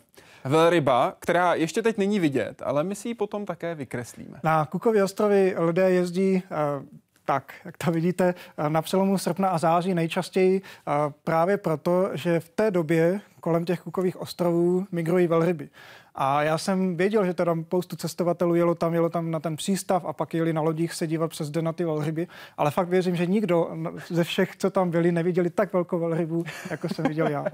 velryba, 0.43 1.13
která 1.19 1.53
ještě 1.53 1.81
teď 1.81 1.97
není 1.97 2.19
vidět, 2.19 2.61
ale 2.65 2.83
my 2.83 2.95
si 2.95 3.07
ji 3.07 3.15
potom 3.15 3.45
také 3.45 3.75
vykreslíme. 3.75 4.39
Na 4.43 4.65
Kukově 4.65 5.03
ostrovy 5.03 5.55
lidé 5.57 5.91
jezdí 5.91 6.43
uh, 6.79 6.85
tak, 7.29 7.53
jak 7.65 7.77
to 7.77 7.91
vidíte, 7.91 8.33
eh, 8.57 8.69
na 8.69 8.81
přelomu 8.81 9.17
srpna 9.17 9.49
a 9.49 9.57
září 9.57 9.93
nejčastěji 9.93 10.61
eh, 10.61 10.91
právě 11.23 11.57
proto, 11.57 12.09
že 12.13 12.39
v 12.39 12.49
té 12.49 12.71
době 12.71 13.21
kolem 13.39 13.65
těch 13.65 13.81
Kukových 13.81 14.21
ostrovů 14.21 14.85
migrují 14.91 15.27
velryby. 15.27 15.69
A 16.15 16.43
já 16.43 16.57
jsem 16.57 16.97
věděl, 16.97 17.25
že 17.25 17.33
teda 17.33 17.55
spoustu 17.61 17.95
cestovatelů 17.95 18.55
jelo 18.55 18.75
tam, 18.75 18.93
jelo 18.93 19.09
tam 19.09 19.31
na 19.31 19.39
ten 19.39 19.55
přístav 19.55 20.05
a 20.05 20.13
pak 20.13 20.33
jeli 20.33 20.53
na 20.53 20.61
lodích 20.61 20.93
se 20.93 21.07
dívat 21.07 21.27
přes 21.31 21.49
den 21.49 21.65
na 21.65 21.73
ty 21.73 21.85
velryby. 21.85 22.27
Ale 22.57 22.71
fakt 22.71 22.89
věřím, 22.89 23.15
že 23.15 23.25
nikdo 23.25 23.69
ze 24.07 24.23
všech, 24.23 24.55
co 24.55 24.69
tam 24.69 24.89
byli, 24.89 25.11
neviděli 25.11 25.49
tak 25.49 25.73
velkou 25.73 25.99
velrybu, 25.99 26.43
jako 26.69 26.89
jsem 26.89 27.05
viděl 27.05 27.27
já. 27.27 27.45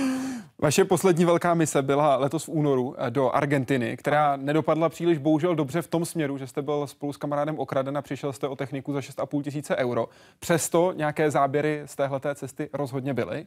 Vaše 0.58 0.84
poslední 0.84 1.24
velká 1.24 1.54
mise 1.54 1.82
byla 1.82 2.16
letos 2.16 2.44
v 2.44 2.48
únoru 2.48 2.94
do 3.10 3.30
Argentiny, 3.30 3.96
která 3.96 4.36
nedopadla 4.36 4.88
příliš 4.88 5.18
bohužel 5.18 5.54
dobře 5.54 5.82
v 5.82 5.88
tom 5.88 6.04
směru, 6.04 6.38
že 6.38 6.46
jste 6.46 6.62
byl 6.62 6.86
spolu 6.86 7.12
s 7.12 7.16
kamarádem 7.16 7.58
okraden 7.58 7.98
a 7.98 8.02
přišel 8.02 8.32
jste 8.32 8.48
o 8.48 8.56
techniku 8.56 8.92
za 8.92 9.00
6,5 9.00 9.42
tisíce 9.42 9.76
euro. 9.76 10.08
Přesto 10.38 10.92
nějaké 10.96 11.30
záběry 11.30 11.82
z 11.86 11.96
téhleté 11.96 12.34
cesty 12.34 12.68
rozhodně 12.72 13.14
byly. 13.14 13.46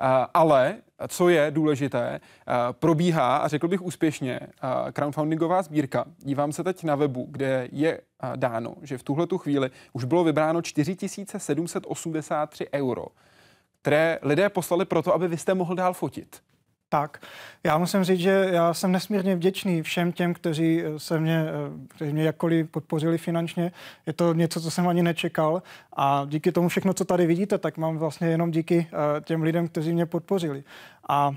Eh, 0.00 0.26
ale, 0.34 0.76
co 1.08 1.28
je 1.28 1.50
důležité, 1.50 2.20
eh, 2.20 2.52
probíhá, 2.72 3.36
a 3.36 3.48
řekl 3.48 3.68
bych 3.68 3.82
úspěšně, 3.82 4.40
crowdfundingová 4.92 5.62
sbírka. 5.62 6.04
Dívám 6.18 6.52
se 6.52 6.64
teď 6.64 6.84
na 6.84 6.94
webu, 6.94 7.26
kde 7.30 7.68
je 7.72 8.00
dáno, 8.36 8.74
že 8.82 8.98
v 8.98 9.02
tuhle 9.02 9.26
chvíli 9.36 9.70
už 9.92 10.04
bylo 10.04 10.24
vybráno 10.24 10.62
4783 10.62 12.66
euro 12.72 13.06
které 13.82 14.18
lidé 14.22 14.48
poslali 14.48 14.84
proto, 14.84 15.14
aby 15.14 15.28
vy 15.28 15.36
jste 15.36 15.54
mohl 15.54 15.74
dál 15.74 15.92
fotit. 15.92 16.42
Tak, 16.90 17.22
já 17.64 17.78
musím 17.78 18.04
říct, 18.04 18.20
že 18.20 18.48
já 18.50 18.74
jsem 18.74 18.92
nesmírně 18.92 19.36
vděčný 19.36 19.82
všem 19.82 20.12
těm, 20.12 20.34
kteří 20.34 20.82
se 20.96 21.20
mě, 21.20 21.44
kteří 21.88 22.12
mě 22.12 22.22
jakkoliv 22.22 22.70
podpořili 22.70 23.18
finančně. 23.18 23.72
Je 24.06 24.12
to 24.12 24.34
něco, 24.34 24.60
co 24.60 24.70
jsem 24.70 24.88
ani 24.88 25.02
nečekal 25.02 25.62
a 25.96 26.26
díky 26.28 26.52
tomu 26.52 26.68
všechno, 26.68 26.94
co 26.94 27.04
tady 27.04 27.26
vidíte, 27.26 27.58
tak 27.58 27.76
mám 27.76 27.98
vlastně 27.98 28.28
jenom 28.28 28.50
díky 28.50 28.86
eh, 28.92 29.20
těm 29.20 29.42
lidem, 29.42 29.68
kteří 29.68 29.92
mě 29.92 30.06
podpořili. 30.06 30.64
A 31.08 31.30
eh, 31.32 31.36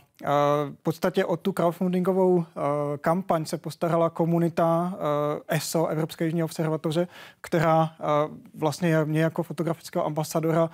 v 0.72 0.84
podstatě 0.84 1.26
o 1.26 1.38
tu 1.38 1.52
crowdfundingovou 1.52 2.44
eh, 2.44 2.62
kampaň 2.98 3.46
se 3.46 3.58
postarala 3.58 4.10
komunita 4.10 4.94
ESO, 5.48 5.88
Evropské 5.88 6.26
jižní 6.26 6.44
observatoře, 6.44 7.08
která 7.42 7.96
vlastně 8.54 9.06
mě 9.06 9.22
jako 9.22 9.44
fotografického 9.44 10.06
ambasadora 10.06 10.70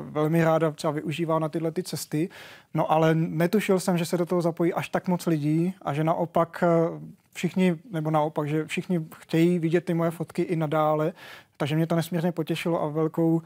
velmi 0.00 0.44
ráda 0.44 0.70
třeba 0.70 0.90
využívá 0.90 1.38
na 1.38 1.48
tyhle 1.48 1.70
ty 1.70 1.82
cesty. 1.82 2.28
No 2.74 2.92
ale 2.92 3.14
netušil 3.14 3.80
jsem, 3.80 3.98
že 3.98 4.04
se 4.04 4.16
do 4.16 4.26
toho 4.26 4.42
zapojí 4.42 4.74
až 4.74 4.88
tak 4.88 5.08
moc 5.08 5.26
lidí 5.26 5.74
a 5.82 5.94
že 5.94 6.04
naopak 6.04 6.64
všichni, 7.36 7.76
nebo 7.90 8.10
naopak, 8.10 8.48
že 8.48 8.64
všichni 8.64 9.00
chtějí 9.16 9.58
vidět 9.58 9.84
ty 9.84 9.94
moje 9.94 10.10
fotky 10.10 10.42
i 10.42 10.56
nadále, 10.56 11.12
takže 11.56 11.76
mě 11.76 11.86
to 11.86 11.96
nesmírně 11.96 12.32
potěšilo 12.32 12.82
a 12.82 12.88
velkou, 12.88 13.34
uh, 13.34 13.42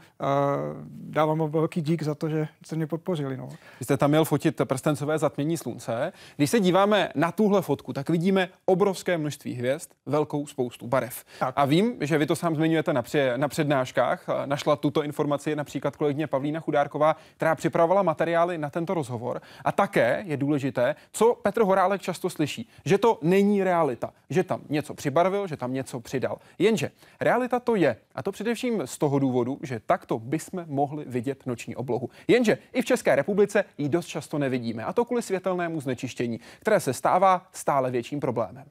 dávám 0.89 1.39
vám 1.39 1.51
velký 1.51 1.81
dík 1.81 2.03
za 2.03 2.15
to, 2.15 2.29
že 2.29 2.47
jste 2.65 2.75
mě 2.75 2.87
podpořili. 2.87 3.37
No. 3.37 3.49
Vy 3.79 3.85
jste 3.85 3.97
tam 3.97 4.09
měl 4.09 4.25
fotit 4.25 4.61
prstencové 4.63 5.17
zatmění 5.17 5.57
slunce. 5.57 6.13
Když 6.35 6.49
se 6.49 6.59
díváme 6.59 7.09
na 7.15 7.31
tuhle 7.31 7.61
fotku, 7.61 7.93
tak 7.93 8.09
vidíme 8.09 8.49
obrovské 8.65 9.17
množství 9.17 9.53
hvězd, 9.53 9.89
velkou 10.05 10.47
spoustu 10.47 10.87
barev. 10.87 11.23
Tak. 11.39 11.53
A 11.57 11.65
vím, 11.65 11.97
že 12.01 12.17
vy 12.17 12.25
to 12.25 12.35
sám 12.35 12.55
zmiňujete 12.55 12.93
na, 12.93 13.01
pře- 13.01 13.33
na 13.37 13.47
přednáškách. 13.47 14.25
Našla 14.45 14.75
tuto 14.75 15.03
informaci 15.03 15.55
například 15.55 15.95
kolegyně 15.95 16.27
Pavlína 16.27 16.59
Chudárková, 16.59 17.15
která 17.35 17.55
připravovala 17.55 18.03
materiály 18.03 18.57
na 18.57 18.69
tento 18.69 18.93
rozhovor. 18.93 19.41
A 19.65 19.71
také 19.71 20.23
je 20.27 20.37
důležité, 20.37 20.95
co 21.11 21.35
Petr 21.41 21.61
Horálek 21.61 22.01
často 22.01 22.29
slyší, 22.29 22.69
že 22.85 22.97
to 22.97 23.19
není 23.21 23.63
realita, 23.63 24.13
že 24.29 24.43
tam 24.43 24.61
něco 24.69 24.93
přibarvil, 24.93 25.47
že 25.47 25.57
tam 25.57 25.73
něco 25.73 25.99
přidal. 25.99 26.37
Jenže 26.59 26.91
realita 27.19 27.59
to 27.59 27.75
je, 27.75 27.97
a 28.15 28.23
to 28.23 28.31
především 28.31 28.81
z 28.85 28.97
toho 28.97 29.19
důvodu, 29.19 29.59
že 29.63 29.81
takto 29.85 30.19
bychom 30.19 30.65
mohli 30.67 31.05
vidět 31.07 31.45
noční 31.45 31.75
oblohu. 31.75 32.09
Jenže 32.27 32.57
i 32.73 32.81
v 32.81 32.85
České 32.85 33.15
republice 33.15 33.63
ji 33.77 33.89
dost 33.89 34.05
často 34.05 34.37
nevidíme. 34.37 34.83
A 34.83 34.93
to 34.93 35.05
kvůli 35.05 35.21
světelnému 35.21 35.81
znečištění, 35.81 36.39
které 36.59 36.79
se 36.79 36.93
stává 36.93 37.47
stále 37.51 37.91
větším 37.91 38.19
problémem. 38.19 38.65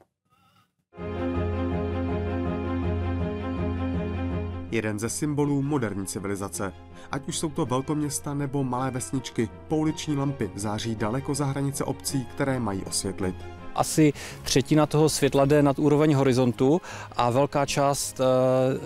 Jeden 4.71 4.99
ze 4.99 5.09
symbolů 5.09 5.61
moderní 5.61 6.05
civilizace. 6.05 6.73
Ať 7.11 7.27
už 7.27 7.37
jsou 7.37 7.49
to 7.49 7.65
velkoměsta 7.65 8.33
nebo 8.33 8.63
malé 8.63 8.91
vesničky, 8.91 9.49
pouliční 9.67 10.17
lampy 10.17 10.51
září 10.55 10.95
daleko 10.95 11.33
za 11.35 11.45
hranice 11.45 11.83
obcí, 11.83 12.25
které 12.25 12.59
mají 12.59 12.83
osvětlit 12.83 13.60
asi 13.75 14.13
třetina 14.43 14.85
toho 14.85 15.09
světla 15.09 15.45
jde 15.45 15.63
nad 15.63 15.79
úroveň 15.79 16.13
horizontu 16.13 16.81
a 17.17 17.29
velká 17.29 17.65
část 17.65 18.19
uh, 18.19 18.25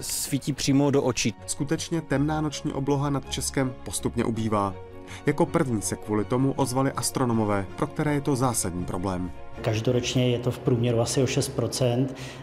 svítí 0.01 0.53
přímo 0.53 0.91
do 0.91 1.03
očí. 1.03 1.33
Skutečně 1.45 2.01
temná 2.01 2.41
noční 2.41 2.73
obloha 2.73 3.09
nad 3.09 3.29
Českem 3.31 3.73
postupně 3.83 4.25
ubývá. 4.25 4.73
Jako 5.25 5.45
první 5.45 5.81
se 5.81 5.95
kvůli 5.95 6.25
tomu 6.25 6.53
ozvali 6.53 6.91
astronomové, 6.91 7.65
pro 7.75 7.87
které 7.87 8.13
je 8.13 8.21
to 8.21 8.35
zásadní 8.35 8.85
problém. 8.85 9.31
Každoročně 9.61 10.29
je 10.29 10.39
to 10.39 10.51
v 10.51 10.59
průměru 10.59 10.99
asi 10.99 11.23
o 11.23 11.27
6 11.27 11.59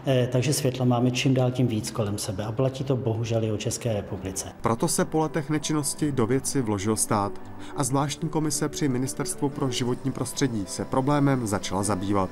eh, 0.07 0.27
takže 0.31 0.53
světla 0.53 0.85
máme 0.85 1.11
čím 1.11 1.33
dál 1.33 1.51
tím 1.51 1.67
víc 1.67 1.91
kolem 1.91 2.17
sebe 2.17 2.45
a 2.45 2.51
platí 2.51 2.83
to 2.83 2.95
bohužel 2.95 3.43
i 3.43 3.51
o 3.51 3.57
České 3.57 3.93
republice. 3.93 4.47
Proto 4.61 4.87
se 4.87 5.05
po 5.05 5.19
letech 5.19 5.49
nečinnosti 5.49 6.11
do 6.11 6.27
věci 6.27 6.61
vložil 6.61 6.95
stát 6.95 7.41
a 7.75 7.83
zvláštní 7.83 8.29
komise 8.29 8.69
při 8.69 8.87
Ministerstvu 8.87 9.49
pro 9.49 9.71
životní 9.71 10.11
prostředí 10.11 10.63
se 10.67 10.85
problémem 10.85 11.47
začala 11.47 11.83
zabývat. 11.83 12.29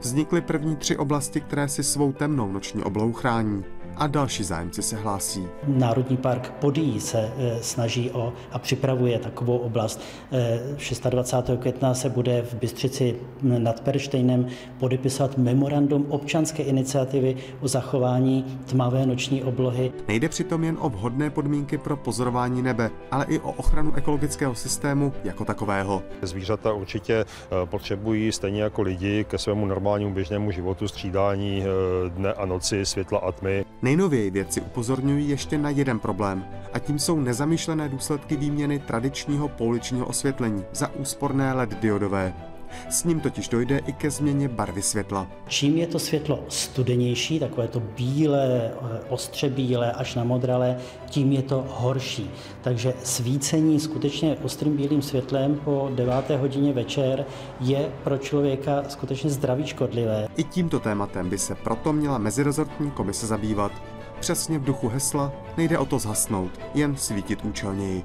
Vznikly 0.00 0.40
první 0.40 0.76
tři 0.76 0.96
oblasti, 0.96 1.40
které 1.40 1.68
si 1.68 1.82
svou 1.82 2.12
temnou 2.12 2.52
noční 2.52 2.82
oblohu 2.82 3.12
chrání 3.12 3.64
a 3.96 4.06
další 4.06 4.44
zájemci 4.44 4.82
se 4.82 4.96
hlásí. 4.96 5.48
Národní 5.66 6.16
park 6.16 6.50
Podí 6.50 7.00
se 7.00 7.18
e, 7.18 7.62
snaží 7.62 8.10
o 8.10 8.32
a 8.52 8.58
připravuje 8.58 9.18
takovou 9.18 9.56
oblast. 9.56 10.00
E, 10.32 11.10
26. 11.10 11.58
května 11.58 11.94
se 11.94 12.08
bude 12.08 12.42
v 12.42 12.54
Bystřici 12.54 13.16
nad 13.42 13.80
Perštejnem 13.80 14.46
podepisovat 14.78 15.38
memorandum 15.38 16.06
občanské 16.08 16.62
iniciativy 16.62 17.36
o 17.60 17.68
zachování 17.68 18.60
tmavé 18.66 19.06
noční 19.06 19.44
oblohy. 19.44 19.92
Nejde 20.08 20.28
přitom 20.28 20.64
jen 20.64 20.76
o 20.80 20.88
vhodné 20.88 21.30
podmínky 21.30 21.78
pro 21.78 21.96
pozorování 21.96 22.62
nebe, 22.62 22.90
ale 23.10 23.24
i 23.28 23.38
o 23.38 23.52
ochranu 23.52 23.94
ekologického 23.94 24.54
systému 24.54 25.12
jako 25.24 25.44
takového. 25.44 26.02
Zvířata 26.22 26.72
určitě 26.72 27.14
e, 27.14 27.24
potřebují 27.64 28.32
stejně 28.32 28.62
jako 28.62 28.82
lidi 28.82 29.24
ke 29.24 29.38
svému 29.38 29.66
normálnímu 29.66 30.14
běžnému 30.14 30.50
životu 30.50 30.88
střídání 30.88 31.64
dne 32.08 32.32
a 32.32 32.46
noci, 32.46 32.86
světla 32.86 33.18
a 33.18 33.32
tmy. 33.32 33.64
Nejnověji 33.84 34.30
vědci 34.30 34.60
upozorňují 34.60 35.28
ještě 35.28 35.58
na 35.58 35.70
jeden 35.70 35.98
problém, 35.98 36.44
a 36.72 36.78
tím 36.78 36.98
jsou 36.98 37.20
nezamýšlené 37.20 37.88
důsledky 37.88 38.36
výměny 38.36 38.78
tradičního 38.78 39.48
pouličního 39.48 40.06
osvětlení 40.06 40.64
za 40.72 40.94
úsporné 40.94 41.52
LED 41.52 41.80
diodové. 41.80 42.53
S 42.90 43.04
ním 43.04 43.20
totiž 43.20 43.48
dojde 43.48 43.78
i 43.86 43.92
ke 43.92 44.10
změně 44.10 44.48
barvy 44.48 44.82
světla. 44.82 45.26
Čím 45.48 45.76
je 45.76 45.86
to 45.86 45.98
světlo 45.98 46.44
studenější, 46.48 47.40
takové 47.40 47.68
to 47.68 47.80
bílé, 47.80 48.70
eh, 48.70 49.00
ostře 49.08 49.50
bílé 49.50 49.92
až 49.92 50.14
na 50.14 50.24
modralé, 50.24 50.76
tím 51.10 51.32
je 51.32 51.42
to 51.42 51.64
horší. 51.68 52.30
Takže 52.60 52.94
svícení 53.02 53.80
skutečně 53.80 54.36
ostrým 54.42 54.76
bílým 54.76 55.02
světlem 55.02 55.60
po 55.64 55.90
9. 55.94 56.36
hodině 56.36 56.72
večer 56.72 57.24
je 57.60 57.92
pro 58.04 58.18
člověka 58.18 58.82
skutečně 58.88 59.30
zdraví 59.30 59.66
škodlivé. 59.66 60.28
I 60.36 60.44
tímto 60.44 60.80
tématem 60.80 61.30
by 61.30 61.38
se 61.38 61.54
proto 61.54 61.92
měla 61.92 62.18
mezirezortní 62.18 62.90
komise 62.90 63.26
zabývat. 63.26 63.72
Přesně 64.20 64.58
v 64.58 64.64
duchu 64.64 64.88
hesla 64.88 65.32
nejde 65.56 65.78
o 65.78 65.86
to 65.86 65.98
zhasnout, 65.98 66.60
jen 66.74 66.96
svítit 66.96 67.44
účelněji. 67.44 68.02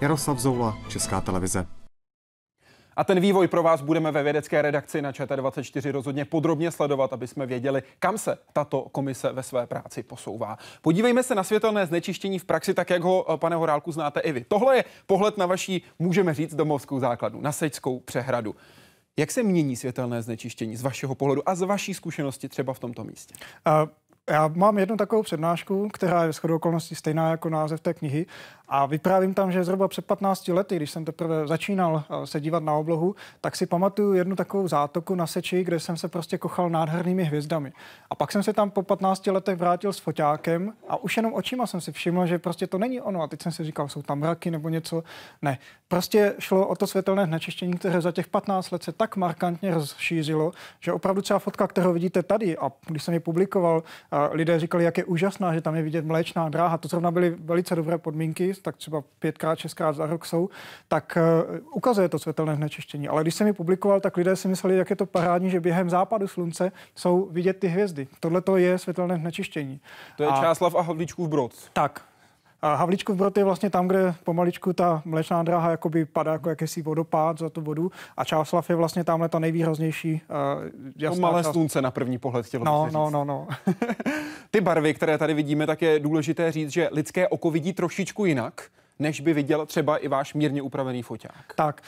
Jaroslav 0.00 0.38
Zoula, 0.38 0.78
Česká 0.88 1.20
televize. 1.20 1.81
A 2.96 3.04
ten 3.04 3.20
vývoj 3.20 3.48
pro 3.48 3.62
vás 3.62 3.80
budeme 3.80 4.12
ve 4.12 4.22
vědecké 4.22 4.62
redakci 4.62 5.02
na 5.02 5.12
ČT24 5.12 5.90
rozhodně 5.90 6.24
podrobně 6.24 6.70
sledovat, 6.70 7.12
aby 7.12 7.26
jsme 7.26 7.46
věděli, 7.46 7.82
kam 7.98 8.18
se 8.18 8.38
tato 8.52 8.82
komise 8.92 9.32
ve 9.32 9.42
své 9.42 9.66
práci 9.66 10.02
posouvá. 10.02 10.58
Podívejme 10.82 11.22
se 11.22 11.34
na 11.34 11.44
světelné 11.44 11.86
znečištění 11.86 12.38
v 12.38 12.44
praxi, 12.44 12.74
tak 12.74 12.90
jak 12.90 13.02
ho, 13.02 13.26
pane 13.36 13.56
Horálku, 13.56 13.92
znáte 13.92 14.20
i 14.20 14.32
vy. 14.32 14.44
Tohle 14.48 14.76
je 14.76 14.84
pohled 15.06 15.38
na 15.38 15.46
vaší, 15.46 15.82
můžeme 15.98 16.34
říct, 16.34 16.54
domovskou 16.54 17.00
základnu, 17.00 17.40
na 17.40 17.52
Sejskou 17.52 18.00
přehradu. 18.00 18.54
Jak 19.16 19.30
se 19.30 19.42
mění 19.42 19.76
světelné 19.76 20.22
znečištění 20.22 20.76
z 20.76 20.82
vašeho 20.82 21.14
pohledu 21.14 21.48
a 21.48 21.54
z 21.54 21.62
vaší 21.62 21.94
zkušenosti 21.94 22.48
třeba 22.48 22.72
v 22.72 22.78
tomto 22.78 23.04
místě? 23.04 23.34
Uh... 23.82 23.88
Já 24.30 24.48
mám 24.48 24.78
jednu 24.78 24.96
takovou 24.96 25.22
přednášku, 25.22 25.88
která 25.88 26.24
je 26.24 26.32
shodou 26.32 26.56
okolností 26.56 26.94
stejná 26.94 27.30
jako 27.30 27.48
název 27.48 27.80
té 27.80 27.94
knihy 27.94 28.26
a 28.74 28.86
vyprávím 28.86 29.34
tam, 29.34 29.52
že 29.52 29.64
zhruba 29.64 29.88
před 29.88 30.04
15 30.06 30.48
lety, 30.48 30.76
když 30.76 30.90
jsem 30.90 31.04
teprve 31.04 31.46
začínal 31.46 32.04
eh, 32.10 32.26
se 32.26 32.40
dívat 32.40 32.62
na 32.62 32.74
oblohu, 32.74 33.14
tak 33.40 33.56
si 33.56 33.66
pamatuju 33.66 34.12
jednu 34.12 34.36
takovou 34.36 34.68
zátoku 34.68 35.14
na 35.14 35.26
Seči, 35.26 35.64
kde 35.64 35.80
jsem 35.80 35.96
se 35.96 36.08
prostě 36.08 36.38
kochal 36.38 36.70
nádhernými 36.70 37.24
hvězdami. 37.24 37.72
A 38.10 38.14
pak 38.14 38.32
jsem 38.32 38.42
se 38.42 38.52
tam 38.52 38.70
po 38.70 38.82
15 38.82 39.26
letech 39.26 39.58
vrátil 39.58 39.92
s 39.92 39.98
foťákem 39.98 40.72
a 40.88 40.96
už 40.96 41.16
jenom 41.16 41.34
očima 41.34 41.66
jsem 41.66 41.80
si 41.80 41.92
všiml, 41.92 42.26
že 42.26 42.38
prostě 42.38 42.66
to 42.66 42.78
není 42.78 43.00
ono. 43.00 43.22
A 43.22 43.26
teď 43.26 43.42
jsem 43.42 43.52
si 43.52 43.64
říkal, 43.64 43.88
jsou 43.88 44.02
tam 44.02 44.18
mraky 44.18 44.50
nebo 44.50 44.68
něco. 44.68 45.04
Ne, 45.42 45.58
prostě 45.88 46.34
šlo 46.38 46.68
o 46.68 46.76
to 46.76 46.86
světelné 46.86 47.26
znečištění, 47.26 47.72
které 47.72 48.00
za 48.00 48.12
těch 48.12 48.28
15 48.28 48.70
let 48.70 48.82
se 48.82 48.92
tak 48.92 49.16
markantně 49.16 49.74
rozšířilo, 49.74 50.52
že 50.80 50.92
opravdu 50.92 51.22
třeba 51.22 51.38
fotka, 51.38 51.66
kterou 51.66 51.92
vidíte 51.92 52.22
tady, 52.22 52.58
a 52.58 52.72
když 52.86 53.02
jsem 53.02 53.14
ji 53.14 53.20
publikoval, 53.20 53.82
lidé 54.30 54.58
říkali, 54.58 54.84
jak 54.84 54.98
je 54.98 55.04
úžasná, 55.04 55.54
že 55.54 55.60
tam 55.60 55.74
je 55.74 55.82
vidět 55.82 56.04
mléčná 56.04 56.48
dráha. 56.48 56.78
To 56.78 56.88
zrovna 56.88 57.10
byly 57.10 57.30
velice 57.30 57.76
dobré 57.76 57.98
podmínky, 57.98 58.54
tak 58.62 58.76
třeba 58.76 59.02
pětkrát, 59.18 59.58
šestkrát 59.58 59.92
za 59.96 60.06
rok 60.06 60.26
jsou, 60.26 60.48
tak 60.88 61.18
uh, 61.50 61.58
ukazuje 61.74 62.08
to 62.08 62.18
světelné 62.18 62.56
znečištění. 62.56 63.08
Ale 63.08 63.22
když 63.22 63.34
jsem 63.34 63.46
ji 63.46 63.52
publikoval, 63.52 64.00
tak 64.00 64.16
lidé 64.16 64.36
si 64.36 64.48
mysleli, 64.48 64.76
jak 64.76 64.90
je 64.90 64.96
to 64.96 65.06
parádní, 65.06 65.50
že 65.50 65.60
během 65.60 65.90
západu 65.90 66.28
slunce 66.28 66.72
jsou 66.94 67.28
vidět 67.30 67.58
ty 67.58 67.68
hvězdy. 67.68 68.08
Tohle 68.20 68.40
to 68.40 68.56
je 68.56 68.78
světelné 68.78 69.16
znečištění. 69.16 69.80
To 70.16 70.22
je 70.22 70.28
a... 70.28 70.40
Čáslav 70.40 70.74
a 70.74 70.80
Havlíčkův 70.82 71.28
brod. 71.28 71.52
Tak, 71.72 72.04
Havlíčkův 72.62 73.16
Brod 73.16 73.38
je 73.38 73.44
vlastně 73.44 73.70
tam, 73.70 73.88
kde 73.88 74.14
pomaličku 74.24 74.72
ta 74.72 75.02
mlečná 75.04 75.42
dráha 75.42 75.70
jakoby 75.70 76.04
padá 76.04 76.32
jako 76.32 76.48
jakýsi 76.48 76.82
vodopád 76.82 77.38
za 77.38 77.50
tu 77.50 77.60
vodu 77.60 77.90
a 78.16 78.24
Čáslav 78.24 78.70
je 78.70 78.76
vlastně 78.76 79.04
tamhle 79.04 79.28
ta 79.28 79.38
nejvýraznější 79.38 80.12
uh, 80.12 80.68
jasná 80.96 81.20
malé 81.20 81.42
část. 81.42 81.52
slunce 81.52 81.82
na 81.82 81.90
první 81.90 82.18
pohled 82.18 82.46
chtělo 82.46 82.64
no, 82.64 82.88
no, 82.92 83.10
no, 83.10 83.24
no. 83.24 83.46
Ty 84.50 84.60
barvy, 84.60 84.94
které 84.94 85.18
tady 85.18 85.34
vidíme, 85.34 85.66
tak 85.66 85.82
je 85.82 85.98
důležité 85.98 86.52
říct, 86.52 86.70
že 86.70 86.88
lidské 86.92 87.28
oko 87.28 87.50
vidí 87.50 87.72
trošičku 87.72 88.24
jinak 88.24 88.62
než 88.98 89.20
by 89.20 89.34
viděl 89.34 89.66
třeba 89.66 89.96
i 89.96 90.08
váš 90.08 90.34
mírně 90.34 90.62
upravený 90.62 91.02
foťák. 91.02 91.54
Tak, 91.56 91.82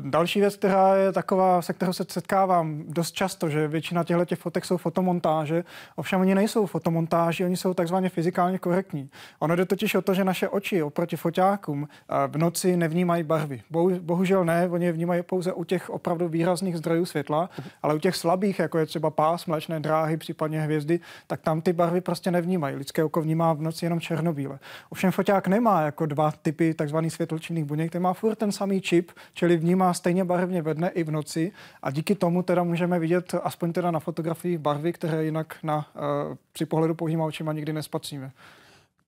další 0.00 0.40
věc, 0.40 0.56
která 0.56 0.94
je 0.94 1.12
taková, 1.12 1.62
se 1.62 1.72
kterou 1.72 1.92
se 1.92 2.04
setkávám 2.08 2.84
dost 2.88 3.12
často, 3.12 3.48
že 3.48 3.68
většina 3.68 4.04
těchto 4.04 4.24
těch 4.24 4.38
fotek 4.38 4.64
jsou 4.64 4.76
fotomontáže, 4.76 5.64
ovšem 5.96 6.20
oni 6.20 6.34
nejsou 6.34 6.66
fotomontáži, 6.66 7.44
oni 7.44 7.56
jsou 7.56 7.74
takzvaně 7.74 8.08
fyzikálně 8.08 8.58
korektní. 8.58 9.10
Ono 9.38 9.56
jde 9.56 9.64
totiž 9.64 9.94
o 9.94 10.02
to, 10.02 10.14
že 10.14 10.24
naše 10.24 10.48
oči 10.48 10.82
oproti 10.82 11.16
foťákům 11.16 11.88
v 12.26 12.38
noci 12.38 12.76
nevnímají 12.76 13.22
barvy. 13.22 13.62
Bohužel 14.00 14.44
ne, 14.44 14.68
oni 14.68 14.86
je 14.86 14.92
vnímají 14.92 15.22
pouze 15.22 15.52
u 15.52 15.64
těch 15.64 15.90
opravdu 15.90 16.28
výrazných 16.28 16.76
zdrojů 16.76 17.04
světla, 17.04 17.50
ale 17.82 17.94
u 17.94 17.98
těch 17.98 18.16
slabých, 18.16 18.58
jako 18.58 18.78
je 18.78 18.86
třeba 18.86 19.10
pás, 19.10 19.46
mléčné 19.46 19.80
dráhy, 19.80 20.16
případně 20.16 20.60
hvězdy, 20.60 21.00
tak 21.26 21.40
tam 21.40 21.60
ty 21.60 21.72
barvy 21.72 22.00
prostě 22.00 22.30
nevnímají. 22.30 22.76
Lidské 22.76 23.04
oko 23.04 23.22
vnímá 23.22 23.52
v 23.52 23.62
noci 23.62 23.84
jenom 23.84 24.00
černobíle. 24.00 24.58
Ovšem 24.90 25.10
foťák 25.10 25.48
nemá 25.48 25.80
jako 25.80 26.06
dva 26.06 26.30
typy 26.46 26.74
tzv. 26.74 26.96
světlčinných 27.08 27.64
buněk, 27.64 27.88
který 27.88 28.02
má 28.02 28.12
furt 28.12 28.34
ten 28.34 28.52
samý 28.52 28.80
čip, 28.80 29.10
čili 29.34 29.56
vnímá 29.56 29.94
stejně 29.94 30.24
barevně 30.24 30.62
ve 30.62 30.74
dne 30.74 30.88
i 30.88 31.04
v 31.04 31.10
noci 31.10 31.52
a 31.82 31.90
díky 31.90 32.14
tomu 32.14 32.42
teda 32.42 32.62
můžeme 32.62 32.98
vidět 32.98 33.34
aspoň 33.42 33.72
teda 33.72 33.90
na 33.90 34.00
fotografiích 34.00 34.58
barvy, 34.58 34.92
které 34.92 35.24
jinak 35.24 35.56
na, 35.62 35.76
uh, 35.76 36.36
při 36.52 36.66
pohledu 36.66 36.94
pouhýma 36.94 37.24
očima 37.24 37.52
nikdy 37.52 37.72
nespatříme. 37.72 38.30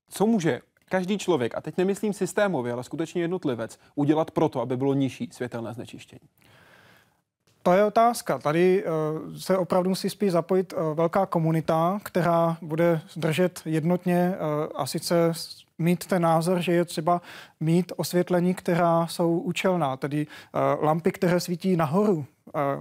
Co 0.08 0.26
může 0.26 0.60
každý 0.88 1.18
člověk, 1.18 1.54
a 1.54 1.60
teď 1.60 1.76
nemyslím 1.78 2.12
systémově, 2.12 2.72
ale 2.72 2.84
skutečně 2.84 3.22
jednotlivec, 3.22 3.78
udělat 3.94 4.30
proto, 4.30 4.60
aby 4.60 4.76
bylo 4.76 4.94
nižší 4.94 5.28
světelné 5.32 5.74
znečištění? 5.74 6.28
To 7.62 7.72
je 7.72 7.84
otázka. 7.84 8.38
Tady 8.38 8.84
uh, 8.84 8.90
se 9.36 9.58
opravdu 9.58 9.90
musí 9.90 10.10
spíš 10.10 10.32
zapojit 10.32 10.72
uh, 10.72 10.94
velká 10.94 11.26
komunita, 11.26 12.00
která 12.02 12.56
bude 12.62 13.00
držet 13.16 13.62
jednotně 13.64 14.34
uh, 14.34 14.72
a 14.74 14.86
sice 14.86 15.32
mít 15.78 16.06
ten 16.06 16.22
názor, 16.22 16.60
že 16.60 16.72
je 16.72 16.84
třeba 16.84 17.20
mít 17.60 17.92
osvětlení, 17.96 18.54
která 18.54 19.06
jsou 19.06 19.38
účelná, 19.38 19.96
tedy 19.96 20.26
uh, 20.26 20.84
lampy, 20.84 21.12
které 21.12 21.40
svítí 21.40 21.76
nahoru, 21.76 22.26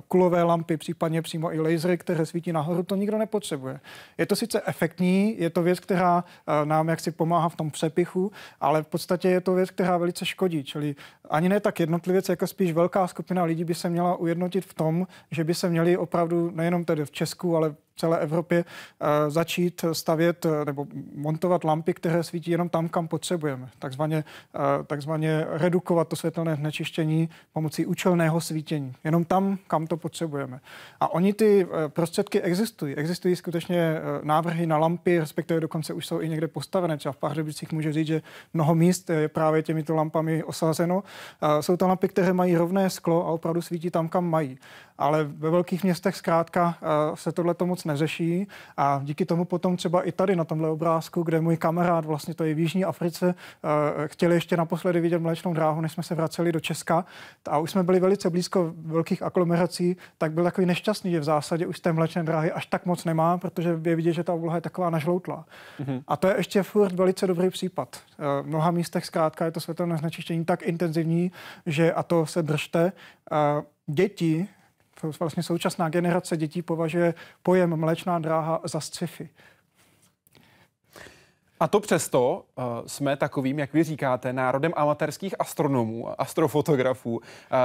kulové 0.08 0.44
lampy, 0.44 0.78
případně 0.78 1.22
přímo 1.22 1.54
i 1.54 1.60
lasery, 1.60 1.98
které 1.98 2.26
svítí 2.26 2.52
nahoru, 2.52 2.84
to 2.84 2.96
nikdo 2.96 3.18
nepotřebuje. 3.18 3.80
Je 4.18 4.26
to 4.26 4.36
sice 4.36 4.62
efektní, 4.66 5.40
je 5.40 5.50
to 5.50 5.64
věc, 5.64 5.80
která 5.80 6.24
nám 6.64 6.90
jaksi 6.90 7.12
pomáhá 7.12 7.50
v 7.50 7.56
tom 7.56 7.72
přepichu, 7.72 8.32
ale 8.62 8.84
v 8.84 8.88
podstatě 8.88 9.30
je 9.30 9.42
to 9.42 9.54
věc, 9.54 9.70
která 9.70 9.98
velice 9.98 10.26
škodí. 10.26 10.64
Čili 10.64 10.96
ani 11.30 11.50
ne 11.50 11.60
tak 11.60 11.80
jednotlivec, 11.80 12.30
jako 12.30 12.48
spíš 12.48 12.72
velká 12.72 13.08
skupina 13.08 13.44
lidí 13.44 13.64
by 13.64 13.76
se 13.76 13.90
měla 13.90 14.16
ujednotit 14.16 14.66
v 14.66 14.74
tom, 14.74 15.08
že 15.32 15.44
by 15.44 15.54
se 15.54 15.70
měli 15.70 15.98
opravdu 15.98 16.52
nejenom 16.52 16.86
tedy 16.86 17.06
v 17.06 17.12
Česku, 17.12 17.56
ale 17.58 17.76
celé 17.96 18.20
Evropě 18.20 18.66
uh, 18.66 19.08
začít 19.32 19.86
stavět 19.92 20.46
uh, 20.46 20.52
nebo 20.66 20.88
montovat 21.16 21.64
lampy, 21.64 21.94
které 21.94 22.24
svítí 22.24 22.52
jenom 22.52 22.70
tam, 22.70 22.90
kam 22.90 23.08
potřebujeme. 23.08 23.70
Takzvaně, 23.80 24.24
takzvaně 24.88 25.46
redukovat 25.50 26.08
to 26.08 26.16
světelné 26.16 26.56
znečištění 26.56 27.30
pomocí 27.54 27.86
účelného 27.86 28.42
svítění. 28.42 28.94
Jenom 29.04 29.26
tam, 29.26 29.57
kam 29.68 29.88
to 29.88 29.98
potřebujeme. 29.98 30.60
A 31.00 31.14
oni 31.14 31.34
ty 31.34 31.68
prostředky 31.88 32.42
existují. 32.42 32.96
Existují 32.96 33.36
skutečně 33.36 33.96
návrhy 34.24 34.66
na 34.68 34.78
lampy, 34.78 35.20
respektive 35.20 35.60
dokonce 35.60 35.94
už 35.94 36.06
jsou 36.06 36.22
i 36.22 36.30
někde 36.30 36.48
postavené. 36.48 36.98
Třeba 36.98 37.14
v 37.14 37.18
Pardubicích 37.18 37.72
může 37.72 37.94
říct, 37.94 38.08
že 38.08 38.22
mnoho 38.54 38.76
míst 38.76 39.10
je 39.10 39.28
právě 39.28 39.64
těmito 39.64 39.96
lampami 39.96 40.44
osazeno. 40.44 41.04
Jsou 41.62 41.78
to 41.78 41.88
lampy, 41.88 42.08
které 42.08 42.34
mají 42.34 42.56
rovné 42.56 42.90
sklo 42.90 43.28
a 43.28 43.32
opravdu 43.32 43.62
svítí 43.62 43.92
tam, 43.92 44.10
kam 44.10 44.26
mají 44.26 44.60
ale 44.98 45.24
ve 45.24 45.50
velkých 45.50 45.84
městech 45.84 46.16
zkrátka 46.16 46.78
eh, 46.82 46.88
se 47.16 47.32
tohle 47.32 47.54
to 47.54 47.66
moc 47.66 47.86
neřeší 47.86 48.48
a 48.78 49.02
díky 49.04 49.26
tomu 49.26 49.46
potom 49.46 49.78
třeba 49.78 50.02
i 50.02 50.12
tady 50.12 50.36
na 50.36 50.44
tomhle 50.44 50.70
obrázku, 50.70 51.24
kde 51.24 51.42
můj 51.42 51.58
kamarád, 51.58 52.06
vlastně 52.06 52.34
to 52.34 52.44
je 52.44 52.54
v 52.54 52.60
Jižní 52.60 52.86
Africe, 52.86 53.36
eh, 53.36 54.08
chtěli 54.08 54.36
ještě 54.36 54.58
naposledy 54.58 55.00
vidět 55.00 55.20
mléčnou 55.20 55.54
dráhu, 55.54 55.82
než 55.82 55.92
jsme 55.92 56.04
se 56.04 56.16
vraceli 56.16 56.52
do 56.52 56.60
Česka 56.60 57.06
a 57.50 57.58
už 57.58 57.72
jsme 57.72 57.84
byli 57.84 58.00
velice 58.00 58.30
blízko 58.30 58.74
velkých 58.76 59.22
aglomerací, 59.48 59.98
tak 60.18 60.32
byl 60.32 60.44
takový 60.44 60.68
nešťastný, 60.68 61.12
že 61.12 61.20
v 61.20 61.24
zásadě 61.24 61.68
už 61.68 61.80
té 61.80 61.94
mléčné 61.94 62.24
dráhy 62.24 62.52
až 62.52 62.66
tak 62.66 62.86
moc 62.86 63.06
nemá, 63.06 63.38
protože 63.38 63.70
je 63.70 63.96
vidět, 63.96 64.14
že 64.14 64.24
ta 64.24 64.34
obloha 64.34 64.56
je 64.56 64.62
taková 64.62 64.90
nažloutlá. 64.90 65.46
Mm-hmm. 65.80 66.04
A 66.08 66.18
to 66.18 66.28
je 66.28 66.38
ještě 66.38 66.64
furt 66.64 66.94
velice 66.94 67.28
dobrý 67.28 67.50
případ. 67.50 67.98
Eh, 67.98 68.44
v 68.44 68.48
mnoha 68.48 68.72
místech 68.72 69.06
zkrátka 69.06 69.46
je 69.46 69.52
to 69.52 69.60
světelné 69.60 69.98
znečištění 69.98 70.46
tak 70.46 70.62
intenzivní, 70.64 71.32
že 71.66 71.94
a 71.94 72.04
to 72.04 72.26
se 72.26 72.44
držte, 72.44 72.92
děti 73.88 74.48
vlastně 75.20 75.44
současná 75.44 75.90
generace 75.90 76.38
dětí 76.38 76.62
považuje 76.62 77.14
pojem 77.44 77.76
mléčná 77.76 78.20
dráha 78.20 78.62
za 78.64 78.80
sci-fi. 78.80 79.30
A 81.60 81.68
to 81.68 81.80
přesto 81.80 82.46
uh, 82.56 82.64
jsme 82.88 83.18
takovým, 83.18 83.60
jak 83.60 83.74
vy 83.74 83.84
říkáte, 83.84 84.34
národem 84.34 84.74
amatérských 84.76 85.36
astronomů 85.40 86.22
astrofotografů. 86.22 87.16
Uh, 87.16 87.22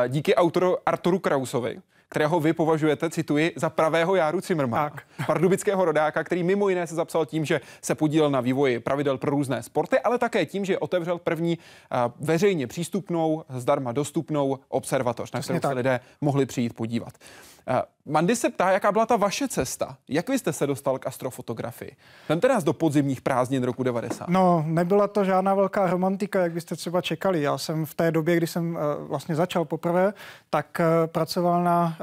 díky 0.09 0.35
autoru 0.35 0.77
Arturu 0.87 1.19
Krausovi, 1.19 1.81
kterého 2.13 2.41
vy 2.41 2.53
považujete, 2.53 3.11
cituji, 3.11 3.53
za 3.57 3.71
pravého 3.71 4.15
Járu 4.15 4.41
Cimrmana, 4.41 4.93
pardubického 5.27 5.85
rodáka, 5.85 6.25
který 6.25 6.43
mimo 6.43 6.69
jiné 6.69 6.87
se 6.87 6.95
zapsal 6.95 7.27
tím, 7.27 7.45
že 7.45 7.61
se 7.83 7.95
podílel 7.95 8.31
na 8.31 8.41
vývoji 8.41 8.81
pravidel 8.81 9.19
pro 9.19 9.31
různé 9.31 9.63
sporty, 9.63 9.99
ale 9.99 10.19
také 10.19 10.47
tím, 10.47 10.65
že 10.65 10.79
otevřel 10.79 11.19
první 11.19 11.59
uh, 11.59 12.13
veřejně 12.21 12.67
přístupnou, 12.67 13.45
zdarma 13.49 13.93
dostupnou 13.93 14.59
observatoř, 14.69 15.33
na 15.33 15.41
kterou 15.41 15.61
se 15.61 15.69
lidé 15.69 16.01
mohli 16.21 16.47
přijít 16.47 16.75
podívat. 16.75 17.15
Uh, 17.71 17.77
Mandy 18.07 18.37
se 18.37 18.51
ptá, 18.51 18.71
jaká 18.71 18.93
byla 18.93 19.07
ta 19.07 19.17
vaše 19.17 19.49
cesta? 19.49 19.97
Jak 20.09 20.29
vy 20.29 20.39
jste 20.39 20.53
se 20.53 20.67
dostal 20.67 20.99
k 20.99 21.07
astrofotografii? 21.07 21.97
Vemte 22.29 22.49
nás 22.49 22.65
do 22.65 22.73
podzimních 22.73 23.21
prázdnin 23.21 23.63
roku 23.63 23.83
90. 23.83 24.29
No, 24.29 24.65
nebyla 24.67 25.09
to 25.09 25.25
žádná 25.25 25.55
velká 25.55 25.87
romantika, 25.87 26.41
jak 26.43 26.53
byste 26.53 26.77
třeba 26.77 27.01
čekali. 27.01 27.43
Já 27.43 27.59
jsem 27.59 27.87
v 27.87 27.95
té 27.95 28.11
době, 28.11 28.37
kdy 28.37 28.47
jsem 28.47 28.75
uh, 28.75 28.81
vlastně 29.09 29.35
začal 29.35 29.65
poprvé, 29.65 30.13
tak 30.51 30.81
pracoval 31.07 31.65
na 31.65 31.97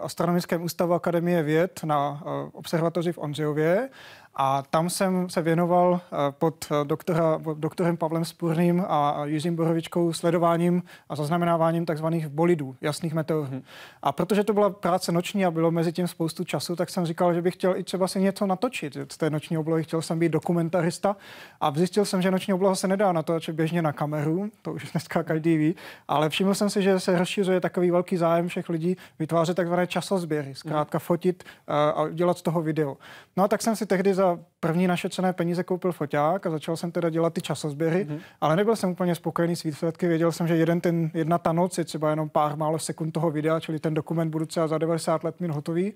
Astronomickém 0.00 0.62
ústavu 0.62 0.94
Akademie 0.94 1.42
věd 1.42 1.80
na 1.84 2.10
uh, 2.10 2.50
observatoři 2.52 3.12
v 3.12 3.18
Ondřejově 3.18 3.88
a 4.34 4.62
tam 4.62 4.90
jsem 4.90 5.30
se 5.30 5.42
věnoval 5.42 6.00
eh, 6.04 6.16
pod 6.30 6.66
eh, 6.70 6.84
doktora, 6.84 7.40
doktorem 7.54 7.96
Pavlem 7.96 8.24
Spurným 8.24 8.84
a 8.88 9.24
Jiřím 9.24 9.56
Borovičkou 9.56 10.12
sledováním 10.12 10.82
a 11.08 11.16
zaznamenáváním 11.16 11.86
takzvaných 11.86 12.28
bolidů, 12.28 12.76
jasných 12.80 13.14
meteorů. 13.14 13.44
Hmm. 13.44 13.62
A 14.02 14.12
protože 14.12 14.44
to 14.44 14.52
byla 14.52 14.70
práce 14.70 15.12
noční 15.12 15.44
a 15.44 15.50
bylo 15.50 15.70
mezi 15.70 15.92
tím 15.92 16.08
spoustu 16.08 16.44
času, 16.44 16.76
tak 16.76 16.90
jsem 16.90 17.06
říkal, 17.06 17.34
že 17.34 17.42
bych 17.42 17.54
chtěl 17.54 17.76
i 17.76 17.84
třeba 17.84 18.08
si 18.08 18.20
něco 18.20 18.46
natočit 18.46 18.96
z 19.12 19.16
té 19.16 19.30
noční 19.30 19.58
oblohy. 19.58 19.82
Chtěl 19.84 20.02
jsem 20.02 20.18
být 20.18 20.32
dokumentarista 20.32 21.16
a 21.60 21.70
zjistil 21.70 22.04
jsem, 22.04 22.22
že 22.22 22.30
noční 22.30 22.54
obloha 22.54 22.74
se 22.74 22.88
nedá 22.88 23.12
natočit 23.12 23.54
běžně 23.54 23.82
na 23.82 23.92
kameru, 23.92 24.50
to 24.62 24.72
už 24.72 24.92
dneska 24.92 25.22
každý 25.22 25.56
ví, 25.56 25.74
ale 26.08 26.28
všiml 26.28 26.54
jsem 26.54 26.70
si, 26.70 26.82
že 26.82 27.00
se 27.00 27.18
rozšiřuje 27.18 27.60
takový 27.60 27.90
velký 27.90 28.16
zájem 28.16 28.48
všech 28.48 28.68
lidí 28.68 28.96
vytvářet 29.18 29.56
takzvané 29.56 29.86
časozběry, 29.86 30.54
zkrátka 30.54 30.98
fotit 30.98 31.44
eh, 31.44 31.72
a 31.72 32.08
dělat 32.08 32.38
z 32.38 32.42
toho 32.42 32.62
video. 32.62 32.96
No 33.36 33.44
a 33.44 33.48
tak 33.48 33.62
jsem 33.62 33.76
si 33.76 33.86
tehdy 33.86 34.14
za 34.22 34.38
první 34.60 34.86
našetřené 34.86 35.32
peníze 35.32 35.64
koupil 35.64 35.92
foťák 35.92 36.46
a 36.46 36.50
začal 36.50 36.76
jsem 36.76 36.92
teda 36.92 37.10
dělat 37.10 37.34
ty 37.34 37.40
časozběry, 37.40 38.04
mm-hmm. 38.04 38.20
ale 38.40 38.56
nebyl 38.56 38.76
jsem 38.76 38.90
úplně 38.90 39.14
spokojený 39.14 39.56
s 39.56 39.62
výsledky. 39.62 40.08
Věděl 40.08 40.32
jsem, 40.32 40.48
že 40.48 40.56
jeden 40.56 40.80
ten, 40.80 41.10
jedna 41.14 41.38
ta 41.38 41.52
noc 41.52 41.78
je 41.78 41.84
třeba 41.84 42.10
jenom 42.10 42.28
pár 42.28 42.56
málo 42.56 42.78
sekund 42.78 43.12
toho 43.12 43.30
videa, 43.30 43.60
čili 43.60 43.78
ten 43.78 43.94
dokument 43.94 44.30
budu 44.30 44.46
třeba 44.46 44.68
za 44.68 44.78
90 44.78 45.24
let 45.24 45.40
mít 45.40 45.50
hotový. 45.50 45.94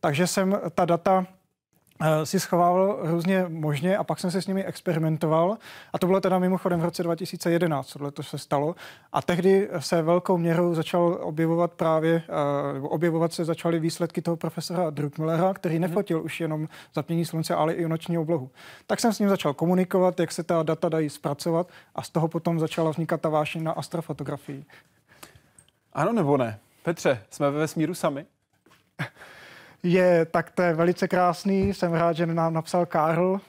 Takže 0.00 0.26
jsem 0.26 0.58
ta 0.74 0.84
data 0.84 1.26
si 2.24 2.40
schovával 2.40 2.98
různě 3.02 3.44
možně 3.48 3.96
a 3.96 4.04
pak 4.04 4.20
jsem 4.20 4.30
se 4.30 4.42
s 4.42 4.46
nimi 4.46 4.64
experimentoval. 4.64 5.58
A 5.92 5.98
to 5.98 6.06
bylo 6.06 6.20
teda 6.20 6.38
mimochodem 6.38 6.80
v 6.80 6.84
roce 6.84 7.02
2011, 7.02 7.92
tohle 7.92 8.10
to 8.10 8.22
se 8.22 8.38
stalo. 8.38 8.74
A 9.12 9.22
tehdy 9.22 9.68
se 9.78 10.02
velkou 10.02 10.38
měrou 10.38 10.74
začal 10.74 11.18
objevovat 11.22 11.72
právě, 11.72 12.22
eh, 12.28 12.72
nebo 12.72 12.88
objevovat 12.88 13.32
se 13.32 13.44
začaly 13.44 13.80
výsledky 13.80 14.22
toho 14.22 14.36
profesora 14.36 14.90
Druckmillera, 14.90 15.54
který 15.54 15.74
mhm. 15.74 15.82
nefotil 15.82 16.22
už 16.22 16.40
jenom 16.40 16.68
zapnění 16.94 17.24
slunce, 17.24 17.54
ale 17.54 17.72
i 17.72 17.88
noční 17.88 18.18
oblohu. 18.18 18.50
Tak 18.86 19.00
jsem 19.00 19.12
s 19.12 19.18
ním 19.18 19.28
začal 19.28 19.54
komunikovat, 19.54 20.20
jak 20.20 20.32
se 20.32 20.42
ta 20.42 20.62
data 20.62 20.88
dají 20.88 21.10
zpracovat 21.10 21.68
a 21.94 22.02
z 22.02 22.10
toho 22.10 22.28
potom 22.28 22.60
začala 22.60 22.90
vznikat 22.90 23.20
ta 23.20 23.28
vášeň 23.28 23.62
na 23.62 23.72
astrofotografii. 23.72 24.64
Ano 25.92 26.12
nebo 26.12 26.36
ne? 26.36 26.58
Petře, 26.82 27.22
jsme 27.30 27.50
ve 27.50 27.58
vesmíru 27.58 27.94
sami? 27.94 28.26
je, 29.82 30.24
tak 30.24 30.50
to 30.50 30.62
je 30.62 30.74
velice 30.74 31.08
krásný. 31.08 31.74
Jsem 31.74 31.92
rád, 31.92 32.12
že 32.12 32.26
nám 32.26 32.54
napsal 32.54 32.86
Karl. 32.86 33.40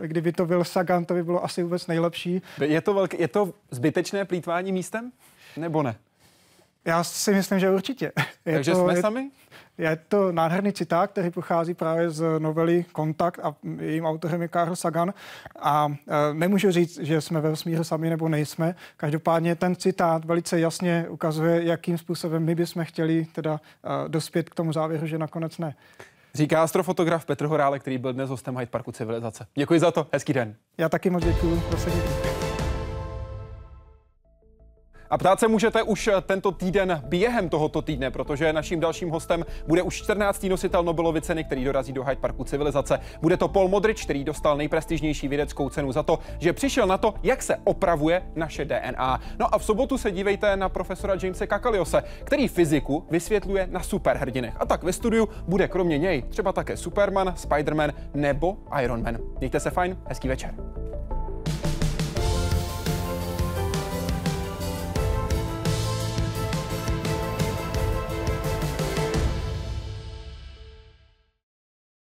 Kdyby 0.00 0.32
to 0.32 0.46
byl 0.46 0.64
Sagan, 0.64 1.04
to 1.04 1.14
by 1.14 1.24
bylo 1.24 1.44
asi 1.44 1.62
vůbec 1.62 1.86
nejlepší. 1.86 2.42
Je 2.60 2.80
to, 2.80 2.94
velký, 2.94 3.16
je 3.20 3.28
to 3.28 3.54
zbytečné 3.70 4.24
plítvání 4.24 4.72
místem? 4.72 5.12
Nebo 5.56 5.82
ne? 5.82 5.96
Já 6.84 7.04
si 7.04 7.32
myslím, 7.32 7.58
že 7.58 7.70
určitě. 7.70 8.12
Je 8.46 8.54
Takže 8.54 8.72
to, 8.72 8.84
jsme 8.84 8.94
je, 8.94 9.00
sami? 9.00 9.30
Je 9.78 9.98
to 10.08 10.32
nádherný 10.32 10.72
citát, 10.72 11.10
který 11.10 11.30
pochází 11.30 11.74
právě 11.74 12.10
z 12.10 12.38
novely 12.38 12.84
Kontakt 12.92 13.40
a 13.42 13.54
jejím 13.78 14.04
autorem 14.04 14.42
je 14.42 14.48
Carl 14.48 14.76
Sagan. 14.76 15.14
A 15.58 15.88
e, 16.08 16.34
nemůžu 16.34 16.70
říct, 16.70 16.98
že 16.98 17.20
jsme 17.20 17.40
ve 17.40 17.50
vesmíru 17.50 17.84
sami 17.84 18.10
nebo 18.10 18.28
nejsme. 18.28 18.74
Každopádně 18.96 19.54
ten 19.56 19.76
citát 19.76 20.24
velice 20.24 20.60
jasně 20.60 21.06
ukazuje, 21.08 21.64
jakým 21.64 21.98
způsobem 21.98 22.44
my 22.44 22.54
bychom 22.54 22.84
chtěli 22.84 23.26
teda 23.32 23.60
e, 24.04 24.08
dospět 24.08 24.50
k 24.50 24.54
tomu 24.54 24.72
závěru, 24.72 25.06
že 25.06 25.18
nakonec 25.18 25.58
ne. 25.58 25.74
Říká 26.34 26.62
astrofotograf 26.62 27.24
Petr 27.24 27.46
Horále, 27.46 27.78
který 27.78 27.98
byl 27.98 28.12
dnes 28.12 28.30
hostem 28.30 28.56
Hyde 28.56 28.70
Parku 28.70 28.92
Civilizace. 28.92 29.46
Děkuji 29.54 29.80
za 29.80 29.90
to, 29.90 30.06
hezký 30.12 30.32
den. 30.32 30.54
Já 30.78 30.88
taky 30.88 31.10
moc 31.10 31.24
děkuji, 31.24 31.62
zase 31.70 31.90
děkuji. 31.90 32.49
A 35.10 35.18
ptát 35.18 35.40
se 35.40 35.48
můžete 35.48 35.82
už 35.82 36.06
eh, 36.06 36.20
tento 36.20 36.52
týden 36.52 37.02
během 37.06 37.48
tohoto 37.48 37.82
týdne, 37.82 38.10
protože 38.10 38.52
naším 38.52 38.80
dalším 38.80 39.10
hostem 39.10 39.44
bude 39.66 39.82
už 39.82 39.94
14. 39.94 40.42
nositel 40.42 40.82
Nobelovy 40.82 41.20
ceny, 41.20 41.44
který 41.44 41.64
dorazí 41.64 41.92
do 41.92 42.04
Hyde 42.04 42.20
Parku 42.20 42.44
civilizace. 42.44 43.00
Bude 43.22 43.36
to 43.36 43.48
Paul 43.48 43.68
Modrich, 43.68 44.04
který 44.04 44.24
dostal 44.24 44.56
nejprestižnější 44.56 45.28
vědeckou 45.28 45.68
cenu 45.68 45.92
za 45.92 46.02
to, 46.02 46.18
že 46.38 46.52
přišel 46.52 46.86
na 46.86 46.98
to, 46.98 47.14
jak 47.22 47.42
se 47.42 47.56
opravuje 47.64 48.22
naše 48.36 48.64
DNA. 48.64 49.20
No 49.38 49.54
a 49.54 49.58
v 49.58 49.64
sobotu 49.64 49.98
se 49.98 50.10
dívejte 50.10 50.56
na 50.56 50.68
profesora 50.68 51.14
Jamese 51.22 51.46
Kakaliose, 51.46 52.02
který 52.24 52.48
fyziku 52.48 53.06
vysvětluje 53.10 53.68
na 53.70 53.80
superhrdinech. 53.80 54.54
A 54.60 54.66
tak 54.66 54.82
ve 54.82 54.92
studiu 54.92 55.28
bude 55.48 55.68
kromě 55.68 55.98
něj 55.98 56.22
třeba 56.22 56.52
také 56.52 56.76
Superman, 56.76 57.34
Spiderman 57.36 57.92
nebo 58.14 58.56
Iron 58.82 59.02
Man. 59.02 59.18
Mějte 59.38 59.60
se 59.60 59.70
fajn, 59.70 59.98
hezký 60.06 60.28
večer. 60.28 60.54